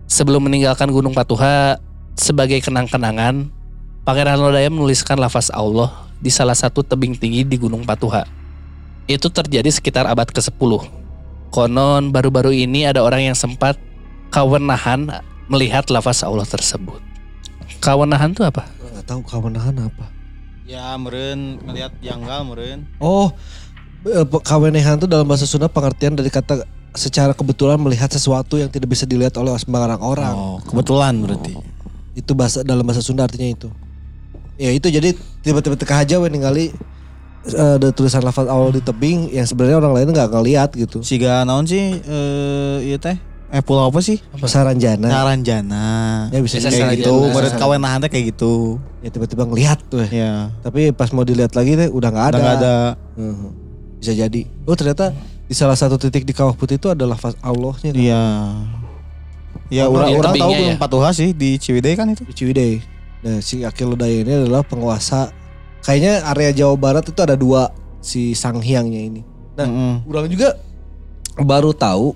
Sebelum 0.05 0.45
meninggalkan 0.45 0.93
Gunung 0.93 1.17
Patuha 1.17 1.81
sebagai 2.13 2.61
kenang-kenangan, 2.61 3.49
Pangeran 4.05 4.37
Lodaya 4.37 4.69
menuliskan 4.69 5.17
lafaz 5.17 5.49
Allah 5.49 6.06
di 6.17 6.29
salah 6.33 6.57
satu 6.57 6.81
tebing 6.81 7.17
tinggi 7.17 7.45
di 7.45 7.55
Gunung 7.57 7.85
Patuha. 7.85 8.25
Itu 9.07 9.31
terjadi 9.31 9.69
sekitar 9.71 10.03
abad 10.09 10.27
ke-10. 10.27 10.53
Konon 11.47 12.11
baru-baru 12.11 12.51
ini 12.51 12.83
ada 12.83 13.01
orang 13.05 13.31
yang 13.31 13.37
sempat 13.37 13.79
kawenahan 14.29 15.23
melihat 15.47 15.87
lafaz 15.87 16.21
Allah 16.23 16.43
tersebut. 16.43 16.99
Kawenahan 17.79 18.35
itu 18.35 18.43
apa? 18.43 18.67
Nggak 18.67 19.05
tahu 19.07 19.21
kawenahan 19.23 19.75
apa. 19.87 20.11
Ya 20.67 20.91
meren 20.99 21.63
ngelihat 21.63 21.95
janggal 22.03 22.43
meren. 22.43 22.83
Oh, 22.99 23.31
eh, 24.03 24.27
kawenehan 24.43 24.99
itu 24.99 25.07
dalam 25.07 25.23
bahasa 25.23 25.47
Sunda 25.47 25.71
pengertian 25.71 26.19
dari 26.19 26.27
kata 26.27 26.67
secara 26.91 27.31
kebetulan 27.31 27.79
melihat 27.79 28.11
sesuatu 28.11 28.59
yang 28.59 28.67
tidak 28.67 28.91
bisa 28.91 29.07
dilihat 29.07 29.39
oleh 29.39 29.55
sembarang 29.55 30.03
orang. 30.03 30.35
Oh, 30.35 30.59
kebetulan 30.59 31.15
berarti. 31.23 31.55
Itu 32.17 32.35
bahasa 32.35 32.67
dalam 32.67 32.83
bahasa 32.83 32.99
Sunda 32.99 33.23
artinya 33.23 33.47
itu. 33.47 33.69
Ya 34.57 34.69
itu 34.69 34.87
jadi 34.87 35.13
tiba-tiba 35.39 35.73
teka 35.73 35.95
aja 35.97 36.17
we 36.17 36.27
ningali 36.27 36.73
eh, 37.47 37.73
ada 37.77 37.89
tulisan 37.89 38.19
lafaz 38.19 38.45
Allah 38.45 38.69
di 38.69 38.81
tebing 38.81 39.29
yang 39.29 39.45
sebenarnya 39.45 39.77
orang 39.77 39.93
lain 39.93 40.09
nggak 40.09 40.29
ngeliat 40.29 40.69
gitu. 40.73 40.99
Siga 40.99 41.41
naon 41.43 41.63
sih 41.63 41.79
eh 41.95 42.77
iya 42.83 42.97
teh? 42.97 43.17
Eh 43.47 43.61
pulau 43.61 43.87
apa 43.87 44.01
sih? 44.01 44.19
Saranjana. 44.35 45.07
Saranjana. 45.07 45.85
Ya 46.29 46.41
bisa 46.41 46.57
Bisa 46.57 46.67
kayak 46.67 46.99
gitu, 46.99 47.31
Saranjana. 47.31 47.55
kawenahan 47.55 47.97
teh 48.01 48.09
kayak 48.09 48.35
gitu. 48.35 48.75
Ya 48.99 49.07
tiba-tiba 49.07 49.45
ngelihat 49.45 49.79
tuh. 49.87 50.01
ya. 50.01 50.09
Ya. 50.11 50.31
Tapi 50.59 50.91
pas 50.91 51.07
mau 51.11 51.23
dilihat 51.23 51.53
lagi 51.53 51.73
teh 51.73 51.87
udah 51.87 52.09
nggak 52.11 52.25
ada. 52.25 52.33
Udah 52.33 52.41
nggak 52.41 52.57
ada. 52.59 52.75
Bisa 53.97 54.11
jadi. 54.11 54.41
Oh 54.65 54.75
ternyata 54.75 55.15
di 55.47 55.55
salah 55.55 55.79
satu 55.79 55.95
titik 55.95 56.25
di 56.25 56.35
Kawah 56.35 56.51
Putih 56.51 56.75
itu 56.75 56.91
ada 56.91 57.07
lafaz 57.07 57.39
Allahnya. 57.39 57.89
kan? 57.89 57.95
Iya. 57.95 58.23
Ya 59.69 59.83
Oh, 59.85 59.95
orang 59.95 60.15
orang 60.15 60.33
tahu 60.33 60.51
Gunung 60.51 60.75
ya? 60.75 60.79
Patuha 60.79 61.09
sih 61.11 61.31
di 61.31 61.55
Ciwidey 61.55 61.95
kan 61.95 62.07
itu. 62.07 62.23
di 62.23 62.33
Ciwidey. 62.33 62.83
Nah, 63.27 63.43
si 63.43 63.67
Akil 63.67 63.91
Lodaya 63.91 64.23
ini 64.23 64.31
adalah 64.31 64.63
penguasa. 64.63 65.35
Kayaknya 65.83 66.23
area 66.31 66.51
Jawa 66.55 66.79
Barat 66.79 67.03
itu 67.03 67.19
ada 67.19 67.35
dua 67.35 67.75
si 67.99 68.31
Sang 68.31 68.63
Hyangnya 68.63 69.03
ini. 69.03 69.21
Nah, 69.59 69.67
Mm-mm. 69.67 69.93
Orang 70.07 70.31
juga 70.31 70.55
baru 71.35 71.75
tahu 71.75 72.15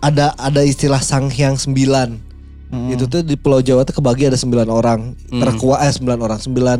ada 0.00 0.32
ada 0.40 0.64
istilah 0.64 1.04
Sang 1.04 1.28
Hyang 1.28 1.60
sembilan. 1.60 2.16
Mm-mm. 2.72 2.96
Itu 2.96 3.04
tuh 3.04 3.20
di 3.20 3.36
Pulau 3.36 3.60
Jawa 3.60 3.84
tuh 3.84 4.00
kebagi 4.00 4.32
ada 4.32 4.40
sembilan 4.40 4.72
orang. 4.72 5.12
Hmm. 5.28 5.40
Terkuat 5.44 5.84
eh 5.84 5.92
sembilan 5.92 6.18
orang 6.24 6.40
sembilan. 6.40 6.78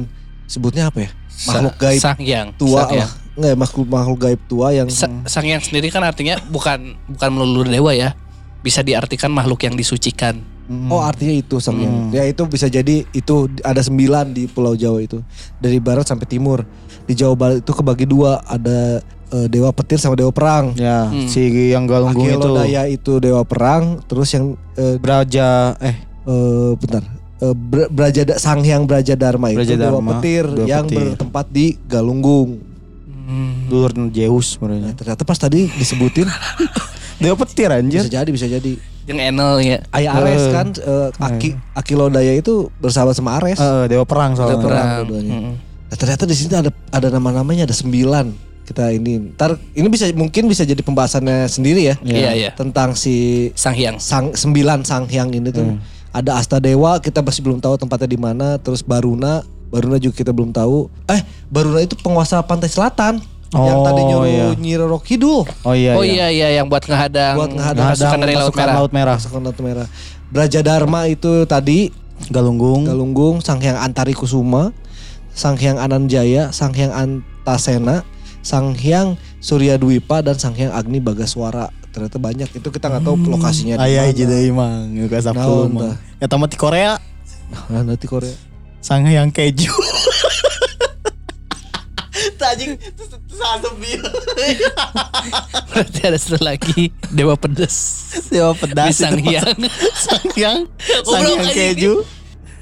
Sebutnya 0.48 0.88
apa 0.88 1.04
ya? 1.04 1.10
Makhluk 1.52 1.74
gaib 1.76 2.00
Sang 2.00 2.16
Hyang. 2.16 2.48
tua 2.56 2.88
Sang 2.88 2.90
Hyang. 2.96 3.04
lah. 3.04 3.10
Enggak 3.38 3.54
makhluk 3.60 3.86
makhluk 3.86 4.18
gaib 4.18 4.40
tua 4.48 4.72
yang 4.72 4.88
Sa- 4.88 5.12
Sang 5.28 5.44
Hyang 5.44 5.60
sendiri 5.60 5.92
kan 5.92 6.00
artinya 6.02 6.40
bukan 6.48 6.96
bukan 7.04 7.28
melulu 7.36 7.68
dewa 7.68 7.92
ya. 7.92 8.16
Bisa 8.64 8.80
diartikan 8.80 9.28
makhluk 9.28 9.60
yang 9.60 9.76
disucikan. 9.76 10.40
Mm-mm. 10.68 10.88
Oh 10.88 11.00
artinya 11.00 11.32
itu 11.32 11.56
Hyang. 11.56 11.88
Hmm. 11.88 12.08
Ya 12.10 12.22
itu 12.22 12.44
bisa 12.44 12.66
jadi 12.66 13.02
itu 13.08 13.34
ada 13.62 13.80
sembilan 13.80 14.30
di 14.30 14.44
Pulau 14.44 14.72
Jawa 14.72 15.00
itu 15.00 15.24
dari 15.56 15.78
barat 15.78 16.04
sampai 16.04 16.24
timur. 16.24 16.60
Di 17.02 17.12
Jawa 17.12 17.32
Barat 17.34 17.56
itu 17.60 17.72
kebagi 17.72 18.04
dua 18.04 18.36
ada 18.42 19.00
eh, 19.28 19.46
dewa 19.46 19.68
petir 19.70 19.96
sama 19.96 20.12
dewa 20.12 20.28
perang. 20.28 20.72
Ya, 20.74 21.04
Hmm. 21.04 21.24
si 21.24 21.40
yang 21.66 21.84
galunggung 21.84 22.20
itu. 22.22 22.36
Akilodaya 22.36 22.84
itu 22.84 23.16
dewa 23.16 23.42
perang, 23.42 24.00
terus 24.02 24.28
yang 24.30 24.46
eh, 24.74 24.96
Braja 24.96 25.72
eh 25.78 25.96
eh, 26.22 26.72
bentar 26.74 27.00
Eh, 27.38 27.54
Bra- 27.54 27.86
Brajada 27.86 28.34
Sang 28.34 28.60
Hyang 28.60 28.82
Brajadharma 28.82 29.48
itu 29.48 29.62
dewa 29.62 29.64
Brajadharma, 29.94 30.10
petir 30.12 30.44
dewa 30.44 30.66
yang 30.66 30.84
petir. 30.84 30.98
bertempat 31.08 31.46
di 31.48 31.66
Galunggung. 31.80 32.50
Hmm. 33.08 33.68
dulur 33.68 33.92
Zeus 34.08 34.56
Nah, 34.56 34.68
sebenarnya. 34.68 34.92
ternyata 34.94 35.22
pas 35.22 35.36
tadi 35.36 35.68
disebutin 35.70 36.24
Dewa 37.20 37.36
petir 37.36 37.68
anjir. 37.68 38.00
bisa 38.00 38.10
jadi 38.10 38.28
bisa 38.28 38.46
jadi. 38.46 38.72
Yang 39.08 39.18
Enel 39.24 39.52
ya. 39.58 39.78
Ayah 39.90 40.12
Ares 40.14 40.42
Eh. 40.42 40.52
kan 40.52 40.66
eh, 40.70 41.08
Aki 41.18 41.50
Akilodaya 41.72 42.32
itu 42.32 42.68
bersahabat 42.76 43.12
sama 43.12 43.36
Ares. 43.36 43.56
Eh, 43.56 43.84
dewa 43.88 44.04
perang 44.04 44.32
soalnya. 44.32 44.54
Dewa 44.54 44.62
perang. 44.62 44.86
Dua-duanya. 45.02 45.32
Mm-mm. 45.34 45.54
Nah, 45.88 45.96
ternyata 45.96 46.22
di 46.22 46.36
sini 46.36 46.52
ada 46.52 46.68
ada 46.90 47.08
nama-namanya 47.08 47.64
ada 47.64 47.72
sembilan 47.72 48.28
kita 48.62 48.92
ini. 48.92 49.32
Ntar 49.32 49.56
ini 49.72 49.88
bisa 49.88 50.04
mungkin 50.12 50.44
bisa 50.44 50.60
jadi 50.62 50.78
pembahasannya 50.78 51.48
sendiri 51.48 51.80
ya 51.82 51.96
Iya 51.98 52.30
iya. 52.36 52.50
tentang 52.52 52.92
si 52.92 53.48
Sang 53.54 53.72
Hyang. 53.72 53.96
sang 53.96 54.30
sembilan 54.30 54.84
sang 54.84 55.08
hyang 55.08 55.32
ini 55.32 55.48
tuh 55.48 55.64
Hmm. 55.64 55.80
ada 56.10 56.36
Astadewa 56.36 57.00
kita 57.00 57.18
masih 57.18 57.40
belum 57.40 57.58
tahu 57.58 57.76
tempatnya 57.76 58.04
di 58.06 58.16
mana 58.16 58.56
terus 58.56 58.80
Baruna 58.80 59.40
Baruna 59.66 59.96
juga 59.96 60.12
kita 60.14 60.30
belum 60.30 60.52
tahu 60.52 60.88
eh 61.06 61.20
Baruna 61.46 61.80
itu 61.80 61.96
penguasa 61.96 62.40
pantai 62.40 62.68
selatan 62.68 63.24
yang 63.48 63.80
Oh, 63.80 63.84
tadi 63.84 64.00
nyuruh 64.02 64.28
iya. 64.28 64.46
Nyi 64.54 64.72
Roro 64.76 64.98
Kidul 64.98 65.48
Oh 65.64 65.72
iya. 65.72 65.96
oh 65.96 66.04
iya 66.04 66.28
iya 66.28 66.48
yang 66.52 66.68
buat 66.68 66.84
ngehadang, 66.84 67.32
Buat 67.34 67.52
ngehadang 67.52 67.96
pasukan 67.96 68.18
dari 68.18 68.34
Laut 68.34 68.52
Merah. 68.52 68.74
Laut 68.76 68.92
Merah. 68.92 69.16
pasukan 69.16 69.40
Laut 69.40 69.58
Merah 69.58 69.86
Brajadharma 70.28 71.00
itu 71.06 71.44
tadi 71.44 71.88
Galunggung. 72.28 72.84
Galunggung 72.84 73.40
Sang 73.40 73.56
Hyang 73.56 73.78
Antari 73.78 74.12
Kusuma 74.12 74.76
Sang 75.30 75.56
Hyang 75.56 75.78
Ananjaya 75.78 76.50
Sang 76.50 76.72
Hyang 76.72 76.92
Antasena 76.92 78.04
Sang 78.40 78.74
Hyang 78.74 79.16
Surya 79.38 79.76
Dwipa 79.76 80.20
dan 80.20 80.36
Sang 80.36 80.52
Hyang 80.52 80.70
Agni 80.70 80.98
Bagaswara 80.98 81.72
ternyata 81.88 82.20
banyak 82.20 82.52
itu 82.52 82.68
kita 82.68 82.86
nggak 82.86 83.00
tahu 83.02 83.16
lokasinya 83.28 83.74
di 83.74 83.90
Ayah 83.90 84.04
mana. 84.04 84.10
hiji 84.12 84.24
deui 84.24 84.52
mang, 84.52 84.92
nu 84.92 85.08
ka 85.08 85.18
Naon, 85.24 85.72
mah. 85.72 85.96
Ya 86.20 86.28
tamat 86.28 86.52
di 86.52 86.60
Korea, 86.60 87.00
Nah, 87.66 87.80
nanti 87.80 88.04
Korea 88.04 88.36
sang 88.78 89.08
yang 89.08 89.32
keju. 89.32 89.72
Tajing 92.38 92.76
sasebil. 93.38 94.02
Berarti 95.70 96.00
ada 96.02 96.18
satu 96.18 96.42
lagi 96.42 96.90
Dewa 97.14 97.38
Pedes. 97.38 97.76
Dewa 98.28 98.52
pedas 98.58 98.98
Sang. 98.98 99.14
Hyang. 99.18 99.54
sang 99.94 100.26
yang 100.34 100.58
sang 101.06 101.22
Goblok 101.22 101.54
yang 101.54 101.72
anjing. 101.78 102.17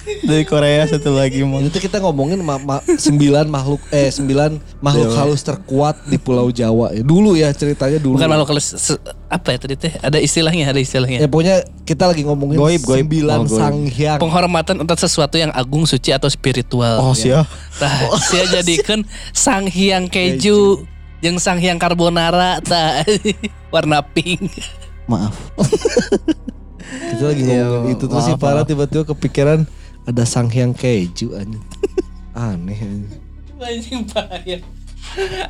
Keju. 0.07 0.25
Dari 0.25 0.45
Korea 0.45 0.87
satu 0.87 1.11
lagi 1.11 1.43
mang. 1.43 1.61
Itu 1.61 1.77
kita 1.77 1.99
ngomongin 1.99 2.39
ma- 2.39 2.57
ma- 2.57 2.81
sembilan 2.81 3.45
makhluk 3.45 3.83
eh 3.91 4.07
sembilan 4.07 4.55
makhluk 4.79 5.09
Dewa. 5.09 5.19
halus 5.21 5.43
terkuat 5.43 6.07
di 6.07 6.17
Pulau 6.17 6.49
Jawa 6.49 6.91
ya. 6.91 7.03
Dulu 7.03 7.35
ya 7.35 7.51
ceritanya 7.51 7.99
dulu. 7.99 8.15
Bukan 8.15 8.29
makhluk 8.29 8.49
halus 8.49 8.95
apa 9.27 9.49
ya 9.51 9.59
tadi 9.59 9.75
teh? 9.75 9.93
Ada 9.99 10.17
istilahnya, 10.17 10.71
ada 10.71 10.79
istilahnya. 10.79 11.19
Ya 11.19 11.27
pokoknya 11.27 11.57
kita 11.83 12.07
lagi 12.07 12.23
ngomongin 12.23 12.57
Goib, 12.57 12.81
goib. 12.81 13.03
sembilan 13.03 13.37
Oh, 13.37 13.45
goib. 13.45 13.59
sang 13.59 13.79
hyang. 13.85 14.19
Penghormatan 14.19 14.77
untuk 14.79 14.95
sesuatu 14.97 15.35
yang 15.35 15.51
agung, 15.51 15.83
suci 15.83 16.11
atau 16.11 16.27
spiritual. 16.27 17.03
Oh 17.03 17.11
sia. 17.11 17.43
Tah, 17.77 17.91
saya 18.31 18.47
jadikan 18.53 19.03
sang 19.33 19.67
hyang 19.67 20.07
keju, 20.07 20.87
yang 21.19 21.37
sang 21.37 21.59
hyang 21.59 21.77
carbonara, 21.77 22.63
tah 22.63 23.03
warna 23.75 23.99
pink. 24.01 24.47
Maaf. 25.07 25.35
Kita 26.87 27.25
lagi 27.25 27.43
Iya, 27.43 27.67
ngomongin 27.67 27.93
itu 27.93 28.05
terus 28.07 28.25
si 28.25 28.35
Farah 28.37 28.63
tiba-tiba 28.63 29.03
kepikiran 29.05 29.67
ada 30.07 30.23
sang 30.23 30.47
hyang 30.47 30.71
keju 30.71 31.35
anjing. 31.35 31.65
Aneh 32.39 32.79
anjing. 32.79 33.23
Anjing 33.59 34.01
bahaya. 34.07 34.59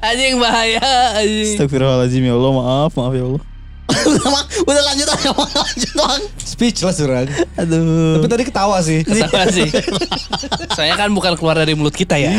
Anjing 0.00 0.34
bahaya. 0.40 0.80
Anjing. 1.20 1.54
Astagfirullahaladzim 1.60 2.24
ya 2.24 2.34
Allah 2.34 2.52
maaf 2.56 2.92
maaf 2.96 3.12
ya 3.12 3.24
Allah. 3.28 3.42
udah, 4.66 4.82
lanjut 4.82 5.06
aja 5.06 5.30
lanjut 5.30 5.92
Mang. 5.94 6.22
Speechless 6.42 6.98
orang. 7.04 7.30
Aduh. 7.54 8.18
Tapi 8.18 8.26
tadi 8.26 8.44
ketawa 8.48 8.76
sih. 8.82 9.06
Ketawa 9.06 9.46
sih. 9.52 9.68
Soalnya 10.74 10.96
kan 10.98 11.12
bukan 11.14 11.38
keluar 11.38 11.54
dari 11.54 11.76
mulut 11.78 11.94
kita 11.94 12.18
ya. 12.18 12.32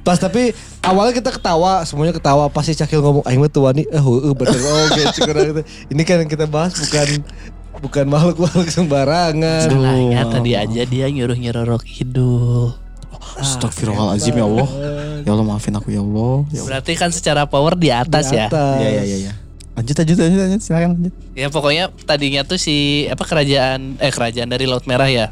Pas 0.00 0.16
tapi 0.16 0.56
awalnya 0.80 1.12
kita 1.12 1.30
ketawa, 1.30 1.84
semuanya 1.84 2.16
ketawa. 2.16 2.48
Pas 2.48 2.64
si 2.64 2.72
Cakil 2.72 3.04
ngomong, 3.04 3.22
aing 3.28 3.38
mah 3.38 3.52
tuani, 3.52 3.84
eh 3.92 4.00
heueuh 4.00 4.32
bener 4.32 4.58
oke 4.58 5.00
cik 5.12 5.28
orang 5.28 5.46
itu. 5.52 5.62
Ini 5.92 6.02
kan 6.08 6.16
yang 6.24 6.30
kita 6.30 6.46
bahas 6.48 6.72
bukan 6.72 7.20
bukan 7.80 8.04
makhluk-makhluk 8.06 8.68
sembarangan. 8.68 9.66
Salahnya 9.66 10.22
tadi 10.28 10.52
aja 10.52 10.82
dia 10.84 11.06
nyuruh 11.08 11.34
nyerorok 11.34 11.82
hidul. 11.82 12.76
Astagfirullahaladzim 13.36 14.34
ya 14.34 14.44
Allah. 14.44 14.68
Ya 15.22 15.30
Allah 15.30 15.46
maafin 15.46 15.72
aku 15.72 15.88
ya 15.88 16.00
Allah. 16.00 16.44
Ya 16.48 16.60
Allah. 16.60 16.66
Berarti 16.66 16.92
kan 16.94 17.10
secara 17.10 17.44
power 17.44 17.74
di 17.74 17.88
atas 17.88 18.28
Di 18.28 18.36
ya. 18.36 18.46
atas. 18.46 18.78
Ya 18.78 18.90
ya 18.90 19.02
ya 19.02 19.16
ya. 19.22 19.32
Lanjut 19.72 19.96
lanjut 19.96 20.16
lanjut 20.18 20.38
lanjut 20.38 20.60
silakan 20.60 20.88
lanjut. 20.94 21.12
Ya 21.32 21.46
pokoknya 21.48 21.84
tadinya 22.04 22.42
tuh 22.42 22.56
si 22.56 22.76
apa 23.06 23.24
kerajaan 23.24 23.96
eh 23.96 24.12
kerajaan 24.12 24.48
dari 24.48 24.64
Laut 24.64 24.84
Merah 24.84 25.08
ya. 25.08 25.26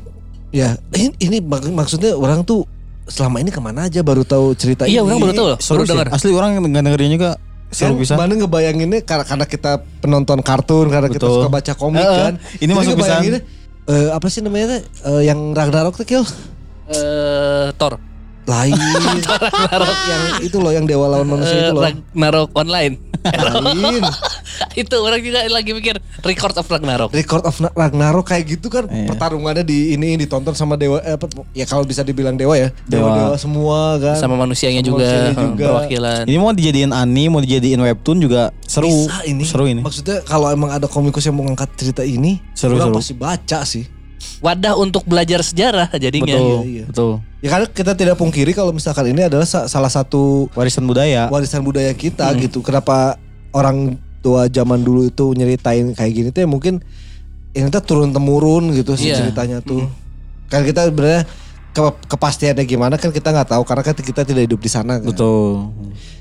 Ya, 0.48 0.80
ini, 0.90 1.12
ini 1.20 1.38
mak- 1.44 1.68
maksudnya 1.68 2.16
orang 2.16 2.40
tuh 2.40 2.64
selama 3.04 3.36
ini 3.36 3.52
ke 3.52 3.60
mana 3.60 3.84
aja 3.84 4.00
baru 4.00 4.24
tahu 4.24 4.56
cerita 4.56 4.88
Iya, 4.88 5.00
ini. 5.00 5.06
orang 5.06 5.18
baru 5.20 5.32
tahu 5.34 5.46
loh. 5.52 5.58
Seru 5.60 5.84
Baru 5.84 5.88
dengar. 5.90 6.06
Asli 6.08 6.32
orang 6.32 6.56
nggak 6.56 6.84
dengerin 6.86 7.12
juga. 7.12 7.30
Seru 7.68 8.00
bisa. 8.00 8.16
mana 8.16 8.32
ngebayanginnya 8.32 9.04
karena, 9.04 9.24
karena 9.28 9.44
kita 9.44 9.84
penonton 10.00 10.40
kartun, 10.40 10.88
karena 10.88 11.08
kita 11.12 11.28
Betul. 11.28 11.36
suka 11.44 11.48
baca 11.52 11.72
komik 11.76 12.00
Heeh. 12.00 12.20
kan. 12.24 12.34
Ini 12.64 12.72
masuk 12.72 12.80
pisan. 12.80 12.96
ngebayanginnya, 12.96 13.40
eh, 13.92 14.08
apa 14.16 14.26
sih 14.32 14.40
namanya? 14.40 14.80
Eh, 14.80 15.22
yang 15.28 15.52
Ragnarok 15.52 15.94
tuh 16.00 16.06
Kil? 16.08 16.24
Eh 16.88 17.68
Thor. 17.76 18.00
Lain. 18.48 18.72
yang 20.10 20.22
itu 20.40 20.56
loh 20.56 20.72
yang 20.72 20.88
dewa 20.88 21.12
lawan 21.12 21.28
manusia 21.28 21.68
itu 21.68 21.76
loh. 21.76 21.84
Eh, 21.84 21.92
Ragnarok 21.92 22.50
online. 22.56 22.94
Lain. 23.28 24.02
itu 24.80 24.94
orang 24.94 25.18
juga 25.18 25.44
lagi 25.46 25.70
mikir 25.70 25.96
record 26.20 26.54
of 26.54 26.64
Ragnarok. 26.64 27.10
Record 27.10 27.44
of 27.44 27.54
Ragnarok 27.72 28.26
kayak 28.26 28.44
gitu 28.48 28.66
kan 28.66 28.86
Iya. 28.86 29.08
pertarungannya 29.08 29.62
di 29.62 29.92
ini 29.92 30.16
ditonton 30.16 30.52
sama 30.52 30.74
dewa 30.74 30.98
eh, 31.00 31.14
ya 31.54 31.64
kalau 31.64 31.82
bisa 31.82 32.00
dibilang 32.00 32.34
dewa 32.34 32.54
ya 32.54 32.68
dewa 32.84 33.08
dewa 33.12 33.36
semua 33.36 33.78
kan 33.96 34.16
Sama 34.16 34.34
manusianya 34.34 34.78
Sama 34.78 34.88
juga, 34.88 35.04
manusianya 35.04 35.32
hmm, 35.32 35.44
juga. 35.46 35.64
perwakilan. 35.68 36.22
Ini 36.24 36.36
mau 36.36 36.50
dijadiin 36.50 36.90
anime, 36.90 37.28
mau 37.30 37.40
dijadiin 37.40 37.80
webtoon 37.80 38.18
juga 38.18 38.42
seru. 38.60 38.88
Bisa 38.88 39.22
ini 39.24 39.44
Seru 39.44 39.64
ini. 39.64 39.80
maksudnya 39.80 40.22
kalau 40.22 40.48
emang 40.48 40.70
ada 40.70 40.84
komikus 40.84 41.22
yang 41.22 41.32
mau 41.32 41.44
ngangkat 41.44 41.70
cerita 41.74 42.02
ini 42.02 42.38
Seru, 42.52 42.74
seru. 42.74 42.92
pasti 42.92 43.14
baca 43.14 43.60
sih 43.62 43.86
Wadah 44.38 44.74
untuk 44.74 45.02
belajar 45.02 45.42
sejarah 45.42 45.90
jadinya. 45.92 46.30
Betul, 46.30 46.58
Iya, 46.60 46.62
iya. 46.64 46.84
betul. 46.84 47.12
ya 47.38 47.48
karena 47.48 47.66
kita 47.68 47.92
tidak 47.92 48.14
pungkiri 48.14 48.50
kalau 48.50 48.70
misalkan 48.70 49.06
ini 49.08 49.22
adalah 49.24 49.42
sa- 49.44 49.66
salah 49.66 49.86
satu 49.88 50.46
Warisan 50.52 50.82
budaya. 50.82 51.26
warisan 51.28 51.60
budaya 51.60 51.90
kita 51.92 52.26
gitu 52.36 52.58
kenapa 52.60 53.14
orang 53.50 53.94
tua 54.28 54.44
zaman 54.46 54.78
dulu 54.78 55.06
itu 55.06 55.32
nyeritain 55.32 55.90
kayak 55.90 56.12
gini 56.12 56.28
tuh 56.28 56.40
ya 56.40 56.48
mungkin 56.48 56.84
ini 57.50 57.66
tuh 57.66 57.80
turun 57.80 58.12
temurun 58.12 58.70
gitu 58.70 58.92
sih 58.92 59.08
Iya. 59.08 59.24
ceritanya 59.24 59.58
tuh 59.60 59.88
kan 60.46 60.60
kita 60.62 60.84
sebenarnya 60.86 61.24
ke- 61.70 61.96
kepastiannya 62.06 62.64
gimana 62.64 62.94
kan 62.94 63.08
kita 63.08 63.28
nggak 63.30 63.48
tahu 63.50 63.62
karena 63.62 63.82
kan 63.82 63.94
kita 63.94 64.22
tidak 64.22 64.42
hidup 64.44 64.58
di 64.58 64.68
sana 64.68 65.00
kan. 65.00 65.08
Betul. 65.08 65.72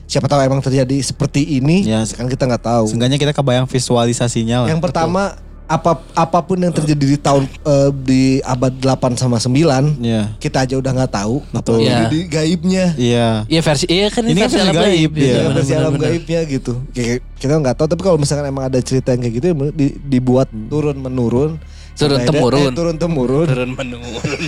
siapa 0.05 0.23
tahu 0.25 0.39
emang 0.39 0.61
terjadi 0.61 0.95
seperti 1.01 1.59
ini 1.59 1.83
Ya. 1.83 1.99
kan 2.07 2.25
kita 2.25 2.47
nggak 2.47 2.63
tahu 2.63 2.87
Seenggaknya 2.87 3.17
kita 3.17 3.33
kebayang 3.33 3.67
visualisasinya 3.67 4.63
lah. 4.63 4.67
yang 4.69 4.79
pertama 4.79 5.35
apa 5.67 5.99
apa 6.13 6.39
pun 6.41 6.55
yang 6.55 6.71
terjadi 6.71 7.05
di 7.05 7.17
tahun 7.17 7.43
eh, 7.43 7.89
di 7.93 8.21
abad 8.39 8.71
8 8.71 8.87
sama 9.13 9.35
9 9.35 9.99
Iya. 9.99 10.31
kita 10.37 10.63
aja 10.63 10.75
udah 10.75 10.91
nggak 10.93 11.11
tahu 11.13 11.43
Betul. 11.45 11.59
apalagi 11.77 11.85
Iya. 11.85 12.07
di 12.07 12.19
gaibnya 12.25 12.85
Iya. 12.95 13.29
Iya 13.45 13.61
versi 13.61 13.85
iya 13.85 14.07
kan 14.07 14.23
ini, 14.23 14.31
kan 14.33 14.41
versi 14.41 14.55
versi 14.55 14.63
alam 14.63 14.73
gaib, 14.73 14.87
gaib. 14.87 15.11
iya. 15.13 15.27
Ya, 15.27 15.35
benar, 15.37 15.53
versi 15.53 15.73
alam 15.73 15.91
benar. 15.91 16.07
gaibnya 16.09 16.39
gitu. 16.45 16.73
Kayak 16.89 17.15
kita 17.35 17.53
nggak 17.53 17.75
tahu 17.75 17.87
tapi 17.87 18.01
kalau 18.01 18.17
misalkan 18.17 18.45
emang 18.45 18.65
ada 18.65 18.79
cerita 18.79 19.11
yang 19.11 19.21
kayak 19.21 19.35
gitu 19.35 19.45
ya 19.45 19.55
di- 19.71 19.97
dibuat 20.01 20.47
turun 20.65 20.95
menurun 20.97 21.59
Turun 21.93 22.21
temurun. 22.21 22.61
eh, 22.63 22.71
turun 22.71 22.95
temurun. 22.95 23.45
Turun 23.45 23.71
menurun. 23.73 24.23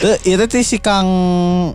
Eh, 0.00 0.16
itu 0.26 0.44
tuh 0.46 0.60
si 0.60 0.76
Kang 0.76 1.04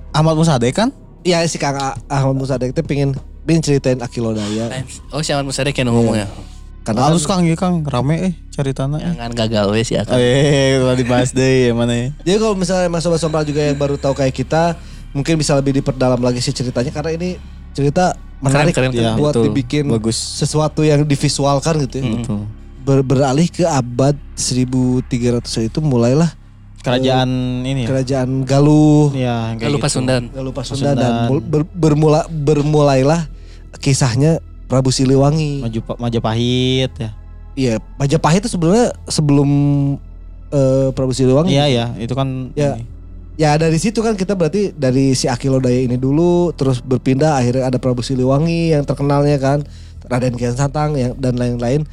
Ahmad 0.09 0.33
Musade 0.33 0.65
kan? 0.71 0.89
Iya 1.21 1.45
si 1.45 1.55
Kang 1.55 1.73
Ah- 1.75 1.93
Ahmad 2.07 2.33
Musadek 2.35 2.69
itu 2.69 2.81
pengen 2.81 3.13
pengen 3.43 3.61
ceritain 3.61 3.97
Akilodaya. 3.97 4.65
Oh 5.09 5.21
si 5.21 5.29
Ahmad 5.29 5.45
Musadek 5.45 5.73
yang 5.75 5.89
ngomongnya. 5.89 6.25
Karena 6.85 7.01
Halus 7.03 7.25
Kang, 7.25 7.41
ya 7.41 7.53
Kang, 7.53 7.81
rame 7.81 8.15
eh 8.21 8.33
ceritanya. 8.47 9.01
eh. 9.01 9.11
Jangan 9.11 9.33
gagal 9.33 9.65
we 9.67 9.81
sih 9.81 9.97
akan. 9.97 10.13
Eh, 10.13 10.77
kalau 10.77 10.93
dibahas 10.93 11.29
deh 11.31 11.67
ya 11.67 11.73
mana 11.73 11.91
ya. 11.91 12.07
Jadi 12.21 12.37
kalau 12.37 12.53
misalnya 12.53 12.87
Mas 12.87 13.01
Sobat 13.01 13.17
Sompral 13.17 13.41
juga 13.41 13.59
yang 13.59 13.73
baru 13.73 13.95
tahu 13.95 14.13
kayak 14.13 14.31
kita, 14.31 14.77
mungkin 15.11 15.33
bisa 15.35 15.53
lebih 15.53 15.73
diperdalam 15.75 16.19
lagi 16.19 16.39
sih 16.39 16.51
ceritanya 16.51 16.91
karena 16.91 17.11
ini 17.11 17.41
cerita 17.71 18.13
menarik 18.37 18.71
keren, 18.71 18.93
keren. 18.93 19.01
Iya, 19.01 19.11
buat 19.15 19.33
betul. 19.33 19.43
dibikin 19.49 19.89
Bagus. 19.89 20.13
sesuatu 20.13 20.79
yang 20.79 21.01
divisualkan 21.01 21.81
gitu 21.81 21.95
ya. 21.97 22.05
Betul. 22.15 22.45
Ber- 22.79 23.01
beralih 23.03 23.49
ke 23.49 23.65
abad 23.65 24.13
1300 24.35 25.01
itu 25.63 25.79
mulailah 25.79 26.29
Kerajaan 26.79 27.25
ini 27.63 27.81
ya. 27.81 27.87
kerajaan 27.89 28.45
Galuh, 28.45 29.09
Iya, 29.09 29.51
kayak 29.51 29.59
Galuh 29.59 29.73
gitu. 29.75 29.85
Pasundan. 29.89 30.21
Galuh 30.29 30.53
Pasundan 30.53 30.93
dan 30.93 31.01
Pasundan. 31.01 31.27
mul- 31.27 31.41
ber- 31.43 31.71
bermula 31.73 32.21
bermulailah 32.29 33.25
kisahnya 33.75 34.37
Prabu 34.65 34.89
Siliwangi. 34.89 35.61
Maju 35.61 35.79
Majapahit 35.97 36.91
ya. 36.97 37.09
Iya, 37.55 37.73
Majapahit 37.95 38.43
itu 38.43 38.51
sebenarnya 38.51 38.91
sebelum 39.07 39.49
eh, 40.51 40.89
Prabu 40.91 41.13
Siliwangi. 41.13 41.53
Iya 41.53 41.65
ya, 41.67 41.85
itu 41.97 42.13
kan 42.13 42.51
Ya. 42.53 42.75
ini. 42.75 42.85
Ya 43.35 43.51
dari 43.59 43.75
situ 43.75 43.99
kan 43.99 44.15
kita 44.15 44.31
berarti 44.31 44.71
dari 44.71 45.11
si 45.11 45.27
Akilodaya 45.27 45.83
ini 45.83 45.99
dulu 45.99 46.55
terus 46.55 46.79
berpindah 46.79 47.35
akhirnya 47.35 47.67
ada 47.67 47.77
Prabu 47.83 47.99
Siliwangi 47.99 48.71
yang 48.71 48.87
terkenalnya 48.87 49.35
kan 49.35 49.59
Raden 50.07 50.39
Kian 50.39 50.55
Santang 50.55 50.95
yang 50.95 51.11
dan 51.19 51.35
lain-lain. 51.35 51.83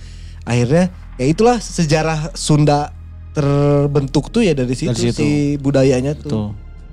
Akhirnya 0.47 0.95
ya 1.19 1.27
itulah 1.27 1.59
sejarah 1.59 2.31
Sunda 2.39 2.95
terbentuk 3.33 4.31
tuh 4.31 4.47
ya 4.47 4.55
dari 4.55 4.71
situ, 4.77 4.95
Dari 4.95 5.11
situ. 5.11 5.19
si 5.19 5.29
budayanya 5.59 6.15
tuh. 6.15 6.31
Tuh. 6.31 6.49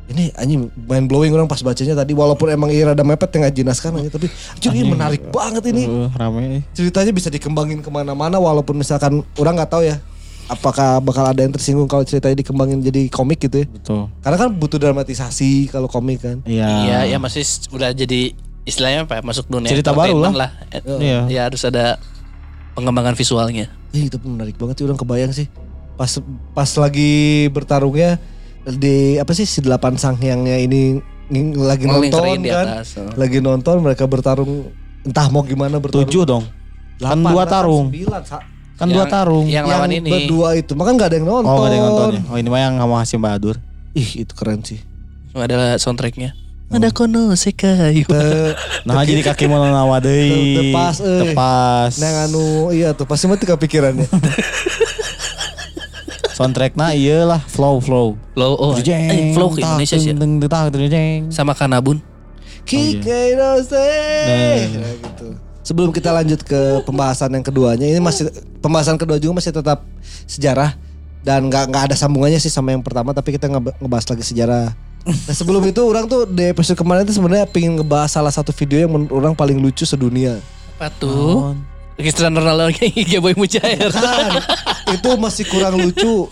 Ini 0.09 0.33
anjing 0.33 0.73
main 0.89 1.05
blowing 1.05 1.29
orang 1.37 1.45
pas 1.45 1.61
bacanya 1.61 1.93
tadi 1.93 2.17
walaupun 2.17 2.49
emang 2.49 2.73
iya 2.73 2.89
rada 2.91 3.05
mepet 3.05 3.29
yang 3.37 3.45
jinaskan 3.53 4.01
aja 4.01 4.09
tapi 4.09 4.25
anjing 4.57 4.73
ini 4.73 4.81
Anjing. 4.81 4.89
menarik 4.89 5.21
banget 5.29 5.63
ini. 5.69 5.85
Uh, 5.85 6.09
rame. 6.17 6.65
Ceritanya 6.73 7.13
bisa 7.13 7.29
dikembangin 7.29 7.85
ke 7.85 7.89
mana-mana 7.93 8.41
walaupun 8.41 8.73
misalkan 8.73 9.21
orang 9.37 9.53
nggak 9.61 9.69
tahu 9.69 9.85
ya 9.85 10.01
apakah 10.49 10.97
bakal 10.97 11.29
ada 11.29 11.45
yang 11.45 11.53
tersinggung 11.53 11.85
kalau 11.85 12.01
ceritanya 12.01 12.41
dikembangin 12.41 12.81
jadi 12.81 13.05
komik 13.13 13.37
gitu 13.37 13.63
ya. 13.63 13.67
Betul. 13.69 14.09
Karena 14.25 14.37
kan 14.41 14.49
butuh 14.49 14.81
dramatisasi 14.81 15.69
kalau 15.69 15.85
komik 15.85 16.25
kan. 16.25 16.41
Iya. 16.41 16.65
Iya, 16.65 16.99
ya 17.15 17.17
masih 17.21 17.45
udah 17.69 17.93
jadi 17.93 18.33
istilahnya 18.65 19.05
apa? 19.05 19.17
ya, 19.17 19.21
Masuk 19.21 19.45
dunia 19.45 19.69
Cerita 19.69 19.93
baru 19.93 20.25
lah. 20.25 20.49
Eh, 20.73 20.81
Iya. 21.05 21.19
Ya 21.29 21.41
harus 21.45 21.61
ada 21.61 22.01
pengembangan 22.73 23.13
visualnya. 23.13 23.69
Ya 23.93 24.01
itu 24.09 24.17
menarik 24.25 24.57
banget 24.57 24.81
sih 24.81 24.85
orang 24.89 24.97
kebayang 24.97 25.31
sih. 25.37 25.45
Pas 25.93 26.17
pas 26.57 26.69
lagi 26.81 27.45
bertarungnya 27.53 28.17
di 28.71 29.17
apa 29.17 29.31
sih 29.33 29.45
si 29.45 29.59
delapan 29.59 29.95
sangyangnya 29.95 30.57
ini 30.57 30.99
lagi 31.55 31.85
nonton 31.85 32.41
di 32.41 32.49
kan. 32.49 32.81
atas, 32.81 32.97
oh. 32.97 33.09
Lagi 33.13 33.37
nonton 33.37 33.81
mereka 33.81 34.05
bertarung 34.05 34.69
entah 35.01 35.29
mau 35.29 35.45
gimana 35.45 35.77
bertarung. 35.77 36.05
Tujuh 36.05 36.23
dong. 36.25 36.43
Kan 36.99 37.15
Delapan, 37.21 37.31
dua 37.31 37.43
kan 37.45 37.51
tarung. 37.53 37.85
Kan 37.89 38.87
Yang- 38.87 38.95
dua 38.95 39.05
tarung. 39.07 39.45
Yang 39.47 39.65
lawan 39.69 39.91
ini. 39.93 40.09
berdua 40.09 40.49
itu. 40.55 40.71
Maka 40.75 40.89
nggak 40.91 41.07
ada 41.07 41.15
yang 41.15 41.27
nonton. 41.27 41.47
Oh, 41.47 41.57
gak 41.61 41.69
ada 41.69 41.75
yang 41.75 41.87
nonton 41.87 42.09
ya. 42.11 42.21
Oh, 42.27 42.37
ini 42.37 42.47
mah 42.49 42.59
yang 42.59 42.75
sama 42.75 42.95
Hasim 42.99 43.21
Bahadur. 43.21 43.55
Ih, 43.95 44.23
itu 44.25 44.33
keren 44.35 44.59
sih. 44.65 44.79
Ada 45.31 45.77
soundtracknya. 45.77 46.33
Oh. 46.69 46.77
Ada 46.77 46.89
kono 46.93 47.33
sekai. 47.33 48.05
Nah, 48.87 49.03
jadi 49.05 49.21
kaki 49.21 49.45
mau 49.45 49.61
nawa 49.61 50.01
deui. 50.01 50.71
tepas 50.71 50.97
euy. 51.03 51.29
Tepas. 51.29 51.99
Nang 51.99 52.15
anu 52.25 52.71
iya 52.71 52.95
tuh 52.95 53.05
pasti 53.05 53.29
mati 53.29 53.45
kepikirannya. 53.45 54.07
Soundtracknya 56.39 56.95
iya 56.95 57.27
lah, 57.27 57.43
flow 57.43 57.77
flow. 57.77 58.15
Flow 58.31 58.53
oh. 58.55 58.79
Jeng, 58.79 59.11
Eh, 59.11 59.35
flow 59.35 59.51
ke 59.51 59.59
Indonesia 59.59 59.99
sih. 59.99 60.07
ya. 60.07 60.15
deng, 60.15 60.39
deng, 60.39 60.47
tak, 60.47 60.71
deng, 60.71 60.87
jeng. 60.87 61.27
Sama 61.27 61.51
Kanabun. 61.51 61.99
Kike 62.63 63.35
Rose. 63.35 63.75
Nah. 63.75 64.55
Gitu. 64.95 65.27
Sebelum 65.61 65.91
kita 65.91 66.09
lanjut 66.09 66.39
ke 66.41 66.57
pembahasan 66.81 67.29
yang 67.29 67.43
keduanya, 67.43 67.83
ini 67.83 67.99
masih 67.99 68.31
pembahasan 68.57 68.95
kedua 68.95 69.19
juga 69.19 69.37
masih 69.37 69.51
tetap 69.51 69.83
sejarah 70.25 70.79
dan 71.19 71.45
nggak 71.45 71.67
nggak 71.67 71.83
ada 71.91 71.95
sambungannya 71.95 72.39
sih 72.39 72.47
sama 72.47 72.71
yang 72.71 72.79
pertama, 72.79 73.11
tapi 73.11 73.35
kita 73.35 73.45
ngeba- 73.45 73.75
ngebahas 73.77 74.07
lagi 74.07 74.23
sejarah. 74.23 74.71
Nah 74.99 75.35
sebelum 75.35 75.61
itu 75.63 75.81
orang 75.81 76.05
tuh 76.05 76.23
di 76.23 76.43
episode 76.45 76.75
kemarin 76.75 77.03
itu 77.03 77.11
sebenarnya 77.11 77.45
pengen 77.45 77.75
ngebahas 77.75 78.09
salah 78.09 78.29
satu 78.29 78.49
video 78.51 78.79
yang 78.79 78.89
menurut 78.89 79.11
orang 79.11 79.33
paling 79.33 79.57
lucu 79.57 79.83
sedunia. 79.83 80.39
Apa 80.73 80.87
tuh? 80.89 81.53
Cristiano 81.99 82.39
Ronaldo 82.39 82.71
kayak 82.79 83.19
Boy 83.19 83.35
Mujair. 83.35 83.91
Kan, 83.91 84.39
itu 84.95 85.09
masih 85.19 85.43
kurang 85.51 85.75
lucu, 85.75 86.31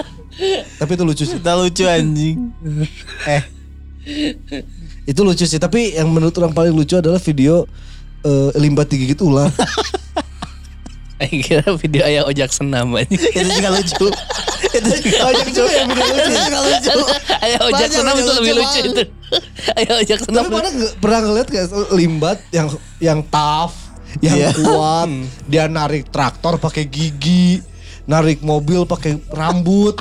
tapi 0.80 0.92
itu 0.96 1.04
lucu 1.04 1.24
sih. 1.28 1.38
Kita 1.38 1.60
lucu 1.60 1.84
anjing. 1.84 2.56
Eh, 3.28 3.44
itu 5.04 5.22
lucu 5.28 5.44
sih. 5.44 5.60
Tapi 5.60 6.00
yang 6.00 6.08
menurut 6.08 6.32
orang 6.40 6.56
paling 6.56 6.72
lucu 6.72 6.96
adalah 6.96 7.20
video 7.20 7.68
eh, 8.24 8.50
limbah 8.56 8.88
digigit 8.88 9.20
ular. 9.20 9.52
Eh 11.18 11.42
kira 11.42 11.66
video 11.82 12.06
ayah 12.06 12.30
ojak 12.30 12.54
senam 12.54 12.94
aja. 12.94 13.10
Itu 13.34 13.50
juga 13.50 13.74
lucu. 13.74 14.08
Itu 14.70 14.90
juga 15.02 15.18
Banyak 15.26 15.48
juga 15.50 15.72
yang 15.74 15.90
video 15.90 16.14
lucu. 16.14 16.30
Itu 16.30 16.42
juga 16.46 16.60
lucu. 16.62 16.98
Ayah 17.42 17.60
ojak 17.66 17.74
Banyak 17.74 17.90
senam 17.98 18.16
itu 18.22 18.32
lebih 18.38 18.54
lucu 18.54 18.80
itu. 18.86 19.04
Ayah 19.82 19.94
ojak 19.98 20.20
senam. 20.22 20.44
Tapi 20.46 20.62
pernah 21.02 21.20
ngeliat 21.26 21.48
gak 21.50 21.66
limbat 21.90 22.38
yang 22.54 22.68
yang 23.02 23.20
tough, 23.34 23.74
yang 24.20 24.38
Iya. 24.38 24.50
kuat, 24.54 25.10
dia 25.46 25.66
narik 25.68 26.10
traktor 26.10 26.58
pakai 26.58 26.84
gigi, 26.84 27.62
narik 28.04 28.42
mobil 28.42 28.84
pakai 28.84 29.20
rambut, 29.30 30.00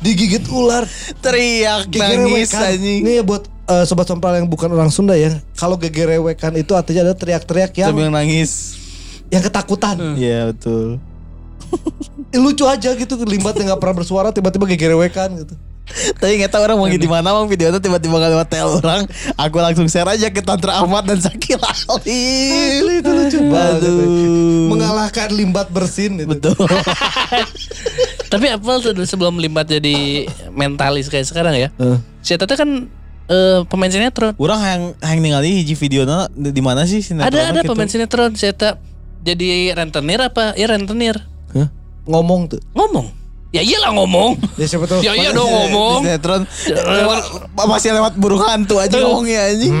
digigit 0.00 0.44
ular, 0.48 0.84
Teriak 1.20 1.88
nangis 1.90 2.50
anjing. 2.52 3.04
Ini 3.04 3.20
ya 3.20 3.24
buat 3.24 3.46
eh, 3.66 3.84
sobat 3.84 4.06
sompral 4.06 4.38
yang 4.38 4.46
bukan 4.46 4.70
orang 4.70 4.88
Sunda 4.88 5.14
ya. 5.14 5.42
Kalau 5.54 5.74
gegerewekan 5.74 6.54
itu 6.54 6.72
artinya 6.72 7.10
ada 7.10 7.14
teriak-teriak 7.14 7.74
yang 7.76 7.90
Sambil 7.90 8.10
nangis. 8.10 8.78
yang 9.26 9.42
ketakutan. 9.42 9.96
Iya 10.14 10.54
betul. 10.54 10.98
Eh, 12.34 12.42
lucu 12.42 12.66
aja 12.66 12.90
gitu 12.90 13.14
limbat 13.22 13.54
yang 13.54 13.70
nggak 13.70 13.80
pernah 13.80 13.96
bersuara 14.02 14.28
tiba-tiba 14.34 14.66
gegerewekan 14.66 15.30
gitu. 15.40 15.54
Tapi 16.18 16.42
nggak 16.42 16.50
tahu 16.50 16.62
orang 16.66 16.76
mau 16.76 16.88
di 16.90 17.08
mana 17.08 17.30
mang 17.30 17.46
video 17.46 17.70
itu 17.70 17.78
tiba-tiba 17.78 18.18
nggak 18.18 18.32
lewat 18.34 18.48
tel 18.50 18.68
orang. 18.82 19.06
Aku 19.38 19.56
langsung 19.62 19.86
share 19.86 20.10
aja 20.10 20.28
ke 20.28 20.42
Tantra 20.42 20.82
Ahmad 20.82 21.06
dan 21.06 21.22
Sakil 21.22 21.62
Ali. 21.62 22.22
itu 23.00 23.10
lucu 23.10 23.38
banget. 23.46 23.94
Mengalahkan 24.66 25.28
limbat 25.30 25.70
bersin 25.70 26.18
itu. 26.18 26.26
Betul. 26.26 26.58
Tapi 28.32 28.46
apa 28.50 28.70
tuh 28.82 28.92
sebelum 29.06 29.38
limbat 29.38 29.70
jadi 29.70 30.26
mentalis 30.50 31.06
kayak 31.06 31.30
sekarang 31.30 31.54
ya? 31.54 31.70
Eh. 31.78 31.98
Si 32.20 32.34
Tata 32.34 32.58
kan 32.58 32.90
eh, 33.30 33.60
pemain 33.70 33.90
sinetron. 33.90 34.34
Orang 34.36 34.60
yang 34.66 34.82
yang 34.98 35.18
ningali 35.22 35.62
hiji 35.62 35.78
video 35.78 36.02
di 36.34 36.62
mana 36.62 36.82
sih 36.84 37.00
sinetron 37.00 37.30
Ada 37.30 37.54
ada 37.54 37.60
gitu? 37.62 37.70
pemain 37.72 37.86
sinetron. 37.88 38.34
Si 38.34 38.50
Tata 38.50 38.82
jadi 39.22 39.70
rentenir 39.74 40.18
apa? 40.18 40.58
Ya 40.58 40.66
rentenir. 40.66 41.22
Hah? 41.54 41.70
Ngomong 42.06 42.50
tuh. 42.50 42.60
Ngomong. 42.74 43.25
Ya 43.56 43.62
iyalah 43.64 43.90
ngomong. 43.96 44.36
Ya 44.60 44.66
siapa 44.68 44.84
tahu. 44.84 45.00
Ya 45.00 45.16
iya 45.16 45.32
dong 45.32 45.48
ngomong. 45.48 46.04
Sinetron 46.04 46.42
lewat, 46.68 47.18
masih 47.56 47.90
lewat 47.96 48.12
burung 48.20 48.44
hantu 48.44 48.76
aja 48.76 49.00
ngomongnya 49.00 49.48
anjing. 49.48 49.72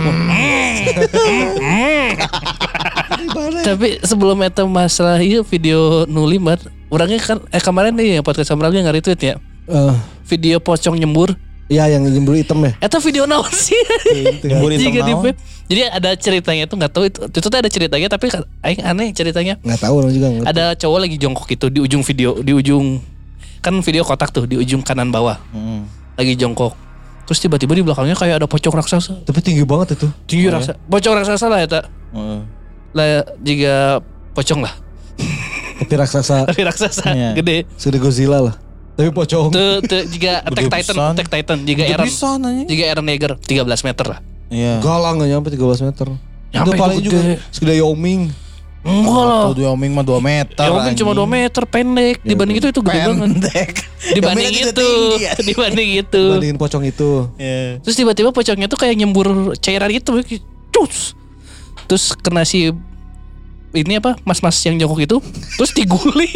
Gimana? 3.16 3.58
Tapi 3.62 3.88
sebelum 4.02 4.38
eta 4.42 4.64
masalah 4.64 5.20
iya 5.20 5.40
video 5.42 6.04
nulimat, 6.06 6.60
orangnya 6.88 7.20
kan 7.20 7.38
eh 7.50 7.62
kemarin 7.62 7.92
nih 7.94 8.20
yang 8.20 8.24
podcast 8.24 8.50
Samralnya 8.52 8.80
nggak 8.84 8.96
retweet 9.02 9.20
ya. 9.20 9.34
Eh, 9.66 9.94
Video 10.26 10.58
pocong 10.58 10.98
nyembur. 10.98 11.34
ya 11.66 11.90
yang 11.90 12.06
nyembur 12.06 12.38
hitam 12.38 12.62
ya. 12.62 12.78
Eta 12.78 13.02
video 13.02 13.26
naon 13.26 13.50
sih? 13.50 13.74
Nyembur 14.46 14.70
hitam 14.70 14.94
naon? 15.02 15.34
Jadi 15.66 15.80
ada 15.82 16.10
ceritanya 16.14 16.64
tuh 16.70 16.78
nggak 16.78 16.92
tahu 16.94 17.04
itu 17.10 17.18
itu 17.26 17.46
tuh 17.50 17.58
ada 17.58 17.66
ceritanya 17.66 18.06
tapi 18.06 18.30
aing 18.62 18.86
aneh 18.86 19.10
ceritanya. 19.10 19.58
Nggak 19.66 19.80
tahu 19.82 19.94
orang 19.98 20.12
juga. 20.14 20.26
Ada 20.46 20.78
cowok 20.78 20.98
lagi 21.02 21.16
jongkok 21.18 21.50
itu 21.50 21.66
di 21.66 21.82
ujung 21.82 22.06
video 22.06 22.38
di 22.38 22.54
ujung 22.54 23.02
kan 23.58 23.74
video 23.78 24.02
kotak 24.02 24.30
tuh 24.30 24.44
di 24.44 24.54
ujung 24.54 24.80
kanan 24.80 25.08
bawah 25.08 25.36
Hmm. 25.50 25.86
lagi 26.14 26.34
jongkok. 26.34 26.72
Terus 27.24 27.38
tiba-tiba 27.38 27.72
di 27.72 27.82
belakangnya 27.82 28.14
kayak 28.14 28.38
ada 28.38 28.46
pocong 28.46 28.70
raksasa. 28.72 29.18
Tapi 29.20 29.38
tinggi 29.40 29.62
banget 29.62 29.98
itu. 29.98 30.06
Tinggi 30.24 30.46
raksasa. 30.46 30.78
Pocong 30.80 31.14
raksasa 31.14 31.46
lah 31.46 31.58
ya 31.58 31.68
tak. 31.68 31.84
Heeh. 32.12 32.40
Lah 32.92 33.06
jika 33.38 33.74
pocong 34.32 34.62
lah. 34.62 34.74
Tapi 35.76 35.92
raksasa 35.92 36.36
Tapi 36.48 36.62
raksasa 36.62 37.04
Iya. 37.10 37.30
gede. 37.34 37.66
sudah 37.74 37.98
Godzilla 37.98 38.38
lah. 38.40 38.54
Tapi 38.94 39.10
pocong. 39.10 39.50
Tuh, 39.50 39.82
tuh 39.82 40.02
jika 40.08 40.40
Attack 40.48 40.70
Titan, 40.70 40.94
pisan. 40.96 41.12
Attack 41.12 41.28
Titan, 41.28 41.58
jika 41.62 41.82
Gede 41.82 41.92
Eren, 41.92 42.06
pisan, 42.06 42.40
jika 42.64 42.82
Eren 42.86 43.06
Yeager 43.06 43.32
13 43.36 43.84
meter 43.84 44.06
lah. 44.06 44.18
Iya. 44.48 44.78
Galang 44.80 45.18
nggak 45.18 45.28
nyampe 45.28 45.48
13 45.50 45.82
meter. 45.82 46.06
Nyampe 46.48 46.70
itu 46.70 46.80
paling 46.80 46.96
itu 46.96 47.04
juga 47.04 47.18
gede. 47.20 47.34
segede 47.50 47.74
Yoming. 47.76 48.22
Enggak 48.86 49.24
lah. 49.26 49.42
Tuh 49.50 49.54
Wyoming 49.58 49.92
mah 49.98 50.04
2 50.06 50.22
meter. 50.22 50.62
Ya 50.62 50.70
mungkin 50.70 50.94
cuma 50.94 51.10
2 51.10 51.18
anjing. 51.18 51.30
meter 51.34 51.62
pendek. 51.66 52.16
Dibanding 52.22 52.56
itu 52.62 52.68
itu 52.70 52.80
gede 52.86 53.00
banget. 53.02 53.18
Pendek. 53.26 53.70
Dibanding 54.16 54.54
itu, 54.54 54.88
ya. 55.18 55.32
dibanding 55.42 55.90
itu. 56.06 56.24
Bandingin 56.38 56.58
pocong 56.62 56.84
itu. 56.86 57.26
Iya. 57.34 57.82
Terus 57.82 57.96
tiba-tiba 57.98 58.30
pocongnya 58.30 58.70
tuh 58.70 58.78
kayak 58.78 58.94
nyembur 58.94 59.58
cairan 59.58 59.90
gitu. 59.90 60.22
Cus. 60.70 61.18
Terus 61.90 62.14
kena 62.14 62.46
si 62.46 62.70
ini 63.76 64.00
apa 64.00 64.16
mas-mas 64.24 64.56
yang 64.64 64.80
jongkok 64.80 65.04
itu 65.04 65.16
terus 65.60 65.76
diguli 65.76 66.32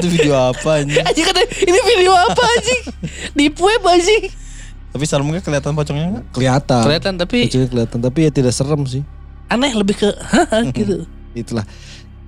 itu 0.00 0.06
video 0.08 0.32
apa 0.32 0.80
anjing? 0.80 1.04
aja 1.04 1.20
kata 1.28 1.40
ini 1.44 1.78
video 1.92 2.12
apa 2.16 2.40
anjing 2.40 2.82
di 3.36 3.52
web 3.52 3.82
anjing 3.84 4.32
Tapi 4.88 5.04
seremnya 5.04 5.44
kelihatan 5.44 5.76
pocongnya 5.76 6.04
enggak? 6.08 6.24
Kelihatan. 6.32 6.82
kelihatan 6.88 7.12
tapi 7.20 7.38
Kecil 7.44 7.68
kelihatan 7.68 8.00
tapi 8.00 8.18
ya 8.24 8.30
tidak 8.32 8.56
serem 8.56 8.88
sih. 8.88 9.04
Aneh 9.48 9.72
lebih 9.72 9.96
ke 9.96 10.10
gitu 10.76 11.04
Itulah. 11.38 11.64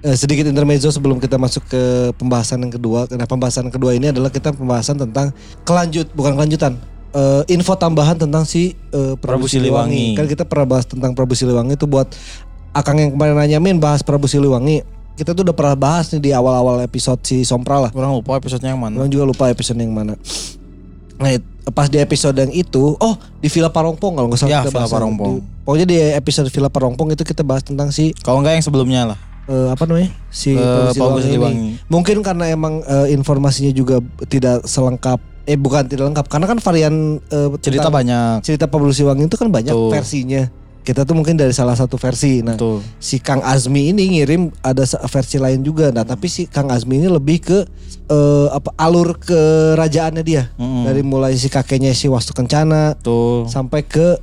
Eh, 0.01 0.17
sedikit 0.17 0.49
intermezzo 0.49 0.89
sebelum 0.89 1.21
kita 1.21 1.37
masuk 1.37 1.67
ke 1.69 1.83
pembahasan 2.17 2.63
yang 2.65 2.73
kedua. 2.73 3.05
Karena 3.05 3.27
pembahasan 3.29 3.69
yang 3.69 3.75
kedua 3.75 3.93
ini 3.93 4.09
adalah 4.09 4.33
kita 4.33 4.55
pembahasan 4.55 4.97
tentang 4.97 5.35
kelanjut 5.67 6.09
bukan 6.17 6.39
kelanjutan. 6.39 6.79
Eh, 7.11 7.43
info 7.53 7.75
tambahan 7.75 8.17
tentang 8.17 8.47
si 8.47 8.79
eh, 8.95 9.19
Prabu, 9.19 9.45
Prabu 9.45 9.47
Siliwangi. 9.51 10.15
Siliwangi. 10.15 10.17
Kan 10.17 10.27
kita 10.31 10.45
pernah 10.47 10.79
bahas 10.79 10.87
tentang 10.87 11.13
Prabu 11.13 11.35
Siliwangi 11.35 11.75
itu 11.75 11.91
buat 11.91 12.09
Akang 12.71 13.03
yang 13.03 13.11
kemarin 13.11 13.35
nanyamin 13.35 13.83
bahas 13.83 14.01
Prabu 14.07 14.31
Siliwangi. 14.31 14.87
Kita 15.19 15.35
tuh 15.35 15.43
udah 15.43 15.57
pernah 15.59 15.77
bahas 15.77 16.09
nih 16.15 16.23
di 16.23 16.31
awal-awal 16.31 16.81
episode 16.87 17.21
si 17.27 17.43
Sompra 17.43 17.83
lah. 17.83 17.91
Kurang 17.91 18.15
lupa 18.15 18.39
episodenya 18.39 18.73
yang 18.73 18.81
mana. 18.81 19.05
Orang 19.05 19.11
juga 19.11 19.27
lupa 19.27 19.51
episode 19.51 19.77
yang 19.77 19.93
mana. 19.93 20.15
Nah, 21.21 21.31
pas 21.69 21.87
di 21.87 21.97
episode 21.97 22.35
yang 22.35 22.51
itu, 22.51 22.95
oh 22.95 23.15
di 23.37 23.47
Villa 23.47 23.69
Parongpong 23.69 24.13
kalau 24.15 24.27
nggak 24.27 24.39
salah 24.39 24.51
Ya, 24.51 24.61
kita 24.61 24.71
Villa 24.71 24.81
bahas. 24.81 24.93
Parongpong. 24.93 25.33
Di- 25.35 25.45
Pokoknya 25.61 25.87
di 25.87 25.97
episode 26.13 26.49
Villa 26.49 26.67
Parongpong 26.67 27.09
itu 27.11 27.23
kita 27.23 27.41
bahas 27.41 27.61
tentang 27.61 27.89
si 27.89 28.11
Kalau 28.19 28.41
enggak 28.41 28.57
yang 28.57 28.65
sebelumnya 28.65 29.03
lah. 29.07 29.19
eh, 29.45 29.69
apa 29.69 29.83
namanya 29.83 30.11
si 30.29 30.55
Prabu 30.55 30.95
Prabu 30.95 31.19
Siliwangi 31.21 31.59
ini. 31.59 31.73
Mungkin 31.87 32.21
karena 32.21 32.47
emang 32.47 32.81
eh, 32.81 33.11
informasinya 33.11 33.71
juga 33.71 33.99
tidak 34.25 34.63
selengkap. 34.65 35.19
Eh 35.43 35.55
bukan 35.55 35.83
tidak 35.85 36.07
lengkap 36.07 36.27
karena 36.27 36.47
kan 36.47 36.59
varian 36.59 36.95
eh, 37.25 37.49
Cerita 37.59 37.89
banyak. 37.89 38.41
cerita 38.41 38.65
Prabu 38.65 38.89
Siliwangi 38.89 39.27
itu 39.27 39.35
kan 39.35 39.49
banyak 39.49 39.71
Betul. 39.71 39.91
versinya. 39.91 40.43
Kita 40.81 41.05
tuh 41.05 41.13
mungkin 41.15 41.37
dari 41.37 41.53
salah 41.53 41.77
satu 41.77 42.01
versi. 42.01 42.41
Nah, 42.41 42.57
Tuh. 42.57 42.81
si 42.99 43.21
Kang 43.21 43.45
Azmi 43.45 43.93
ini 43.93 44.19
ngirim 44.19 44.49
ada 44.65 44.83
versi 44.85 45.37
lain 45.37 45.61
juga. 45.61 45.93
Nah, 45.93 46.03
tapi 46.03 46.27
si 46.27 46.49
Kang 46.49 46.73
Azmi 46.73 46.99
ini 46.99 47.09
lebih 47.09 47.39
ke 47.45 47.59
eh, 48.09 48.49
apa 48.51 48.73
alur 48.81 49.21
kerajaannya 49.21 50.23
dia. 50.25 50.49
Mm-mm. 50.57 50.89
Dari 50.89 51.03
mulai 51.05 51.37
si 51.37 51.53
kakeknya 51.53 51.93
si 51.93 52.09
Wastu 52.09 52.33
Kencana 52.33 52.97
Tuh. 52.99 53.45
sampai 53.47 53.85
ke 53.85 54.17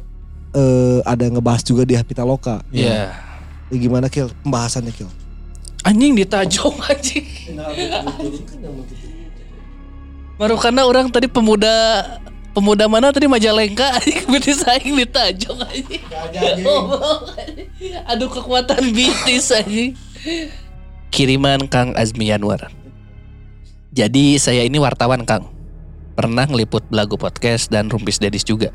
eh, 0.57 0.99
ada 1.05 1.21
yang 1.23 1.37
ngebahas 1.39 1.61
juga 1.61 1.85
di 1.85 1.93
Pitaloka. 2.01 2.65
ya 2.73 3.13
Ya, 3.67 3.75
gimana 3.75 4.07
Kil 4.07 4.31
pembahasannya 4.43 4.95
Kil? 4.95 5.11
anjing 5.87 6.19
ditajong 6.19 6.75
anjing 6.83 7.23
baru 10.37 10.55
karena 10.59 10.83
orang 10.83 11.07
tadi 11.09 11.31
pemuda 11.31 11.71
pemuda 12.57 12.89
mana 12.89 13.13
tadi? 13.13 13.29
Majalengka. 13.29 13.93
Anjing 14.01 14.25
bisnis 14.25 14.65
aing 14.65 14.97
ditajong 14.97 15.61
anjing. 15.61 16.01
Aduh 18.09 18.29
kekuatan 18.33 18.89
bisnis 18.97 19.53
anjing. 19.53 19.93
Kiriman 21.13 21.69
Kang 21.69 21.93
Azmi 21.93 22.33
Yanwar 22.33 22.73
jadi 23.97 24.37
saya 24.37 24.61
ini 24.61 24.77
wartawan 24.77 25.25
Kang. 25.25 25.49
Pernah 26.13 26.45
ngeliput 26.45 26.85
Belagu 26.85 27.17
Podcast 27.17 27.73
dan 27.73 27.89
Rumpis 27.89 28.21
Dedis 28.21 28.45
juga. 28.45 28.69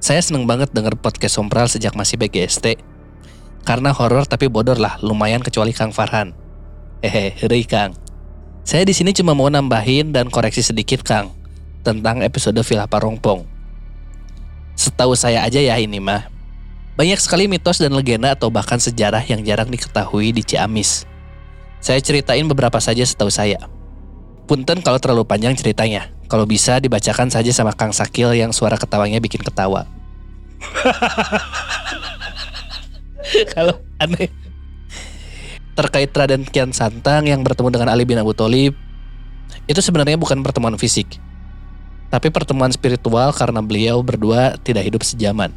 Saya 0.00 0.24
seneng 0.24 0.48
banget 0.48 0.72
denger 0.72 0.96
podcast 0.96 1.36
Sompral 1.36 1.68
sejak 1.68 1.92
masih 1.92 2.16
BGST 2.16 2.80
karena 3.68 3.92
horor 3.92 4.24
tapi 4.24 4.48
bodor 4.48 4.80
lah 4.80 4.96
lumayan 5.04 5.44
kecuali 5.44 5.76
Kang 5.76 5.92
Farhan. 5.92 6.32
Hehe, 7.04 7.36
heureui 7.36 7.68
Kang. 7.68 7.92
Saya 8.64 8.88
di 8.88 8.96
sini 8.96 9.12
cuma 9.12 9.36
mau 9.36 9.52
nambahin 9.52 10.08
dan 10.08 10.32
koreksi 10.32 10.64
sedikit 10.64 11.04
Kang 11.04 11.41
tentang 11.82 12.22
episode 12.22 12.56
Villa 12.62 12.86
Parongpong. 12.86 13.44
Setahu 14.78 15.18
saya 15.18 15.44
aja 15.44 15.60
ya 15.60 15.76
ini 15.76 15.98
mah. 15.98 16.30
Banyak 16.94 17.18
sekali 17.18 17.50
mitos 17.50 17.82
dan 17.82 17.92
legenda 17.92 18.32
atau 18.32 18.48
bahkan 18.48 18.78
sejarah 18.78 19.20
yang 19.26 19.42
jarang 19.42 19.68
diketahui 19.68 20.32
di 20.32 20.42
Ciamis. 20.46 21.04
Saya 21.82 21.98
ceritain 21.98 22.46
beberapa 22.46 22.78
saja 22.78 23.02
setahu 23.02 23.28
saya. 23.28 23.58
Punten 24.46 24.80
kalau 24.80 25.02
terlalu 25.02 25.26
panjang 25.26 25.58
ceritanya. 25.58 26.08
Kalau 26.30 26.46
bisa 26.46 26.80
dibacakan 26.80 27.28
saja 27.28 27.52
sama 27.52 27.76
Kang 27.76 27.92
Sakil 27.92 28.32
yang 28.32 28.54
suara 28.54 28.78
ketawanya 28.78 29.20
bikin 29.20 29.42
ketawa. 29.42 29.84
kalau 33.54 33.74
aneh 33.98 34.30
terkait 35.72 36.12
Raden 36.12 36.44
Kian 36.44 36.70
Santang 36.70 37.26
yang 37.26 37.40
bertemu 37.40 37.68
dengan 37.72 37.88
Ali 37.90 38.04
bin 38.04 38.20
Abu 38.20 38.36
Thalib 38.36 38.76
itu 39.66 39.80
sebenarnya 39.80 40.20
bukan 40.20 40.44
pertemuan 40.44 40.76
fisik 40.76 41.16
tapi 42.12 42.28
pertemuan 42.28 42.68
spiritual 42.68 43.32
karena 43.32 43.64
beliau 43.64 44.04
berdua 44.04 44.60
tidak 44.60 44.84
hidup 44.84 45.00
sejaman. 45.00 45.48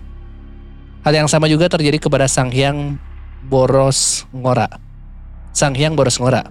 Hal 1.03 1.12
yang 1.12 1.28
sama 1.28 1.51
juga 1.51 1.68
terjadi 1.68 1.99
kepada 1.99 2.32
Sang 2.32 2.47
Hyang 2.47 2.95
Boros 3.43 4.24
Ngora. 4.32 4.72
Sang 5.51 5.76
Hyang 5.76 5.99
Boros 5.99 6.16
Ngora, 6.16 6.47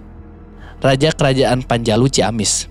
raja 0.77 1.09
kerajaan 1.09 1.65
Panjalu 1.65 2.05
Ciamis. 2.13 2.69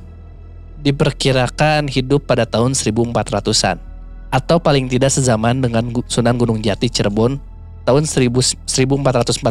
Diperkirakan 0.86 1.90
hidup 1.90 2.30
pada 2.30 2.46
tahun 2.46 2.78
1400-an 2.78 3.82
atau 4.30 4.56
paling 4.62 4.86
tidak 4.86 5.10
sezaman 5.10 5.58
dengan 5.58 5.90
Sunan 6.06 6.38
Gunung 6.38 6.62
Jati 6.62 6.86
Cirebon 6.86 7.40
tahun 7.82 8.04
1000 8.06 8.30
1448 8.64 9.42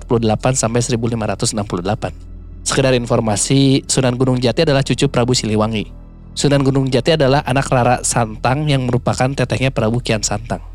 sampai 0.55 0.79
1568. 0.79 2.63
Sekedar 2.63 2.95
informasi, 2.95 3.83
Sunan 3.91 4.15
Gunung 4.15 4.39
Jati 4.39 4.63
adalah 4.63 4.85
cucu 4.85 5.09
Prabu 5.11 5.35
Siliwangi. 5.35 6.02
Sunan 6.33 6.65
Gunung 6.65 6.89
Jati 6.89 7.13
adalah 7.13 7.45
anak 7.45 7.69
Rara 7.69 8.01
Santang 8.01 8.65
yang 8.65 8.89
merupakan 8.89 9.29
tetehnya 9.29 9.69
Prabu 9.69 10.01
Kian 10.01 10.25
Santang. 10.25 10.65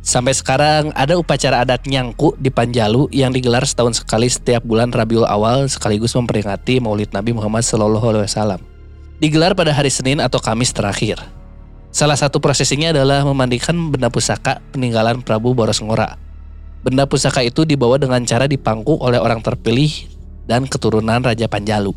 Sampai 0.00 0.32
sekarang 0.32 0.94
ada 0.96 1.18
upacara 1.18 1.60
adat 1.60 1.84
nyangku 1.84 2.32
di 2.40 2.48
Panjalu 2.48 3.10
yang 3.12 3.34
digelar 3.34 3.66
setahun 3.66 4.00
sekali 4.00 4.30
setiap 4.30 4.64
bulan 4.64 4.88
Rabiul 4.88 5.28
Awal 5.28 5.68
sekaligus 5.68 6.16
memperingati 6.16 6.80
Maulid 6.80 7.12
Nabi 7.12 7.36
Muhammad 7.36 7.66
SAW. 7.66 8.62
Digelar 9.20 9.52
pada 9.52 9.76
hari 9.76 9.92
Senin 9.92 10.22
atau 10.22 10.40
Kamis 10.40 10.72
terakhir. 10.72 11.20
Salah 11.90 12.16
satu 12.16 12.38
prosesinya 12.40 12.94
adalah 12.94 13.26
memandikan 13.26 13.76
benda 13.90 14.08
pusaka 14.08 14.62
peninggalan 14.72 15.20
Prabu 15.26 15.52
Boros 15.52 15.82
Ngora. 15.82 16.16
Benda 16.80 17.04
pusaka 17.04 17.44
itu 17.44 17.66
dibawa 17.68 18.00
dengan 18.00 18.24
cara 18.24 18.48
dipangku 18.48 18.96
oleh 19.02 19.20
orang 19.20 19.42
terpilih 19.44 19.90
dan 20.48 20.64
keturunan 20.64 21.20
Raja 21.20 21.44
Panjalu. 21.50 21.92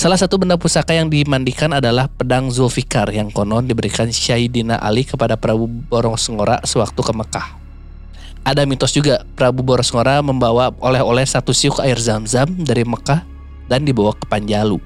Salah 0.00 0.16
satu 0.16 0.40
benda 0.40 0.56
pusaka 0.56 0.96
yang 0.96 1.12
dimandikan 1.12 1.76
adalah 1.76 2.08
pedang 2.08 2.48
Zulfikar 2.48 3.12
yang 3.12 3.28
konon 3.28 3.68
diberikan 3.68 4.08
Syaidina 4.08 4.80
Ali 4.80 5.04
kepada 5.04 5.36
Prabu 5.36 5.68
Borosngora 5.68 6.56
sewaktu 6.64 7.04
ke 7.04 7.12
Mekah. 7.12 7.46
Ada 8.40 8.64
mitos 8.64 8.96
juga 8.96 9.20
Prabu 9.36 9.60
Borosngora 9.60 10.24
membawa 10.24 10.72
oleh-oleh 10.80 11.28
satu 11.28 11.52
siuk 11.52 11.84
air 11.84 12.00
zam-zam 12.00 12.48
dari 12.48 12.80
Mekah 12.80 13.28
dan 13.68 13.84
dibawa 13.84 14.16
ke 14.16 14.24
Panjalu. 14.24 14.80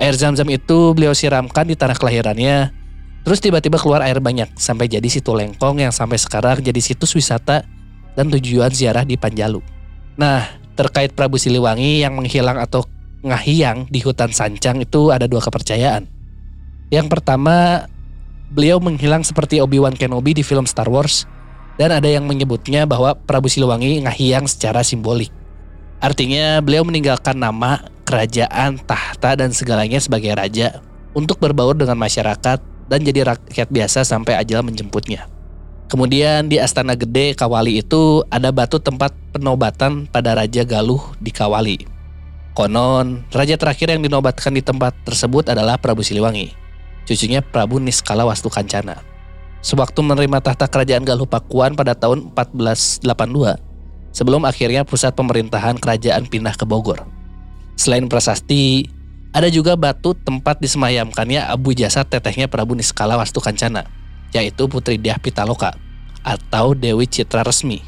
Air 0.00 0.16
zam-zam 0.16 0.48
itu 0.48 0.96
beliau 0.96 1.12
siramkan 1.12 1.68
di 1.68 1.76
tanah 1.76 2.00
kelahirannya, 2.00 2.72
terus 3.20 3.44
tiba-tiba 3.44 3.76
keluar 3.76 4.00
air 4.00 4.16
banyak 4.16 4.48
sampai 4.56 4.88
jadi 4.88 5.12
situ 5.12 5.28
lengkong 5.28 5.84
yang 5.84 5.92
sampai 5.92 6.16
sekarang 6.16 6.64
jadi 6.64 6.80
situs 6.80 7.12
wisata 7.12 7.68
dan 8.16 8.32
tujuan 8.32 8.72
ziarah 8.72 9.04
di 9.04 9.20
Panjalu. 9.20 9.60
Nah, 10.16 10.48
terkait 10.72 11.12
Prabu 11.12 11.36
Siliwangi 11.36 12.00
yang 12.00 12.16
menghilang 12.16 12.56
atau 12.56 12.88
ngahiyang 13.24 13.88
di 13.88 14.04
hutan 14.04 14.30
Sancang 14.30 14.84
itu 14.84 15.08
ada 15.08 15.24
dua 15.24 15.40
kepercayaan. 15.40 16.06
Yang 16.92 17.08
pertama, 17.08 17.88
beliau 18.52 18.78
menghilang 18.78 19.24
seperti 19.24 19.58
Obi-Wan 19.58 19.96
Kenobi 19.96 20.36
di 20.36 20.44
film 20.44 20.68
Star 20.68 20.86
Wars 20.86 21.24
dan 21.80 21.90
ada 21.90 22.06
yang 22.06 22.28
menyebutnya 22.28 22.86
bahwa 22.86 23.16
Prabu 23.16 23.50
Siliwangi 23.50 24.04
ngahiyang 24.06 24.46
secara 24.46 24.84
simbolik. 24.86 25.32
Artinya 25.98 26.60
beliau 26.60 26.84
meninggalkan 26.84 27.40
nama, 27.40 27.80
kerajaan, 28.04 28.78
tahta 28.84 29.40
dan 29.40 29.50
segalanya 29.56 29.98
sebagai 29.98 30.36
raja 30.36 30.84
untuk 31.16 31.40
berbaur 31.40 31.74
dengan 31.74 31.96
masyarakat 31.96 32.60
dan 32.92 33.00
jadi 33.00 33.32
rakyat 33.32 33.68
biasa 33.72 34.04
sampai 34.04 34.36
ajal 34.36 34.60
menjemputnya. 34.60 35.24
Kemudian 35.88 36.50
di 36.50 36.60
Astana 36.60 36.98
Gede 36.98 37.32
Kawali 37.38 37.80
itu 37.80 38.24
ada 38.28 38.50
batu 38.50 38.80
tempat 38.80 39.14
penobatan 39.32 40.10
pada 40.10 40.36
Raja 40.36 40.64
Galuh 40.66 41.00
di 41.20 41.30
Kawali. 41.30 41.93
Konon, 42.54 43.26
raja 43.34 43.58
terakhir 43.58 43.90
yang 43.90 44.06
dinobatkan 44.06 44.54
di 44.54 44.62
tempat 44.62 44.94
tersebut 45.02 45.50
adalah 45.50 45.74
Prabu 45.74 46.06
Siliwangi, 46.06 46.54
cucunya 47.02 47.42
Prabu 47.42 47.82
Niskala 47.82 48.22
Wastu 48.22 48.46
Kancana. 48.46 49.02
Sewaktu 49.58 49.98
menerima 50.06 50.38
tahta 50.38 50.70
kerajaan 50.70 51.02
Galuh 51.02 51.26
Pakuan 51.26 51.74
pada 51.74 51.98
tahun 51.98 52.30
1482, 52.30 53.58
sebelum 54.14 54.46
akhirnya 54.46 54.86
pusat 54.86 55.18
pemerintahan 55.18 55.82
kerajaan 55.82 56.30
pindah 56.30 56.54
ke 56.54 56.62
Bogor. 56.62 57.02
Selain 57.74 58.06
prasasti, 58.06 58.86
ada 59.34 59.50
juga 59.50 59.74
batu 59.74 60.14
tempat 60.14 60.62
disemayamkannya 60.62 61.50
abu 61.50 61.74
jasad 61.74 62.06
tetehnya 62.06 62.46
Prabu 62.46 62.78
Niskala 62.78 63.18
Wastu 63.18 63.42
Kancana, 63.42 63.82
yaitu 64.30 64.70
Putri 64.70 64.94
Diah 64.94 65.18
Pitaloka 65.18 65.74
atau 66.22 66.70
Dewi 66.78 67.10
Citra 67.10 67.42
Resmi. 67.42 67.82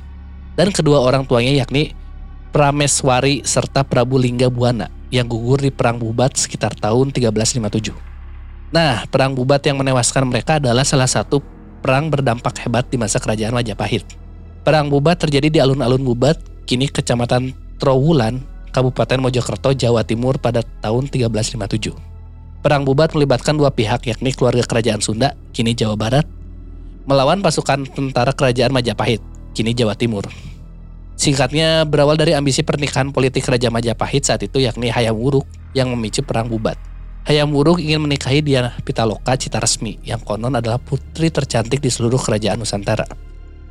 Dan 0.58 0.74
kedua 0.74 1.06
orang 1.06 1.22
tuanya 1.22 1.54
yakni 1.54 1.94
Prameswari 2.56 3.44
serta 3.44 3.84
Prabu 3.84 4.16
Lingga 4.16 4.48
Buana 4.48 4.88
yang 5.12 5.28
gugur 5.28 5.60
di 5.60 5.68
Perang 5.68 6.00
Bubat 6.00 6.40
sekitar 6.40 6.72
tahun 6.72 7.12
1357. 7.12 7.92
Nah, 8.72 9.04
Perang 9.12 9.36
Bubat 9.36 9.60
yang 9.68 9.76
menewaskan 9.76 10.24
mereka 10.24 10.56
adalah 10.56 10.80
salah 10.80 11.04
satu 11.04 11.44
perang 11.84 12.08
berdampak 12.08 12.56
hebat 12.64 12.88
di 12.88 12.96
masa 12.96 13.20
kerajaan 13.20 13.52
Majapahit. 13.52 14.08
Perang 14.64 14.88
Bubat 14.88 15.20
terjadi 15.20 15.52
di 15.52 15.58
alun-alun 15.60 16.00
Bubat, 16.00 16.40
kini 16.64 16.88
Kecamatan 16.88 17.52
Trowulan, 17.76 18.40
Kabupaten 18.72 19.20
Mojokerto, 19.20 19.76
Jawa 19.76 20.00
Timur 20.08 20.40
pada 20.40 20.64
tahun 20.80 21.12
1357. 21.12 21.92
Perang 22.64 22.88
Bubat 22.88 23.12
melibatkan 23.12 23.60
dua 23.60 23.68
pihak 23.68 24.08
yakni 24.08 24.32
keluarga 24.32 24.64
kerajaan 24.64 25.04
Sunda, 25.04 25.36
kini 25.52 25.76
Jawa 25.76 26.00
Barat, 26.00 26.24
melawan 27.04 27.44
pasukan 27.44 27.84
tentara 27.84 28.32
kerajaan 28.32 28.72
Majapahit, 28.72 29.20
kini 29.52 29.76
Jawa 29.76 29.92
Timur. 29.92 30.24
Singkatnya 31.16 31.88
berawal 31.88 32.20
dari 32.20 32.36
ambisi 32.36 32.60
pernikahan 32.60 33.08
politik 33.08 33.48
Raja 33.48 33.72
Majapahit 33.72 34.28
saat 34.28 34.44
itu 34.44 34.60
yakni 34.60 34.92
Hayam 34.92 35.16
Wuruk 35.16 35.48
yang 35.72 35.88
memicu 35.96 36.20
Perang 36.20 36.52
Bubat. 36.52 36.76
Hayam 37.24 37.56
Wuruk 37.56 37.80
ingin 37.80 38.04
menikahi 38.04 38.44
Diana 38.44 38.76
Pitaloka 38.84 39.32
Cita 39.34 39.56
Resmi 39.56 39.96
yang 40.04 40.20
konon 40.20 40.52
adalah 40.52 40.76
putri 40.76 41.32
tercantik 41.32 41.80
di 41.80 41.88
seluruh 41.88 42.20
kerajaan 42.20 42.60
Nusantara. 42.60 43.08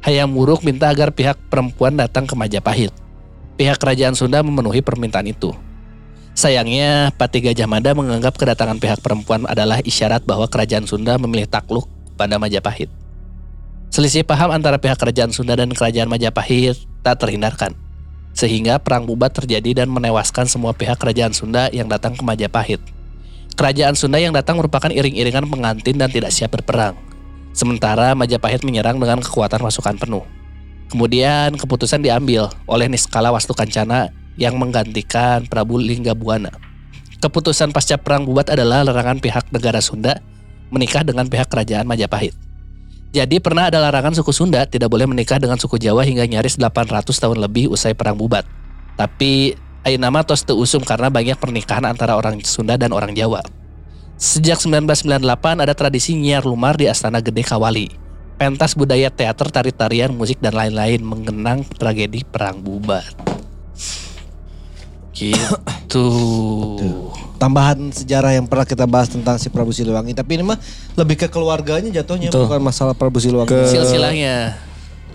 Hayam 0.01 0.33
Wuruk 0.33 0.65
minta 0.65 0.89
agar 0.89 1.13
pihak 1.13 1.37
perempuan 1.47 1.93
datang 1.93 2.25
ke 2.25 2.33
Majapahit. 2.33 2.89
Pihak 3.55 3.77
kerajaan 3.77 4.17
Sunda 4.17 4.41
memenuhi 4.41 4.81
permintaan 4.81 5.29
itu. 5.29 5.53
Sayangnya, 6.35 7.15
Pati 7.15 7.39
Gajah 7.39 7.69
Mada 7.69 7.95
menganggap 7.95 8.35
kedatangan 8.35 8.75
pihak 8.75 8.99
perempuan 8.99 9.47
adalah 9.47 9.79
isyarat 9.79 10.27
bahwa 10.27 10.51
kerajaan 10.51 10.83
Sunda 10.83 11.15
memilih 11.15 11.47
takluk 11.47 11.87
pada 12.19 12.35
Majapahit. 12.35 13.04
Selisih 13.95 14.27
paham 14.27 14.51
antara 14.51 14.75
pihak 14.75 14.99
kerajaan 14.99 15.31
Sunda 15.31 15.55
dan 15.55 15.71
kerajaan 15.71 16.11
Majapahit 16.11 16.83
tak 16.99 17.15
terhindarkan. 17.15 17.71
Sehingga 18.35 18.75
perang 18.75 19.07
bubat 19.07 19.31
terjadi 19.31 19.71
dan 19.71 19.87
menewaskan 19.87 20.51
semua 20.51 20.75
pihak 20.75 20.99
kerajaan 20.99 21.31
Sunda 21.31 21.71
yang 21.71 21.87
datang 21.87 22.11
ke 22.11 22.19
Majapahit. 22.19 22.83
Kerajaan 23.55 23.95
Sunda 23.95 24.19
yang 24.19 24.35
datang 24.35 24.59
merupakan 24.59 24.91
iring-iringan 24.91 25.47
pengantin 25.47 25.95
dan 25.95 26.11
tidak 26.11 26.35
siap 26.35 26.51
berperang. 26.51 26.99
Sementara 27.55 28.11
Majapahit 28.19 28.67
menyerang 28.67 28.99
dengan 28.99 29.23
kekuatan 29.23 29.63
pasukan 29.63 29.95
penuh. 29.95 30.27
Kemudian 30.91 31.55
keputusan 31.55 32.03
diambil 32.03 32.51
oleh 32.67 32.91
Niskala 32.91 33.31
Wastu 33.31 33.55
Kancana 33.55 34.11
yang 34.35 34.59
menggantikan 34.59 35.47
Prabu 35.47 35.79
Lingga 35.79 36.11
Buana. 36.11 36.51
Keputusan 37.23 37.71
pasca 37.71 37.95
perang 37.95 38.27
bubat 38.27 38.51
adalah 38.51 38.83
larangan 38.83 39.23
pihak 39.23 39.55
negara 39.55 39.79
Sunda 39.79 40.19
menikah 40.67 41.07
dengan 41.07 41.31
pihak 41.31 41.47
kerajaan 41.47 41.87
Majapahit. 41.87 42.44
Jadi 43.15 43.39
pernah 43.39 43.71
ada 43.71 43.79
larangan 43.79 44.11
suku 44.11 44.35
Sunda 44.35 44.67
tidak 44.67 44.91
boleh 44.91 45.07
menikah 45.07 45.39
dengan 45.39 45.55
suku 45.55 45.79
Jawa 45.79 46.03
hingga 46.03 46.27
nyaris 46.27 46.59
800 46.59 47.07
tahun 47.15 47.39
lebih 47.39 47.71
usai 47.71 47.95
perang 47.95 48.19
bubat. 48.19 48.43
Tapi 48.99 49.55
Ainama 49.85 50.25
tos 50.25 50.41
usum 50.49 50.81
karena 50.81 51.13
banyak 51.13 51.37
pernikahan 51.37 51.85
antara 51.85 52.17
orang 52.17 52.41
Sunda 52.41 52.73
dan 52.73 52.89
orang 52.89 53.13
Jawa. 53.13 53.45
Sejak 54.17 54.57
1998 54.57 55.21
ada 55.61 55.73
tradisi 55.77 56.17
nyiar 56.17 56.41
lumar 56.41 56.73
di 56.73 56.89
Astana 56.89 57.21
Gede 57.21 57.45
Kawali. 57.45 57.93
Pentas 58.35 58.73
budaya 58.73 59.13
teater, 59.13 59.47
tari-tarian, 59.53 60.09
musik, 60.09 60.41
dan 60.41 60.57
lain-lain 60.57 61.05
mengenang 61.05 61.63
tragedi 61.77 62.25
Perang 62.25 62.65
Bubat. 62.65 63.24
Gitu. 65.15 66.05
Tambahan 67.35 67.91
sejarah 67.91 68.35
yang 68.35 68.47
pernah 68.47 68.63
kita 68.63 68.83
bahas 68.83 69.07
tentang 69.07 69.39
si 69.39 69.47
Prabu 69.47 69.71
Siliwangi. 69.71 70.11
Tapi 70.11 70.35
ini 70.35 70.43
mah 70.43 70.59
lebih 70.95 71.15
ke 71.15 71.27
keluarganya 71.27 71.87
jatuhnya 71.89 72.31
Betul. 72.31 72.47
bukan 72.47 72.61
masalah 72.61 72.91
Prabu 72.91 73.19
Siliwangi. 73.19 73.47
Ke- 73.47 73.71
Silsilahnya. 73.71 74.59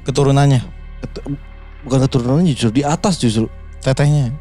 Keturunannya, 0.01 0.65
Ketu- 1.05 1.37
bukan 1.85 1.99
keturunannya 2.03 2.53
justru 2.53 2.81
di 2.81 2.83
atas 2.83 3.21
justru. 3.21 3.47
tetehnya. 3.81 4.33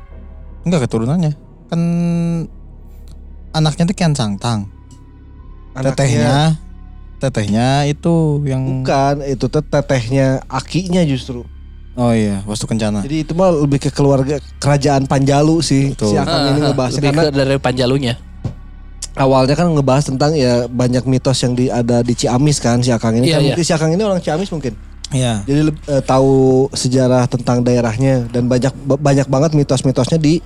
Enggak 0.64 0.88
keturunannya. 0.88 1.32
Kan 1.68 1.82
anaknya 3.52 3.84
tuh 3.86 3.96
Kian 3.96 4.16
Sangtang. 4.16 4.68
Anaknya- 5.72 5.92
Tetehnya 5.96 6.36
tetehnya 7.20 7.68
itu 7.84 8.40
yang 8.48 8.64
Bukan, 8.84 9.28
itu 9.28 9.46
teh 9.48 9.60
tetehnya 9.62 10.40
akinya 10.48 11.04
justru. 11.04 11.44
Oh 12.00 12.16
iya, 12.16 12.40
Wastu 12.48 12.64
Kencana. 12.64 13.04
Jadi 13.04 13.28
itu 13.28 13.36
mah 13.36 13.52
lebih 13.52 13.76
ke 13.78 13.92
keluarga 13.92 14.40
kerajaan 14.56 15.04
Panjalu 15.04 15.60
sih. 15.60 15.92
Betul. 15.92 16.10
Si 16.10 16.16
Akang 16.16 16.48
ini 16.48 16.60
ngebahas 16.64 16.94
lebih 16.96 17.08
karena 17.12 17.24
ke 17.28 17.32
dari 17.36 17.60
Panjalunya. 17.60 18.16
awalnya 19.20 19.52
kan 19.52 19.68
ngebahas 19.68 20.08
tentang 20.08 20.32
ya 20.32 20.64
banyak 20.66 21.04
mitos 21.04 21.36
yang 21.44 21.52
di, 21.52 21.68
ada 21.68 22.00
di 22.00 22.16
Ciamis 22.16 22.64
kan 22.64 22.80
si 22.80 22.88
Akang 22.88 23.20
ini. 23.20 23.28
Iya, 23.28 23.36
kan 23.36 23.42
iya. 23.44 23.48
mungkin 23.52 23.66
si 23.68 23.74
Akang 23.76 23.92
ini 23.92 24.00
orang 24.00 24.24
Ciamis 24.24 24.48
mungkin. 24.48 24.80
Iya. 25.12 25.44
Jadi 25.44 25.60
eh, 25.90 26.00
tahu 26.02 26.32
sejarah 26.72 27.28
tentang 27.28 27.60
daerahnya 27.60 28.32
dan 28.32 28.48
banyak 28.48 28.72
ba- 28.88 29.02
banyak 29.02 29.28
banget 29.28 29.52
mitos-mitosnya 29.54 30.16
di 30.16 30.40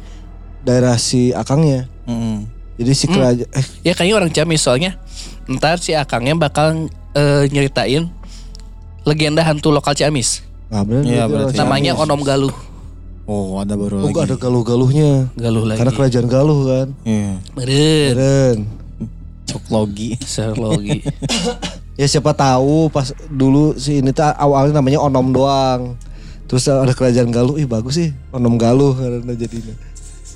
daerah 0.59 0.97
si 0.97 1.29
Akangnya. 1.29 1.85
Mm-mm. 2.09 2.49
Jadi 2.81 2.91
si 2.97 3.05
Hmm. 3.05 3.13
kerajaan 3.13 3.49
eh 3.53 3.65
Ya 3.85 3.93
kayaknya 3.93 4.15
orang 4.17 4.31
Ciamis 4.33 4.65
soalnya 4.65 4.97
ntar 5.45 5.77
si 5.77 5.93
Akangnya 5.93 6.33
bakal 6.33 6.89
eh, 7.13 7.45
nyeritain 7.45 8.09
legenda 9.05 9.45
hantu 9.45 9.69
lokal 9.69 9.93
Ciamis. 9.93 10.41
Nggak 10.73 10.83
bener 10.83 11.03
Iya, 11.05 11.23
berarti 11.25 11.53
orang 11.53 11.59
Namanya. 11.61 11.91
Onom 11.95 12.21
Galuh. 12.21 12.55
Oh, 13.23 13.55
ada 13.55 13.77
baru 13.77 14.01
Oh, 14.01 14.09
lagi. 14.09 14.19
ada 14.19 14.35
galuh-galuhnya. 14.35 15.29
Galuh 15.33 15.63
lagi. 15.63 15.79
Karena 15.79 15.93
kerajaan 15.93 16.27
Galuh 16.27 16.59
kan. 16.65 16.87
Iya. 17.03 17.33
Meren. 17.53 18.11
Keren. 18.11 18.57
Coklogi. 19.45 20.17
Serlogi. 20.19 20.99
Ya 21.93 22.09
siapa 22.09 22.33
tahu 22.33 22.89
pas 22.89 23.13
dulu 23.29 23.77
si 23.77 24.01
ini 24.01 24.09
tuh 24.09 24.25
awalnya 24.25 24.81
namanya 24.81 24.97
Onom 24.97 25.29
doang. 25.29 25.93
Terus 26.49 26.65
ada 26.65 26.89
kerajaan 26.89 27.29
Galuh, 27.29 27.53
ih 27.55 27.69
bagus 27.69 27.93
sih 27.95 28.09
Onom 28.33 28.57
Galuh 28.57 28.97
karena 28.97 29.29
jadinya. 29.31 29.77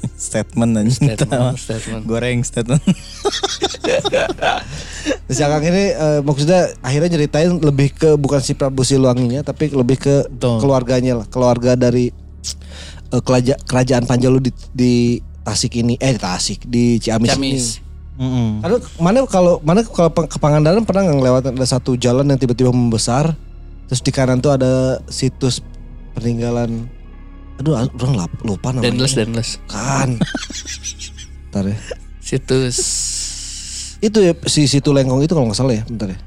statement 0.29 0.71
aja. 0.77 0.91
statement, 0.91 1.57
statement. 1.65 2.01
Goreng 2.05 2.39
statement. 2.43 2.83
Terus 5.27 5.39
Akang 5.43 5.63
ini 5.63 5.93
eh, 5.95 6.19
maksudnya 6.23 6.71
akhirnya 6.83 7.15
nyeritain 7.15 7.51
lebih 7.59 7.95
ke 7.95 8.09
bukan 8.15 8.39
si 8.43 8.55
Prabu 8.55 8.83
Siliwanginya 8.83 9.43
tapi 9.43 9.71
lebih 9.71 9.97
ke 9.99 10.15
Betul. 10.27 10.59
keluarganya 10.63 11.23
lah, 11.23 11.27
keluarga 11.27 11.75
dari 11.75 12.11
eh, 13.11 13.21
kelaja- 13.23 13.59
kerajaan 13.67 14.07
Panjalu 14.07 14.49
di, 14.49 14.51
di 14.73 14.93
Tasik 15.47 15.79
ini, 15.79 15.95
eh 15.99 16.11
di 16.15 16.19
Tasik 16.19 16.67
di 16.67 16.99
Ciamis, 16.99 17.31
ini. 17.31 17.35
Ciamis. 17.35 17.65
Mm-mm. 18.17 18.65
Karena 18.65 18.77
mana 18.97 19.17
kalau 19.29 19.61
mana 19.61 19.85
kalau 19.85 20.09
ke 20.09 20.37
Pangandaran 20.41 20.81
pernah 20.83 21.05
nggak 21.05 21.21
lewat 21.21 21.43
ada 21.53 21.67
satu 21.69 21.93
jalan 21.93 22.25
yang 22.25 22.41
tiba-tiba 22.41 22.73
membesar, 22.73 23.37
terus 23.85 24.01
di 24.01 24.09
kanan 24.09 24.41
tuh 24.41 24.57
ada 24.57 24.97
situs 25.05 25.61
peninggalan. 26.17 26.89
Aduh, 27.57 27.73
orang 27.73 28.13
lap- 28.15 28.41
lupa 28.41 28.69
namanya. 28.69 28.85
Denles, 28.87 29.13
denles. 29.13 29.49
Kan. 29.65 30.21
Bentar 31.49 31.63
ya. 31.67 31.77
Situs. 32.21 32.77
Itu 33.97 34.21
ya 34.21 34.37
si 34.45 34.69
situ 34.69 34.93
Lengkong 34.93 35.25
itu 35.25 35.33
kalau 35.33 35.49
nggak 35.49 35.57
salah 35.57 35.73
ya, 35.73 35.83
bentar 35.83 36.13
ya. 36.13 36.19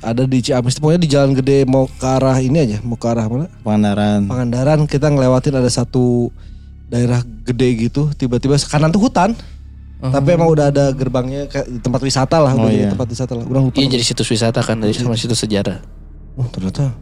Ada 0.00 0.24
di 0.24 0.40
Ciamis, 0.40 0.76
pokoknya 0.76 1.00
di 1.00 1.08
jalan 1.08 1.32
gede 1.32 1.64
mau 1.64 1.84
ke 1.84 2.04
arah 2.04 2.36
ini 2.36 2.60
aja, 2.60 2.78
mau 2.80 2.96
ke 2.96 3.04
arah 3.04 3.24
mana? 3.24 3.48
Pangandaran. 3.60 4.24
Pangandaran 4.24 4.80
kita 4.84 5.08
ngelewatin 5.08 5.52
ada 5.54 5.68
satu 5.68 6.28
daerah 6.86 7.20
gede 7.44 7.88
gitu, 7.88 8.12
tiba-tiba 8.12 8.56
kanan 8.62 8.88
tuh 8.88 9.00
hutan. 9.00 9.32
Tapi 10.00 10.36
emang 10.36 10.52
udah 10.52 10.68
ada 10.68 10.92
gerbangnya 10.92 11.48
kayak 11.48 11.64
di 11.66 11.80
tempat 11.80 12.00
wisata 12.04 12.36
lah, 12.36 12.52
Oh, 12.52 12.68
udah 12.68 12.72
iya. 12.72 12.92
tempat 12.92 13.08
wisata 13.08 13.32
lah. 13.32 13.44
Lupa. 13.48 13.72
Iya 13.74 13.88
jadi 13.90 14.04
situs 14.04 14.28
wisata 14.28 14.60
kan 14.60 14.76
dari 14.76 14.92
sama 14.92 15.16
situs 15.16 15.40
sejarah. 15.40 15.80
Oh 16.36 16.44
ternyata 16.46 16.92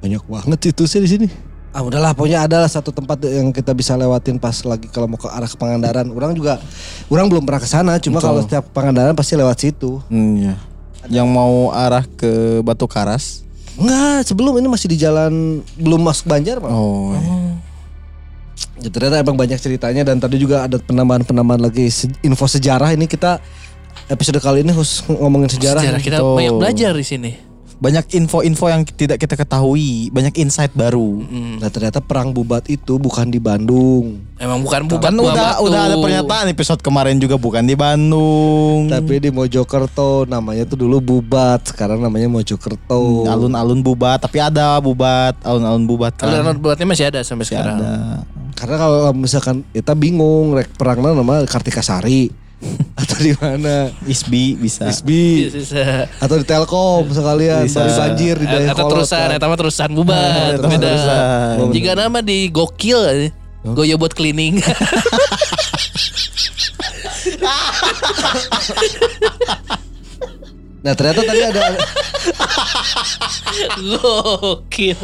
banyak 0.00 0.20
banget 0.22 0.58
situsnya 0.62 1.00
di 1.00 1.10
sini. 1.10 1.28
Ah 1.76 1.84
udahlah 1.84 2.16
pokoknya 2.16 2.48
ada 2.48 2.64
lah 2.64 2.70
satu 2.72 2.88
tempat 2.88 3.20
yang 3.28 3.52
kita 3.52 3.76
bisa 3.76 3.92
lewatin 4.00 4.40
pas 4.40 4.56
lagi 4.64 4.88
kalau 4.88 5.12
mau 5.12 5.20
ke 5.20 5.28
arah 5.28 5.44
ke 5.44 5.60
Pangandaran. 5.60 6.08
Orang 6.08 6.32
juga, 6.32 6.56
orang 7.12 7.28
belum 7.28 7.44
pernah 7.44 7.60
ke 7.60 7.68
sana. 7.68 8.00
Cuma 8.00 8.16
kalau 8.24 8.40
setiap 8.40 8.64
Pangandaran 8.72 9.12
pasti 9.12 9.36
lewat 9.36 9.60
situ. 9.60 10.00
Hmm, 10.08 10.40
iya. 10.40 10.56
Yang 11.12 11.28
mau 11.28 11.76
arah 11.76 12.08
ke 12.16 12.64
Batu 12.64 12.88
Karas. 12.88 13.44
Enggak, 13.76 14.24
sebelum 14.24 14.56
ini 14.56 14.72
masih 14.72 14.88
di 14.88 14.96
jalan 14.96 15.60
belum 15.76 16.00
masuk 16.00 16.32
Banjar 16.32 16.64
pak. 16.64 16.72
Oh. 16.72 17.12
iya. 17.12 17.60
Ya, 18.80 18.88
ternyata 18.88 19.20
emang 19.20 19.36
banyak 19.36 19.60
ceritanya 19.60 20.00
dan 20.00 20.16
tadi 20.16 20.40
juga 20.40 20.64
ada 20.64 20.80
penambahan-penambahan 20.80 21.60
lagi 21.60 21.92
info 22.24 22.48
sejarah 22.48 22.96
ini 22.96 23.04
kita 23.04 23.36
episode 24.08 24.40
kali 24.40 24.64
ini 24.64 24.72
khusus 24.72 25.04
ngomongin 25.12 25.52
sejarah. 25.52 25.84
Sejarah 25.84 26.00
kita 26.00 26.24
banyak 26.24 26.56
belajar 26.56 26.96
di 26.96 27.04
sini. 27.04 27.45
Banyak 27.76 28.08
info-info 28.10 28.66
yang 28.66 28.82
tidak 28.82 29.20
kita 29.20 29.36
ketahui, 29.36 30.08
banyak 30.08 30.32
insight 30.36 30.72
baru. 30.72 31.20
Nah 31.60 31.68
ternyata 31.68 32.00
perang 32.00 32.32
bubat 32.32 32.64
itu 32.66 32.96
bukan 32.96 33.28
di 33.28 33.36
Bandung, 33.36 34.24
Emang 34.36 34.60
bukan 34.60 34.84
bubat 34.86 35.08
Kan 35.08 35.16
udah 35.16 35.60
batu. 35.60 35.68
udah 35.68 35.80
ada 35.84 35.96
pernyataan 35.96 36.46
episode 36.48 36.80
kemarin 36.80 37.16
juga 37.16 37.36
bukan 37.36 37.60
di 37.62 37.76
Bandung. 37.76 38.88
tapi 38.88 39.18
di 39.18 39.28
Mojokerto 39.28 40.24
namanya 40.24 40.64
tuh 40.64 40.78
dulu 40.78 41.00
bubat, 41.00 41.68
sekarang 41.68 42.00
namanya 42.00 42.28
Mojokerto. 42.28 43.28
alun-alun 43.28 43.80
bubat, 43.80 44.24
tapi 44.24 44.40
ada 44.40 44.80
bubat, 44.80 45.36
alun-alun 45.44 45.84
bubat 45.84 46.16
kan. 46.16 46.32
Kalau 46.32 46.56
buatnya 46.56 46.86
masih 46.86 47.04
ada 47.06 47.20
sampai 47.20 47.44
Masih 47.44 47.60
sekarang. 47.60 47.76
ada. 47.76 47.94
Karena 48.56 48.76
kalau 48.80 48.98
misalkan 49.12 49.68
kita 49.68 49.92
bingung 49.92 50.56
rek 50.56 50.72
perangnya 50.72 51.12
nama 51.12 51.44
Kartika 51.44 51.84
Sari 51.84 52.32
atau 53.00 53.16
di 53.20 53.32
mana? 53.36 53.92
Isbi 54.08 54.56
bisa. 54.56 54.88
Isbi 54.88 55.52
Bisa. 55.52 56.08
atau 56.18 56.36
di 56.40 56.44
Telkom 56.48 57.04
sekalian 57.12 57.68
Bisa. 57.68 57.84
banjir 57.84 58.40
di 58.40 58.46
Dayakolot. 58.48 58.72
Atau 58.72 58.86
terusan, 58.96 59.28
kan. 59.28 59.36
eta 59.36 59.46
mah 59.46 59.58
terusan 59.60 59.90
bubat. 59.92 60.56
Eta 60.56 60.64
mah 60.64 60.72
beda. 60.72 60.86
terusan. 60.88 61.54
Jika 61.76 61.90
nama 61.94 62.18
di 62.24 62.48
gokil 62.48 63.30
Goyo 63.66 63.98
buat 63.98 64.14
cleaning. 64.14 64.62
Nah 70.86 70.94
ternyata 70.94 71.26
tadi 71.26 71.42
ada 71.42 71.62
gokil. 73.74 74.98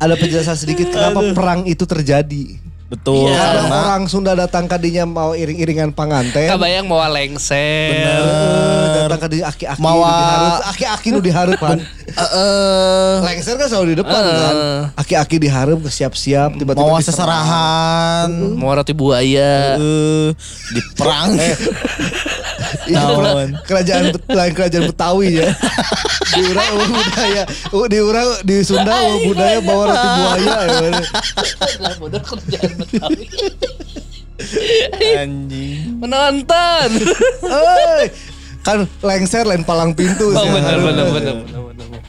ada 0.00 0.14
penjelasan 0.16 0.56
sedikit 0.56 0.88
kenapa 0.88 1.20
perang 1.36 1.68
itu 1.68 1.84
terjadi. 1.84 2.56
Betul. 2.92 3.32
Iya. 3.32 3.40
Karena 3.64 3.76
orang 3.88 4.04
Sunda 4.04 4.36
datang 4.36 4.68
kadinya 4.68 5.08
mau 5.08 5.32
iring-iringan 5.32 5.96
panganten. 5.96 6.44
Kabayang 6.44 6.84
mau 6.84 7.00
lengser. 7.02 7.88
Eh, 7.88 9.08
datang 9.08 9.16
ke 9.18 9.28
di 9.30 9.38
aki-aki 9.40 9.80
dihareup, 9.80 10.60
aki-aki 10.68 11.08
nu 11.08 11.18
dihareupan. 11.18 11.80
eh 11.80 13.16
Lengser 13.22 13.56
kan 13.56 13.64
selalu 13.66 13.86
di 13.88 13.98
depan 13.98 14.20
Eh. 14.20 14.36
kan. 14.36 14.54
Aki-aki 14.94 15.36
dihareup 15.40 15.80
siap-siap 15.82 16.52
tiba-tiba 16.52 16.84
mau 16.84 17.00
seserahan. 17.00 18.28
Mau 18.52 18.68
roti 18.68 18.92
buaya. 18.92 19.80
Eh, 19.80 20.36
di 20.68 20.80
perang. 21.00 21.32
Iya, 22.88 23.00
Naon. 23.04 23.50
kerajaan 23.68 24.04
lain 24.16 24.52
kerajaan 24.56 24.84
Betawi 24.88 25.28
ya. 25.40 25.48
di 26.32 26.42
eueuh 26.48 26.88
budaya, 26.88 27.42
di 27.68 27.98
urang 28.00 28.28
di 28.40 28.56
Sunda 28.64 28.96
budaya 29.20 29.58
bawa 29.60 29.92
roti 29.92 30.08
buaya 30.08 30.56
ya. 30.64 30.90
Lah 31.82 31.94
bodoh 32.00 32.22
kerjaan 32.22 32.70
Betawi. 32.80 33.24
Anjing. 35.22 36.02
Menonton. 36.02 36.90
Hei, 37.46 38.10
kan 38.66 38.88
lengser 39.04 39.44
lain 39.46 39.62
palang 39.62 39.92
pintu. 39.94 40.32
Oh 40.32 40.42
sih. 40.42 40.50
benar 40.50 40.78
benar 40.80 41.06
benar 41.12 41.34
benar 41.44 41.60
benar. 41.68 42.00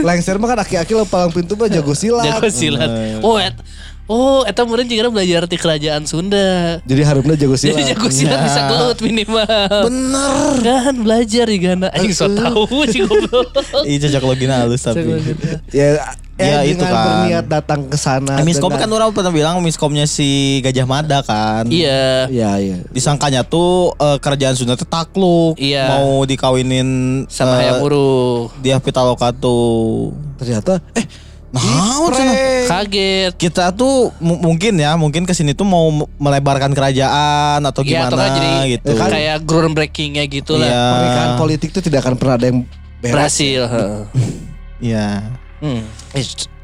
Lengser 0.00 0.40
mah 0.40 0.48
kan 0.48 0.58
aki-aki 0.64 0.92
lain 0.96 1.08
palang 1.08 1.30
pintu 1.30 1.54
mah 1.54 1.68
jago 1.68 1.92
silat. 1.92 2.26
Jago 2.26 2.48
silat. 2.48 2.90
Oh, 3.20 3.36
oh, 4.08 4.40
eta 4.42 4.64
meureun 4.64 4.84
juga 4.84 5.08
belajar 5.08 5.44
di 5.44 5.54
kerajaan 5.54 6.02
Sunda. 6.02 6.80
Jadi 6.82 7.02
harupna 7.04 7.36
jago 7.36 7.54
silat. 7.54 7.76
Jadi 7.76 7.92
jago 7.92 8.08
silat 8.08 8.40
bisa 8.42 8.60
gelut 8.66 8.98
minimal. 8.98 9.46
Bener. 9.84 10.52
Kan 10.58 10.96
belajar 11.00 11.44
di 11.44 11.58
Gana. 11.58 11.88
Aing 11.92 12.10
so 12.10 12.26
tahu 12.26 12.64
sih 12.86 13.04
goblok. 13.04 13.52
Iya 13.84 14.08
cocok 14.08 14.22
logina 14.26 14.64
halus 14.64 14.82
tapi. 14.82 15.04
Ya, 15.70 16.00
Ya, 16.38 16.62
eh, 16.62 16.70
itu 16.70 16.78
dengan 16.78 16.94
kan. 16.94 17.02
berniat 17.02 17.44
datang 17.50 17.80
ke 17.84 17.98
sana. 17.98 18.38
Miskom 18.46 18.70
dengan- 18.70 18.86
kan 18.86 18.94
orang 18.94 19.10
pernah 19.10 19.34
bilang 19.34 19.58
miskomnya 19.58 20.06
si 20.06 20.62
Gajah 20.62 20.86
Mada 20.86 21.18
kan. 21.20 21.66
Iya. 21.66 22.30
Iya, 22.30 22.50
iya. 22.62 22.76
Disangkanya 22.88 23.42
tuh 23.42 23.90
eh, 23.92 24.22
kerajaan 24.22 24.54
Sunda 24.54 24.78
tuh 24.78 24.86
takluk. 24.86 25.58
Iya. 25.58 25.98
Mau 25.98 26.22
dikawinin 26.22 26.88
Sama 27.26 27.58
eh, 27.58 27.66
Hayam 27.66 27.82
Wuruk. 27.82 28.54
Dia 28.62 28.78
Pitaloka 28.78 29.34
tuh. 29.34 30.14
Ternyata 30.38 30.78
eh 30.94 31.02
Nah. 31.48 32.04
Kaget. 32.68 33.32
kita 33.34 33.72
tuh 33.72 34.12
mu- 34.18 34.36
mungkin 34.38 34.76
ya, 34.76 34.92
mungkin 34.94 35.24
ke 35.24 35.32
sini 35.32 35.52
tuh 35.52 35.64
mau 35.64 35.88
m- 35.88 36.08
melebarkan 36.16 36.70
kerajaan 36.70 37.60
atau 37.62 37.80
Iya, 37.80 37.88
gimana 37.90 38.06
atau 38.06 38.16
nggak 38.16 38.30
jadi 38.30 38.50
gitu. 38.70 38.90
kan 38.94 39.08
kayak 39.08 39.36
groundbreakingnya 39.42 40.24
gitu 40.26 40.52
lah. 40.54 40.68
Iya. 40.68 40.84
pernikahan 40.92 41.32
politik 41.36 41.68
itu 41.70 41.80
tidak 41.80 42.04
akan 42.04 42.14
pernah 42.14 42.34
ada 42.36 42.46
yang 42.46 42.58
beres. 43.00 43.12
Berhasil. 43.14 43.60
heeh. 43.64 44.00
Iya. 44.78 45.08
Hmm. 45.58 45.82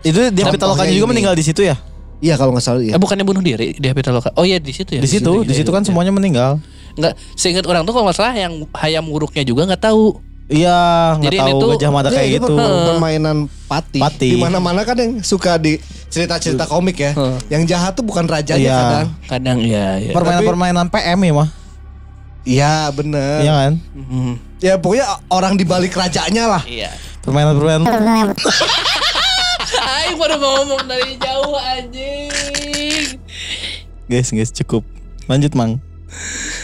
Itu 0.03 0.21
dia 0.31 0.45
Contohnya 0.45 0.53
Pitaloka 0.53 0.85
juga 0.85 0.93
ini. 1.01 1.11
meninggal 1.11 1.35
di 1.35 1.43
situ 1.43 1.65
ya? 1.65 1.77
Iya 2.21 2.37
kalau 2.37 2.53
nggak 2.53 2.65
salah 2.65 2.81
Eh 2.81 2.93
iya. 2.93 2.97
bukannya 2.97 3.25
bunuh 3.25 3.41
diri 3.41 3.73
di 3.73 3.87
Pitaloka? 3.91 4.33
Oh 4.35 4.45
iya 4.45 4.57
di 4.57 4.71
situ 4.71 4.97
ya. 4.97 5.01
Di 5.01 5.09
situ, 5.09 5.33
di 5.43 5.53
situ 5.53 5.69
kan 5.69 5.81
semuanya 5.81 6.13
meninggal. 6.13 6.61
Enggak, 6.95 7.17
seingat 7.35 7.65
orang 7.65 7.83
tuh 7.83 7.91
kalau 7.91 8.07
nggak 8.07 8.17
salah 8.17 8.33
yang 8.33 8.69
Hayam 8.73 9.09
Wuruknya 9.09 9.43
juga 9.43 9.65
nggak 9.67 9.83
tahu. 9.83 10.21
Iya, 10.45 10.81
nggak 11.17 11.25
Jadi 11.25 11.37
tahu 11.41 11.57
tuh- 11.57 11.71
Gajah 11.73 11.89
Iya, 11.91 12.11
kayak 12.13 12.29
itu 12.29 12.37
gitu. 12.37 12.55
per- 12.55 12.83
permainan 12.87 13.37
pati. 13.65 13.97
Pati. 13.99 14.29
Di 14.29 14.37
mana-mana 14.37 14.85
kan 14.85 14.97
yang 15.01 15.25
suka 15.25 15.57
di 15.57 15.81
cerita-cerita 16.13 16.69
komik 16.69 17.01
ya. 17.01 17.17
Heeh. 17.17 17.37
Yang 17.49 17.63
jahat 17.73 17.93
tuh 17.97 18.05
bukan 18.05 18.29
rajanya 18.29 18.61
Iya. 18.61 18.77
kadang. 18.77 19.09
Kadang 19.25 19.59
iya 19.65 19.87
iya. 19.99 20.13
Permainan-permainan 20.13 20.93
PM 20.93 21.19
ya 21.19 21.33
mah. 21.33 21.49
Iya 22.45 22.75
bener. 22.93 23.41
Iya 23.41 23.53
kan? 23.57 23.73
Mhm. 23.97 24.33
Ya 24.61 24.75
pokoknya 24.77 25.07
orang 25.33 25.57
di 25.57 25.65
balik 25.65 25.97
rajanya 25.97 26.45
lah. 26.47 26.63
Iya. 26.69 26.93
Permainan-permainan 27.25 27.89
Aing 29.75 30.17
baru 30.17 30.37
mau 30.37 30.61
ngomong 30.61 30.85
dari 30.85 31.17
jauh 31.17 31.57
anjing. 31.57 33.17
Guys, 34.07 34.29
guys 34.29 34.53
cukup. 34.53 34.85
Lanjut, 35.25 35.57
Mang. 35.57 35.81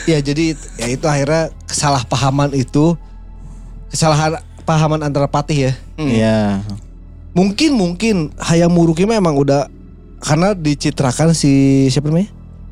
Ya 0.04 0.20
jadi 0.20 0.52
ya 0.76 0.86
itu 0.86 1.04
akhirnya 1.04 1.48
kesalahpahaman 1.64 2.52
itu 2.52 2.94
kesalahan 3.90 4.38
pahaman 4.62 5.02
antara 5.02 5.26
patih 5.26 5.68
ya. 5.68 5.72
Iya. 5.96 6.38
Mungkin 7.30 7.74
mungkin 7.74 8.34
Hayam 8.36 8.70
Muruki 8.70 9.04
memang 9.04 9.34
udah 9.34 9.70
karena 10.18 10.52
dicitrakan 10.52 11.30
si 11.30 11.86
siapa 11.86 12.08
namanya? 12.08 12.30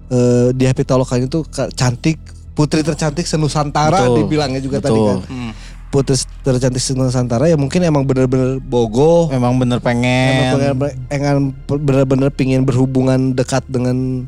Eh 0.08 0.50
di 0.52 0.64
Happy 0.64 0.82
Talokan 0.82 1.22
itu 1.22 1.44
cantik 1.74 2.18
putri 2.52 2.82
tercantik 2.82 3.22
senusantara 3.22 4.02
Betul. 4.02 4.24
dibilangnya 4.24 4.58
juga 4.58 4.78
tadi 4.80 4.94
Betul. 4.94 5.06
kan. 5.06 5.18
Hmm. 5.26 5.52
Putri 5.88 6.14
tercantik 6.42 6.82
senusantara 6.82 7.46
ya 7.46 7.56
mungkin 7.56 7.80
emang 7.80 8.02
bener-bener 8.02 8.58
bogoh. 8.58 9.30
Memang 9.30 9.56
bener 9.56 9.78
Emang 9.78 9.86
pengen 9.86 10.76
pengen- 10.76 11.06
pengen 11.08 11.36
bener-bener 11.64 12.28
pingin 12.28 12.62
berhubungan 12.62 13.32
dekat 13.32 13.62
dengan 13.70 14.26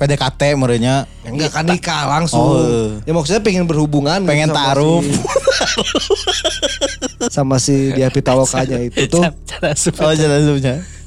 PDKT 0.00 0.56
merenya. 0.56 1.04
ya 1.20 1.28
enggak 1.28 1.52
kan 1.52 1.68
nikah 1.68 2.08
langsung. 2.08 2.40
Oh. 2.40 2.88
Ya 3.04 3.12
maksudnya 3.12 3.44
pengen 3.44 3.68
berhubungan 3.68 4.24
Pengen 4.24 4.48
gitu 4.48 4.56
taruh. 4.56 5.04
si- 5.04 5.12
sama 7.34 7.56
si 7.60 7.92
dia 7.92 8.08
Pitalokannya 8.08 8.90
itu 8.90 9.06
tuh. 9.08 9.22
Cara. 9.46 9.72
Oh, 9.76 10.12
jalan. 10.14 10.60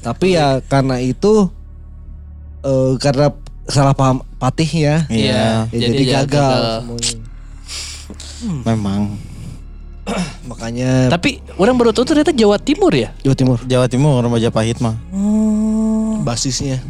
Tapi 0.04 0.26
ya 0.36 0.60
karena 0.64 1.00
itu 1.00 1.48
eh 2.64 2.92
karena 3.00 3.32
salah 3.64 3.96
paham 3.96 4.20
patih 4.36 4.68
ya, 4.68 4.96
Iya, 5.08 5.68
ya 5.72 5.88
jadi, 5.88 6.02
ya 6.04 6.20
gagal, 6.24 6.60
semuanya. 6.84 7.12
memang. 8.68 9.00
Makanya 10.52 11.08
Tapi 11.08 11.40
orang 11.56 11.80
baru 11.80 11.96
tahu 11.96 12.04
ternyata 12.04 12.28
Jawa 12.28 12.60
Timur 12.60 12.92
ya. 12.92 13.08
Jawa 13.24 13.32
Timur 13.32 13.56
Jawa 13.64 13.86
Timur 13.88 14.20
Majapahit 14.28 14.76
mah. 14.84 15.00
basisnya. 16.24 16.80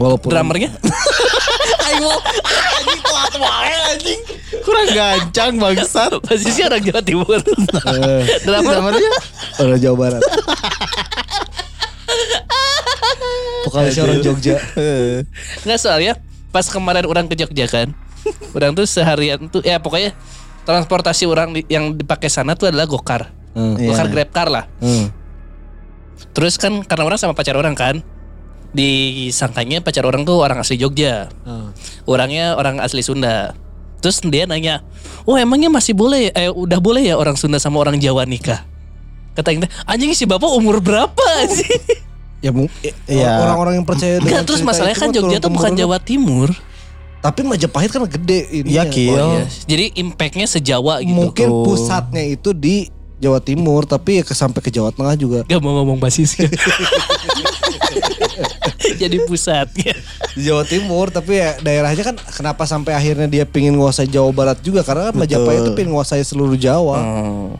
Walaupun 0.00 0.28
Drummernya? 0.32 0.72
Ayo, 1.96 2.12
anjing 2.76 3.00
telat 3.00 3.34
wae 3.36 3.76
anjing. 3.88 4.20
Kurang 4.60 4.88
gancang 4.88 5.52
bangsat. 5.56 6.12
Basisnya 6.20 6.68
orang 6.68 6.82
Jawa 6.82 7.00
Timur. 7.00 7.40
eh, 7.40 8.22
Drummer 8.42 8.74
Namanya 8.78 9.10
orang 9.58 9.78
Jawa 9.78 9.96
Barat. 9.96 10.22
Vokalisnya 13.64 14.02
orang 14.04 14.20
Jogja. 14.22 14.56
Eh, 14.76 15.24
Nggak 15.64 15.78
soalnya 15.80 16.12
pas 16.50 16.66
kemarin 16.66 17.04
orang 17.04 17.26
ke 17.26 17.34
Jogja 17.34 17.66
kan. 17.66 17.90
Orang 18.52 18.74
tuh 18.74 18.84
seharian 18.84 19.46
tuh 19.46 19.62
ya 19.62 19.78
pokoknya 19.78 20.14
transportasi 20.64 21.24
orang 21.24 21.54
di- 21.54 21.66
yang 21.68 21.94
dipakai 21.94 22.26
sana 22.26 22.54
tuh 22.54 22.70
adalah 22.70 22.84
gokar. 22.84 23.30
Hmm. 23.54 23.78
Iya. 23.78 23.94
Gokar 23.94 24.06
Grab 24.10 24.30
car 24.30 24.48
lah. 24.50 24.64
Hmm. 24.78 25.10
Terus 26.32 26.56
kan 26.56 26.82
karena 26.82 27.04
orang 27.04 27.18
sama 27.18 27.32
pacar 27.32 27.54
orang 27.54 27.72
kan 27.72 28.00
disangkanya 28.76 29.80
pacar 29.80 30.04
orang 30.04 30.28
tuh 30.28 30.36
orang 30.44 30.60
asli 30.60 30.76
Jogja. 30.76 31.32
Hmm. 31.48 31.72
Orangnya 32.04 32.52
orang 32.60 32.78
asli 32.84 33.00
Sunda. 33.00 33.56
Terus 34.04 34.20
dia 34.28 34.44
nanya, 34.44 34.84
"Oh, 35.24 35.40
emangnya 35.40 35.72
masih 35.72 35.96
boleh 35.96 36.28
eh 36.36 36.52
udah 36.52 36.76
boleh 36.76 37.08
ya 37.08 37.16
orang 37.16 37.40
Sunda 37.40 37.56
sama 37.56 37.80
orang 37.80 37.96
Jawa 37.96 38.28
nikah?" 38.28 38.68
Kata 39.32 39.52
yang 39.52 39.64
anjing 39.88 40.12
si 40.12 40.28
bapak 40.28 40.48
umur 40.52 40.84
berapa 40.84 41.26
sih? 41.48 42.04
Ya 42.44 42.52
Iya. 43.08 43.32
orang-orang 43.42 43.80
yang 43.80 43.86
percaya 43.88 44.20
dengan 44.20 44.44
Enggak, 44.44 44.44
terus 44.44 44.60
masalahnya 44.60 44.96
kan 45.00 45.10
Jogja 45.10 45.40
tuh 45.40 45.48
bukan. 45.50 45.72
Jawa 45.72 45.96
Timur. 45.96 46.52
Tapi 47.24 47.42
Majapahit 47.42 47.90
kan 47.90 48.06
gede 48.06 48.46
ini. 48.54 48.76
Iya, 48.76 48.86
Kil. 48.86 49.18
Oh, 49.18 49.40
iya. 49.40 49.50
Jadi 49.66 49.98
impactnya 49.98 50.46
sejawa 50.46 51.02
gitu. 51.02 51.10
Mungkin 51.10 51.48
Betul. 51.48 51.64
pusatnya 51.64 52.22
itu 52.22 52.54
di 52.54 52.86
Jawa 53.18 53.40
Timur, 53.42 53.82
tapi 53.88 54.20
ya 54.20 54.22
ke 54.22 54.36
sampai 54.36 54.60
ke 54.62 54.70
Jawa 54.70 54.92
Tengah 54.94 55.16
juga. 55.18 55.40
Gak 55.48 55.58
mau 55.58 55.74
ngomong 55.82 55.98
basis. 55.98 56.36
Jadi 59.02 59.16
pusat. 59.26 59.66
Jawa 60.36 60.62
Timur 60.68 61.08
tapi 61.08 61.40
ya 61.40 61.56
daerahnya 61.60 62.04
kan 62.04 62.16
kenapa 62.18 62.68
sampai 62.68 62.92
akhirnya 62.92 63.26
dia 63.26 63.44
pingin 63.48 63.76
nguasai 63.76 64.08
Jawa 64.08 64.30
Barat 64.32 64.58
juga 64.60 64.84
karena 64.84 65.10
kan 65.10 65.16
Majapahit 65.16 65.64
itu 65.64 65.72
pingin 65.72 65.92
nguasai 65.96 66.22
seluruh 66.22 66.56
Jawa. 66.56 66.98
Oh. 67.00 67.50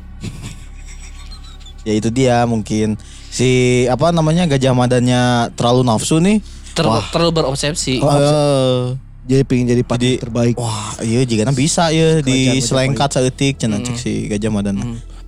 Ya 1.87 1.95
itu 1.95 2.11
dia 2.11 2.43
mungkin 2.45 2.99
si 3.31 3.85
apa 3.87 4.11
namanya 4.11 4.45
Gajah 4.51 4.75
Madanya 4.75 5.49
terlalu 5.55 5.87
nafsu 5.87 6.19
nih. 6.19 6.43
Terlalu, 6.77 7.01
terlalu 7.09 7.33
berobsesi. 7.33 8.03
Eh, 8.05 8.85
Jadi 9.27 9.43
pingin 9.43 9.67
jadi 9.67 9.83
pati 9.83 10.15
Jadi- 10.15 10.23
terbaik. 10.23 10.55
wah, 10.55 10.95
iya 11.03 11.27
jika 11.27 11.51
bisa 11.51 11.91
ya 11.91 12.23
di 12.23 12.63
selengkat 12.63 13.11
saeutik 13.11 13.59
cenah 13.59 13.83
cek 13.83 13.97
si 13.99 14.13
Gajah 14.31 14.51
Madana. 14.55 14.85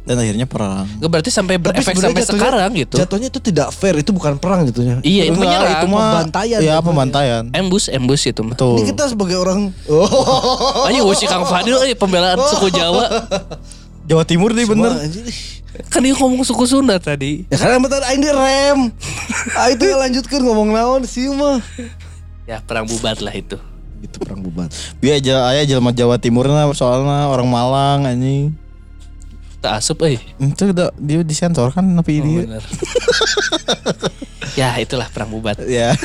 Dan 0.08 0.16
akhirnya 0.16 0.48
perang. 0.48 0.88
Nggak 0.88 1.10
berarti 1.12 1.28
sampai 1.28 1.60
berefek 1.60 1.92
sampai 1.92 2.24
jatuhnya- 2.24 2.32
sekarang 2.32 2.70
gitu. 2.72 2.96
Jatuhnya 2.96 3.28
itu 3.28 3.40
tidak 3.44 3.68
fair, 3.70 3.92
itu 3.94 4.08
bukan 4.08 4.40
perang 4.40 4.64
jatuhnya. 4.64 5.04
Iya, 5.04 5.28
itu 5.28 5.36
Enggak, 5.36 5.44
menyerang. 5.44 5.72
itu 5.76 5.86
mah 5.86 6.00
pembantaian 6.00 6.48
Ya 6.48 6.64
jatuhnya. 6.64 6.80
pembantaian. 6.80 7.42
Embus, 7.52 7.84
embus 7.92 8.22
itu 8.24 8.40
mah. 8.40 8.56
Ini 8.56 8.82
kita 8.88 9.04
sebagai 9.06 9.36
orang 9.36 9.68
oh, 9.86 10.88
Ayo 10.88 11.12
si 11.12 11.28
Kang 11.28 11.44
Fadil 11.44 11.76
eh 11.84 11.92
pembelaan 11.92 12.40
suku 12.40 12.72
Jawa. 12.72 13.04
Jawa 14.08 14.24
Timur 14.24 14.56
nih 14.56 14.64
bener. 14.64 14.96
Anjir. 14.96 15.28
Kan 15.92 16.00
dia 16.00 16.16
ngomong 16.16 16.40
suku 16.40 16.64
Sunda 16.64 16.96
tadi. 16.96 17.44
Ya 17.46 17.60
karena 17.60 17.76
bentar 17.76 18.00
aing 18.02 18.18
di 18.18 18.32
rem. 18.32 18.88
ah 19.60 19.68
itu 19.68 19.84
yang 19.84 20.00
lanjutkan 20.00 20.40
ngomong 20.40 20.72
naon 20.72 21.04
sih 21.04 21.28
mah. 21.28 21.60
Ya 22.48 22.64
perang 22.64 22.88
bubat 22.88 23.20
lah 23.20 23.30
itu. 23.30 23.60
Itu 24.00 24.16
perang 24.16 24.40
bubat. 24.40 24.72
Biar 24.96 25.20
aja 25.20 25.52
aya 25.52 25.62
jelema 25.62 25.92
Jawa 25.92 26.16
Timur 26.16 26.48
nah 26.48 26.64
soalnya 26.72 27.28
orang 27.28 27.44
Malang 27.44 28.08
anjing. 28.08 28.56
Tak 29.58 29.72
asup 29.76 29.98
eh. 30.04 30.22
Itu 30.38 30.70
udah 30.70 30.94
dia 30.94 31.20
disensor 31.20 31.70
kan 31.70 31.82
tapi 31.92 32.18
Oh, 32.18 32.24
dia. 32.24 32.40
bener. 32.44 32.62
ya 34.60 34.70
itulah 34.76 35.06
perang 35.08 35.28
bubat. 35.28 35.58
Ya. 35.62 35.92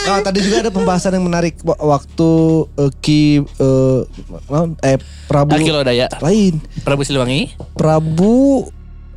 Nah, 0.00 0.24
tadi 0.24 0.40
juga 0.40 0.64
ada 0.64 0.72
pembahasan 0.72 1.12
yang 1.12 1.28
menarik 1.28 1.60
wa- 1.60 1.76
waktu 1.76 2.30
eh, 2.74 2.90
Ki 2.98 3.22
eh, 3.36 4.00
naon, 4.48 4.72
eh 4.80 4.96
Prabu 5.28 5.52
Akil 5.52 5.76
Daya. 5.84 6.08
lain. 6.18 6.56
Prabu 6.80 7.04
Siliwangi. 7.04 7.52
Prabu 7.76 8.64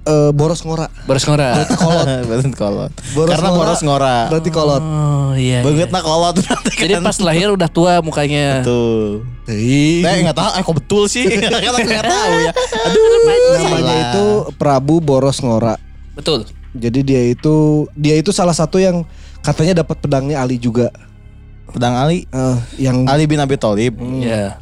eh, 0.04 0.32
Boros 0.32 0.62
Ngora. 0.62 0.88
Boros 1.04 1.24
Ngora. 1.24 1.64
kolot. 1.74 2.08
Betul 2.30 2.52
kolot. 2.54 2.92
Boros 3.12 3.30
Karena 3.32 3.50
ngora. 3.50 3.60
boros 3.60 3.82
ngora. 3.82 4.18
Berarti 4.28 4.50
kolot. 4.50 4.84
Oh 4.84 5.32
iya. 5.34 5.60
Banget 5.62 5.90
iya. 5.90 5.96
nah 5.96 6.02
kolot 6.02 6.36
berarti 6.38 6.70
Jadi 6.76 6.94
kan. 6.96 7.04
pas 7.04 7.18
lahir 7.20 7.48
udah 7.50 7.70
tua 7.70 7.94
mukanya. 8.00 8.62
Tuh. 8.62 9.24
Hei. 9.44 10.00
Eh 10.02 10.18
nggak 10.24 10.34
tahu, 10.34 10.50
eh 10.54 10.62
kok 10.62 10.76
betul 10.78 11.04
sih? 11.08 11.24
kan 11.44 11.52
aku 11.52 11.84
nggak 11.84 12.06
tahu 12.06 12.34
ya. 12.40 12.52
Aduh, 12.88 13.04
Namanya 13.04 13.52
salah. 13.60 13.98
itu 14.00 14.26
Prabu 14.56 14.96
Boros 15.00 15.40
Ngora. 15.40 15.76
Betul. 16.14 16.48
Jadi 16.74 17.00
dia 17.04 17.22
itu 17.28 17.56
dia 17.94 18.16
itu 18.16 18.32
salah 18.32 18.54
satu 18.54 18.80
yang 18.80 19.04
katanya 19.40 19.84
dapat 19.84 20.00
pedangnya 20.00 20.40
Ali 20.40 20.56
juga. 20.58 20.90
pedang 21.70 21.98
Ali. 21.98 22.30
Eh, 22.30 22.58
yang 22.80 23.04
Ali 23.06 23.26
bin 23.26 23.38
Abi 23.38 23.58
Thalib. 23.58 23.98
Ya. 24.22 24.62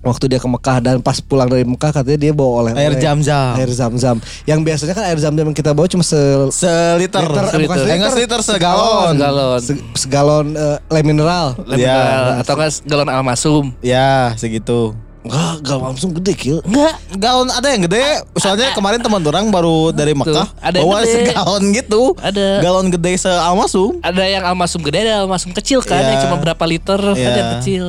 Waktu 0.00 0.24
dia 0.26 0.38
ke 0.38 0.46
Mekah 0.46 0.76
dan 0.78 0.96
pas 0.98 1.18
pulang 1.18 1.44
dari 1.44 1.62
Mekah 1.62 1.92
katanya 1.92 2.18
dia 2.18 2.32
bawa 2.32 2.50
oleh 2.60 2.72
Air 2.74 2.96
zam-zam. 2.96 3.52
air 3.54 3.68
zam-zam. 3.68 4.16
Yang 4.42 4.60
biasanya 4.62 4.92
kan 4.92 5.04
air 5.06 5.18
zam-zam 5.18 5.44
yang 5.44 5.54
kita 5.54 5.70
bawa 5.70 5.86
cuma 5.86 6.00
se 6.00 6.16
Seliter. 6.50 7.20
Liter, 7.20 7.44
eh, 7.46 7.60
bukan 7.62 7.76
Seliter. 7.78 8.00
Eh, 8.00 8.10
seliter 8.10 8.40
segalon. 8.40 9.14
Galon. 9.14 9.60
se- 9.60 9.84
segalon 9.94 10.46
eh, 10.52 10.76
le 10.82 11.00
mineral. 11.02 11.52
Ya. 11.70 11.76
mineral. 11.76 12.24
Atau 12.40 12.54
nggak 12.54 12.70
galon 12.84 13.08
almasum. 13.08 13.64
Ya, 13.80 14.32
segitu. 14.34 14.96
Enggak, 15.20 15.60
enggak 15.60 15.78
langsung 15.84 16.10
gede 16.16 16.32
kill. 16.32 16.58
Enggak. 16.64 16.96
Galon 17.14 17.52
ada 17.52 17.68
yang 17.68 17.84
gede. 17.84 18.04
Soalnya 18.34 18.72
kemarin 18.72 18.98
teman 18.98 19.20
orang 19.20 19.52
baru 19.52 19.92
dari 19.92 20.16
Mekah 20.16 20.48
ada 20.56 20.80
bawa 20.80 21.04
gede. 21.04 21.28
segalon 21.28 21.62
gitu. 21.70 22.02
Ada. 22.16 22.64
Galon 22.64 22.88
gede 22.88 23.12
sealmasum. 23.20 24.00
Ada 24.00 24.24
yang 24.24 24.48
almasum 24.48 24.80
gede, 24.80 25.04
ada 25.04 25.20
almasum 25.20 25.52
kecil 25.52 25.84
kan, 25.84 26.00
Iya. 26.00 26.08
yang 26.10 26.20
cuma 26.24 26.36
berapa 26.40 26.64
liter, 26.64 26.96
Iya. 27.12 27.20
ada 27.20 27.36
yang 27.36 27.52
kecil. 27.60 27.84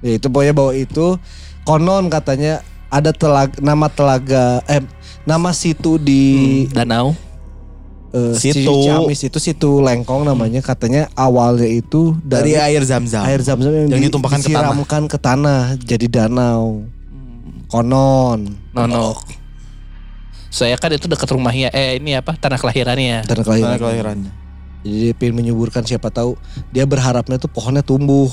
Ya 0.00 0.16
itu 0.16 0.26
pokoknya 0.26 0.54
bawa 0.54 0.72
itu 0.72 1.20
konon 1.62 2.08
katanya 2.08 2.64
ada 2.88 3.12
telaga 3.12 3.54
nama 3.60 3.86
telaga 3.86 4.64
eh 4.66 4.80
nama 5.22 5.52
situ 5.52 5.96
di 5.96 6.24
Danau. 6.68 7.12
eh, 8.10 8.34
Situ. 8.34 8.66
Ciamis 8.82 9.22
itu 9.22 9.38
situ 9.38 9.70
Lengkong 9.78 10.24
namanya 10.24 10.58
katanya 10.58 11.06
awalnya 11.14 11.68
itu 11.68 12.16
Dari 12.20 12.56
dari, 12.58 12.74
air 12.74 12.82
zam-zam. 12.82 13.22
air 13.22 13.38
zam-zam 13.38 13.70
yang, 13.70 13.86
Yang 13.86 14.00
di- 14.00 14.06
ditumpahkan 14.10 14.40
ke 14.40 14.50
tanah. 14.50 14.74
ke 15.06 15.18
tanah 15.20 15.62
jadi 15.78 16.06
danau. 16.08 16.88
Konon 17.68 18.50
Nonok. 18.74 19.22
Saya 20.50 20.74
kan 20.74 20.90
itu 20.90 21.06
dekat 21.06 21.30
rumahnya, 21.30 21.70
eh 21.70 22.02
ini 22.02 22.18
apa, 22.18 22.34
tanah 22.34 22.58
kelahirannya. 22.58 23.22
tanah 23.22 23.30
Tanah 23.30 23.44
kelahiran. 23.46 23.78
kelahirannya. 23.78 24.32
Jadi 24.82 24.96
dia 24.98 25.12
pengen 25.14 25.34
menyuburkan 25.38 25.86
siapa 25.86 26.10
tahu 26.10 26.34
dia 26.74 26.82
berharapnya 26.82 27.38
tuh 27.38 27.46
pohonnya 27.46 27.86
tumbuh. 27.86 28.26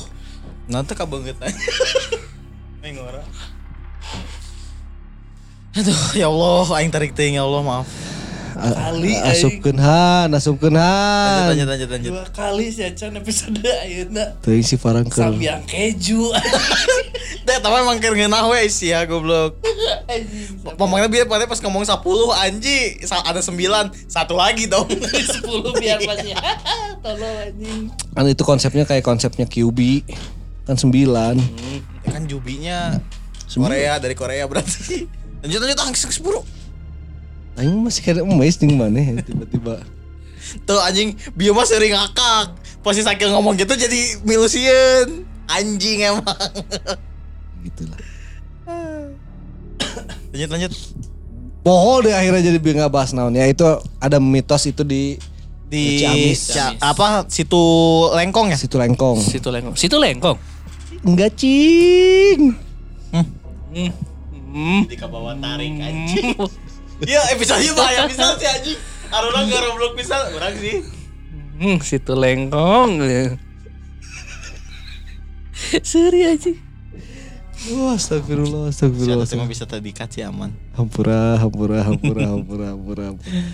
Nanti 0.67 0.93
kabanget 0.93 1.39
aja. 1.39 1.55
Mengora. 2.83 3.23
Aduh, 5.77 6.01
ya 6.17 6.27
Allah, 6.27 6.67
aing 6.81 6.91
tarik 6.91 7.13
ting 7.13 7.37
ya 7.37 7.45
Allah, 7.45 7.61
maaf. 7.63 7.87
Kali, 8.57 9.13
Asupkeun 9.21 9.77
han, 9.77 10.33
asupkeun 10.33 10.73
han. 10.73 11.53
Lanjut, 11.53 11.69
lanjut, 11.69 11.69
lanjut, 11.69 11.89
lanjut. 11.93 12.11
Dua 12.17 12.25
kali 12.33 12.73
sih 12.73 12.89
Acan 12.89 13.13
episode 13.13 13.61
ayeuna. 13.61 14.33
Teuing 14.41 14.65
si 14.65 14.81
Farangkeun. 14.81 15.37
Sambiang 15.37 15.61
keju. 15.69 16.33
Teh, 17.47 17.57
tapi 17.61 17.75
emang 17.79 18.01
keur 18.01 18.17
ngeunah 18.17 18.49
we 18.49 18.65
sih 18.67 18.91
ya 18.91 19.05
goblok. 19.05 19.61
Ngomongnya 20.81 21.05
biar 21.05 21.29
pada 21.29 21.45
pas 21.45 21.61
ngomong 21.61 21.85
10 21.85 22.01
anji 22.33 22.97
ada 23.05 23.39
9, 23.45 24.09
satu 24.09 24.33
lagi 24.33 24.65
dong. 24.65 24.89
10 24.89 25.45
biar 25.77 26.01
masih. 26.01 26.33
Tolong 27.05 27.35
anjing. 27.45 27.81
Kan 27.93 28.25
itu 28.25 28.41
konsepnya 28.41 28.89
kayak 28.89 29.05
konsepnya 29.05 29.45
QB. 29.45 30.01
Kan 30.67 30.75
9. 30.75 30.91
Ya 32.03 32.09
kan 32.11 32.23
jubinya 32.27 32.99
Korea 33.47 33.93
dari 34.03 34.15
Korea 34.19 34.43
berarti. 34.45 35.07
Lanjut 35.41 35.59
lanjut 35.63 35.79
anjing 35.79 36.11
sepuluh. 36.11 36.43
Aing 37.55 37.81
masih 37.81 38.01
kayak 38.03 38.25
emes 38.25 38.57
nih 38.59 38.73
mana 38.73 38.99
ya, 38.99 39.21
tiba-tiba. 39.23 39.81
Tuh 40.67 40.79
anjing 40.83 41.15
bio 41.33 41.55
mah 41.55 41.63
sering 41.63 41.93
ngakak. 41.95 42.57
Pasti 42.83 43.01
sakit 43.05 43.31
ngomong 43.31 43.55
gitu 43.55 43.73
jadi 43.73 44.21
milusieun. 44.27 45.23
Anjing 45.47 46.03
emang. 46.03 46.25
Gitulah. 47.65 47.99
Lanjut 50.35 50.49
lanjut. 50.51 50.71
Pohon 51.63 51.99
deh 52.07 52.15
akhirnya 52.15 52.41
jadi 52.47 52.59
nggak 52.59 52.91
bahas 52.91 53.11
naon 53.11 53.35
ya 53.35 53.43
itu 53.43 53.63
ada 53.99 54.19
mitos 54.23 54.63
itu 54.67 54.87
di 54.87 55.19
Di 55.67 55.99
Ciamis. 55.99 56.55
Cia- 56.55 56.79
apa 56.79 57.27
situ 57.27 57.59
lengkong 58.15 58.55
ya? 58.55 58.57
situ 58.59 58.79
Lengkong. 58.79 59.19
Situ 59.19 59.51
lengkong. 59.51 59.75
Situ 59.75 59.99
lengkong. 59.99 60.56
Enggak 61.05 61.37
cing. 61.37 62.55
Hmm. 63.13 63.25
Hmm. 64.31 64.81
Di 64.89 64.95
bawah 64.97 65.35
tarik 65.37 65.71
anjing. 65.81 66.33
Iya 66.97 67.21
episode 67.29 67.61
itu 67.61 67.77
bahaya 67.77 68.09
bisa 68.09 68.33
sih 68.41 68.49
anjing. 68.49 68.79
Aruna 69.13 69.45
nggak 69.45 69.61
roblok 69.69 69.93
bisa 69.93 70.17
kurang 70.33 70.57
sih. 70.57 70.81
Hmm, 71.61 71.77
situ 71.77 72.13
lengkong. 72.17 73.05
Seri 75.85 76.21
aja. 76.25 76.53
Wah, 77.73 77.93
astagfirullah, 77.97 78.73
astagfirullah. 78.73 79.29
Siapa 79.29 79.45
sih 79.45 79.49
bisa 79.49 79.65
tadi 79.69 79.93
sih 79.93 80.25
aman. 80.25 80.53
Hampura, 80.73 81.37
hampura, 81.37 81.85
hampura, 81.85 82.25
hampura, 82.33 82.65
hampura, 82.73 83.03
hampura. 83.13 83.45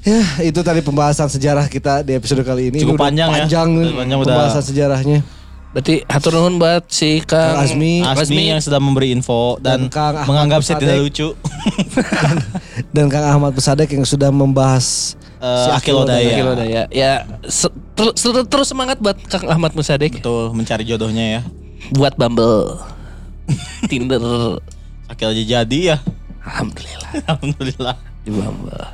Ya, 0.00 0.24
itu 0.40 0.60
tadi 0.64 0.80
pembahasan 0.80 1.28
sejarah 1.28 1.68
kita 1.68 2.00
di 2.00 2.16
episode 2.16 2.40
kali 2.40 2.72
ini. 2.72 2.80
Cukup 2.80 2.96
Ini 2.96 2.96
udah 2.96 3.04
panjang 3.04 3.28
ya. 3.28 3.36
Panjang 3.44 3.68
Udah 3.68 3.96
panjang, 4.00 4.18
udah. 4.20 4.28
pembahasan 4.32 4.64
sejarahnya. 4.64 5.18
Berarti 5.70 6.02
hatur 6.04 6.34
nuhun 6.34 6.58
buat 6.58 6.82
si 6.86 7.22
Kang 7.22 7.54
Azmi. 7.56 8.02
Asmi 8.02 8.50
yang 8.50 8.58
sudah 8.58 8.82
memberi 8.82 9.14
info 9.14 9.54
dan, 9.58 9.86
Dan 9.86 9.88
Kang 9.88 10.14
Ahmad 10.16 10.26
menganggap 10.26 10.60
saya 10.60 10.82
tidak 10.82 10.98
lucu. 10.98 11.30
Dan 12.94 13.06
Kang 13.06 13.22
Ahmad 13.24 13.54
Pesadek 13.54 13.90
yang 13.90 14.02
sudah 14.02 14.28
membahas 14.28 15.14
Eh, 15.40 15.46
si 15.46 15.68
Akil 15.72 15.96
Odaya. 15.96 16.26
Akil 16.28 16.48
Odaya. 16.48 16.82
Ya, 16.90 17.24
se- 17.46 17.72
ter- 17.94 18.12
ter- 18.12 18.44
terus 18.44 18.68
semangat 18.68 18.98
buat 18.98 19.16
Kang 19.24 19.48
Ahmad 19.48 19.72
Musadek 19.72 20.20
Betul 20.20 20.52
mencari 20.52 20.84
jodohnya 20.84 21.38
ya. 21.38 21.42
buat 21.92 22.12
Bumble. 22.12 22.76
Tinder. 23.88 24.60
Akil 25.06 25.32
aja 25.32 25.62
jadi 25.62 25.78
ya. 25.86 25.98
Alhamdulillah 26.40 27.10
Alhamdulillah. 27.30 27.96
di 28.20 28.30
Bumble. 28.30 28.84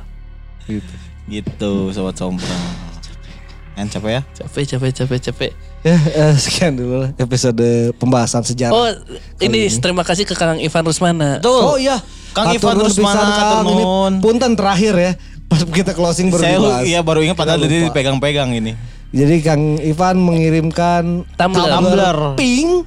gitu. 0.63 0.93
Gitu 1.27 1.71
sobat 1.91 2.15
sompral. 2.15 2.63
Kan 3.73 3.89
capek 3.89 4.11
ya? 4.13 4.21
Capek, 4.37 4.63
capek, 4.69 4.91
capek, 4.95 5.19
capek. 5.27 5.51
Ya, 5.79 5.93
eh, 5.95 6.33
sekian 6.35 6.73
dulu 6.73 6.95
lah 6.99 7.09
episode 7.15 7.67
pembahasan 7.95 8.41
sejarah. 8.41 8.73
Oh, 8.73 8.89
ini 9.39 9.69
terima 9.71 10.01
kasih 10.01 10.23
ke 10.23 10.33
Kang 10.33 10.57
Ivan 10.57 10.83
Rusmana. 10.83 11.37
Betul. 11.37 11.61
Oh 11.63 11.77
iya, 11.77 12.01
Kang 12.31 12.49
Ivan 12.49 12.75
Rusmana, 12.77 13.23
Kang. 13.23 13.65
Ini 13.67 13.83
punten 14.17 14.51
terakhir 14.53 14.93
ya. 14.93 15.11
Pas 15.47 15.63
kita 15.63 15.93
closing 15.93 16.27
baru 16.27 16.41
Saya 16.41 16.57
dibahas. 16.57 16.83
iya 16.83 16.99
baru 16.99 17.23
ingat 17.23 17.35
padahal 17.35 17.61
lupa. 17.61 17.71
dipegang-pegang 17.87 18.51
ini. 18.51 18.75
Jadi 19.09 19.35
Kang 19.39 19.79
Ivan 19.79 20.19
mengirimkan 20.19 21.23
Tumblr. 21.33 21.69
Tumblr. 21.69 22.17
pink 22.35 22.83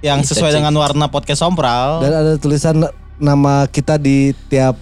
Yang 0.00 0.32
sesuai 0.32 0.56
dengan 0.56 0.72
warna 0.72 1.06
podcast 1.06 1.44
sompral. 1.44 2.00
dan 2.00 2.12
ada 2.14 2.32
tulisan 2.34 2.88
nama 3.16 3.66
kita 3.66 3.96
di 3.96 4.32
tiap 4.48 4.80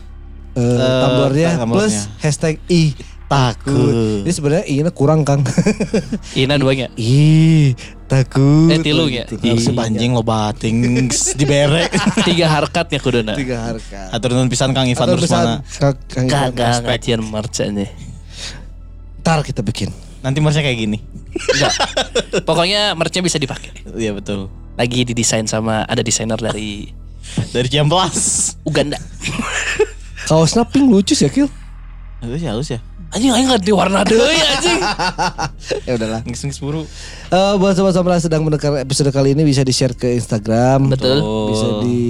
Eh, 0.55 0.63
tumblernya 0.63 1.55
tumblernya. 1.55 1.67
plus 1.71 1.95
hashtag 2.19 2.59
i 2.69 2.91
Takut. 3.29 4.25
Ini 4.25 4.33
sebenarnya 4.33 4.65
ini 4.65 4.89
kurang 4.89 5.21
Kang. 5.21 5.45
Ina 6.41 6.57
duanya. 6.57 6.89
Ih, 6.97 7.77
takut. 8.09 8.73
Eh, 8.73 8.81
tilu 8.81 9.05
ya? 9.13 9.29
Gitu. 9.29 9.45
Ih, 9.45 9.69
anjing 9.77 10.17
lo 10.17 10.25
bating 10.25 10.77
di 11.13 11.45
berek. 11.45 11.93
Tiga 12.29 12.49
harkatnya 12.49 12.97
kuduna. 12.97 13.37
Tiga 13.37 13.69
harga. 13.69 14.17
Atur 14.17 14.33
nuhun 14.33 14.49
pisan 14.49 14.73
Kang 14.73 14.89
Ivan 14.89 15.05
Atau 15.05 15.21
terus 15.21 15.29
mana. 15.29 15.61
Kang- 15.77 16.01
Kang 16.09 16.25
Ivan. 16.25 16.57
Kagak 16.57 16.77
ngajian 16.89 17.21
merchanya. 17.21 17.87
Ntar 19.21 19.45
kita 19.45 19.61
bikin. 19.61 19.93
Nanti 20.25 20.41
mereka 20.41 20.65
kayak 20.65 20.79
gini. 20.81 20.99
Enggak. 21.37 21.75
Pokoknya 22.49 22.97
merchnya 22.97 23.21
bisa 23.21 23.37
dipakai. 23.37 23.77
Iya 23.93 24.17
betul. 24.17 24.49
Lagi 24.75 25.05
didesain 25.05 25.45
sama 25.45 25.85
ada 25.85 26.01
desainer 26.01 26.41
dari 26.41 26.89
Dari 27.53 27.69
jam 27.69 27.93
plus. 27.93 28.57
Uganda. 28.65 28.97
Kaosnya 30.25 30.65
pink 30.65 30.89
lucu 30.89 31.13
sih 31.13 31.29
ya 31.29 31.31
Kil. 31.31 31.49
Halus 32.25 32.41
ya, 32.41 32.51
halus 32.57 32.69
ya. 32.73 32.81
Anjing 33.09 33.33
aing 33.33 33.49
ganti 33.49 33.73
warna 33.73 34.05
deui 34.05 34.37
anjing. 34.37 34.81
Ya 35.89 35.97
udahlah. 35.97 36.21
Ngis-ngis 36.25 36.61
buru. 36.61 36.85
Eh 37.29 37.55
buat 37.57 37.73
sobat-sobat 37.73 38.21
yang 38.21 38.25
sedang 38.25 38.43
mendengar 38.45 38.77
episode 38.77 39.09
kali 39.09 39.33
ini 39.33 39.45
bisa 39.45 39.65
di-share 39.65 39.97
ke 39.97 40.13
Instagram. 40.13 40.93
Betul. 40.93 41.21
Bisa 41.49 41.67
di 41.81 42.03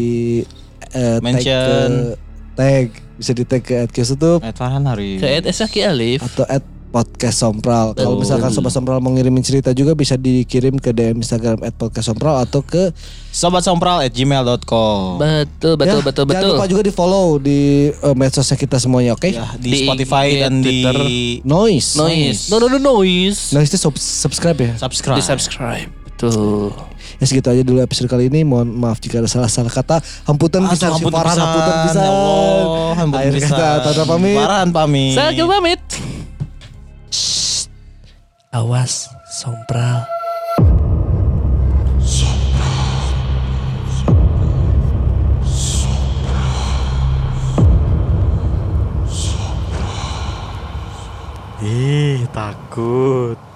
tag 0.89 1.23
Mention. 1.23 1.91
ke 1.91 2.19
tag, 2.55 2.87
bisa 3.15 3.33
di 3.35 3.45
tag 3.47 3.63
ke 3.63 3.75
@youtube 3.89 4.43
Ed 4.43 4.57
Farhan 4.57 4.83
hari. 4.85 5.23
Ke 5.23 5.39
Ed 5.39 5.47
Esaki 5.47 5.87
Alif. 5.87 6.23
atau 6.25 6.47
at 6.47 6.65
podcast 6.89 7.39
sompral. 7.39 7.93
Kalau 7.93 8.17
misalkan 8.17 8.49
sobat 8.49 8.71
sompral 8.71 8.99
mau 8.99 9.11
ngirimin 9.11 9.41
cerita 9.41 9.71
juga 9.71 9.93
bisa 9.93 10.15
dikirim 10.15 10.75
ke 10.75 10.91
DM 10.91 11.19
Instagram 11.19 11.61
at 11.61 11.73
podcast 11.73 12.09
sompral 12.09 12.39
atau 12.39 12.61
ke 12.61 12.91
Sobat 13.29 13.61
Sompral 13.61 14.01
at 14.01 14.11
gmail.com 14.11 15.21
Betul 15.21 15.77
betul 15.77 16.01
Ya, 16.01 16.03
betul 16.03 16.25
Jangan 16.25 16.35
betul. 16.35 16.55
lupa 16.55 16.67
juga 16.67 16.83
di 16.83 16.91
follow 16.91 17.27
di 17.37 17.61
eh, 17.89 18.15
medsosnya 18.15 18.57
kita 18.57 18.77
semuanya, 18.77 19.15
oke? 19.15 19.29
Ya, 19.29 19.53
di, 19.55 19.69
Di 19.69 19.79
Spotify 19.85 20.27
dan 20.39 20.59
di 20.59 20.83
Twitter. 20.83 20.97
Noise. 21.45 21.89
Noise. 21.95 22.41
No 22.49 22.57
no 22.59 22.67
no 22.67 22.79
noise. 22.81 23.53
Noise 23.53 23.69
itu 23.69 23.79
sub- 23.79 24.01
subscribe 24.01 24.59
ya. 24.59 24.73
subscribe. 24.75 25.15
Di 25.15 25.23
subscribe. 25.23 25.89
Betul. 26.03 26.75
Ya 27.19 27.25
segitu 27.25 27.47
aja 27.47 27.63
dulu 27.63 27.79
episode 27.79 28.07
kali 28.07 28.27
ini. 28.27 28.43
Mohon 28.43 28.75
maaf 28.75 28.99
jika 28.99 29.19
ada 29.19 29.31
salah-salah 29.31 29.71
kata. 29.71 30.03
Hamputan 30.27 30.67
bisa 30.67 30.91
hampun 30.91 31.15
pisan. 31.15 31.39
hamputan 31.39 31.75
bisa. 31.87 32.01
Ya 32.01 32.11
Allah, 32.11 32.91
hampun 32.97 33.19
Akhir 33.19 33.33
pisan. 33.39 33.51
kata, 33.55 33.69
Tata 33.87 34.03
pamit. 34.03 34.35
Farhan 34.35 34.69
pamit. 34.71 35.15
Saya 35.15 35.45
pamit. 35.47 35.81
Awas, 38.51 39.13
sompral. 39.29 40.09
Ih, 51.61 52.25
takut. 52.33 53.48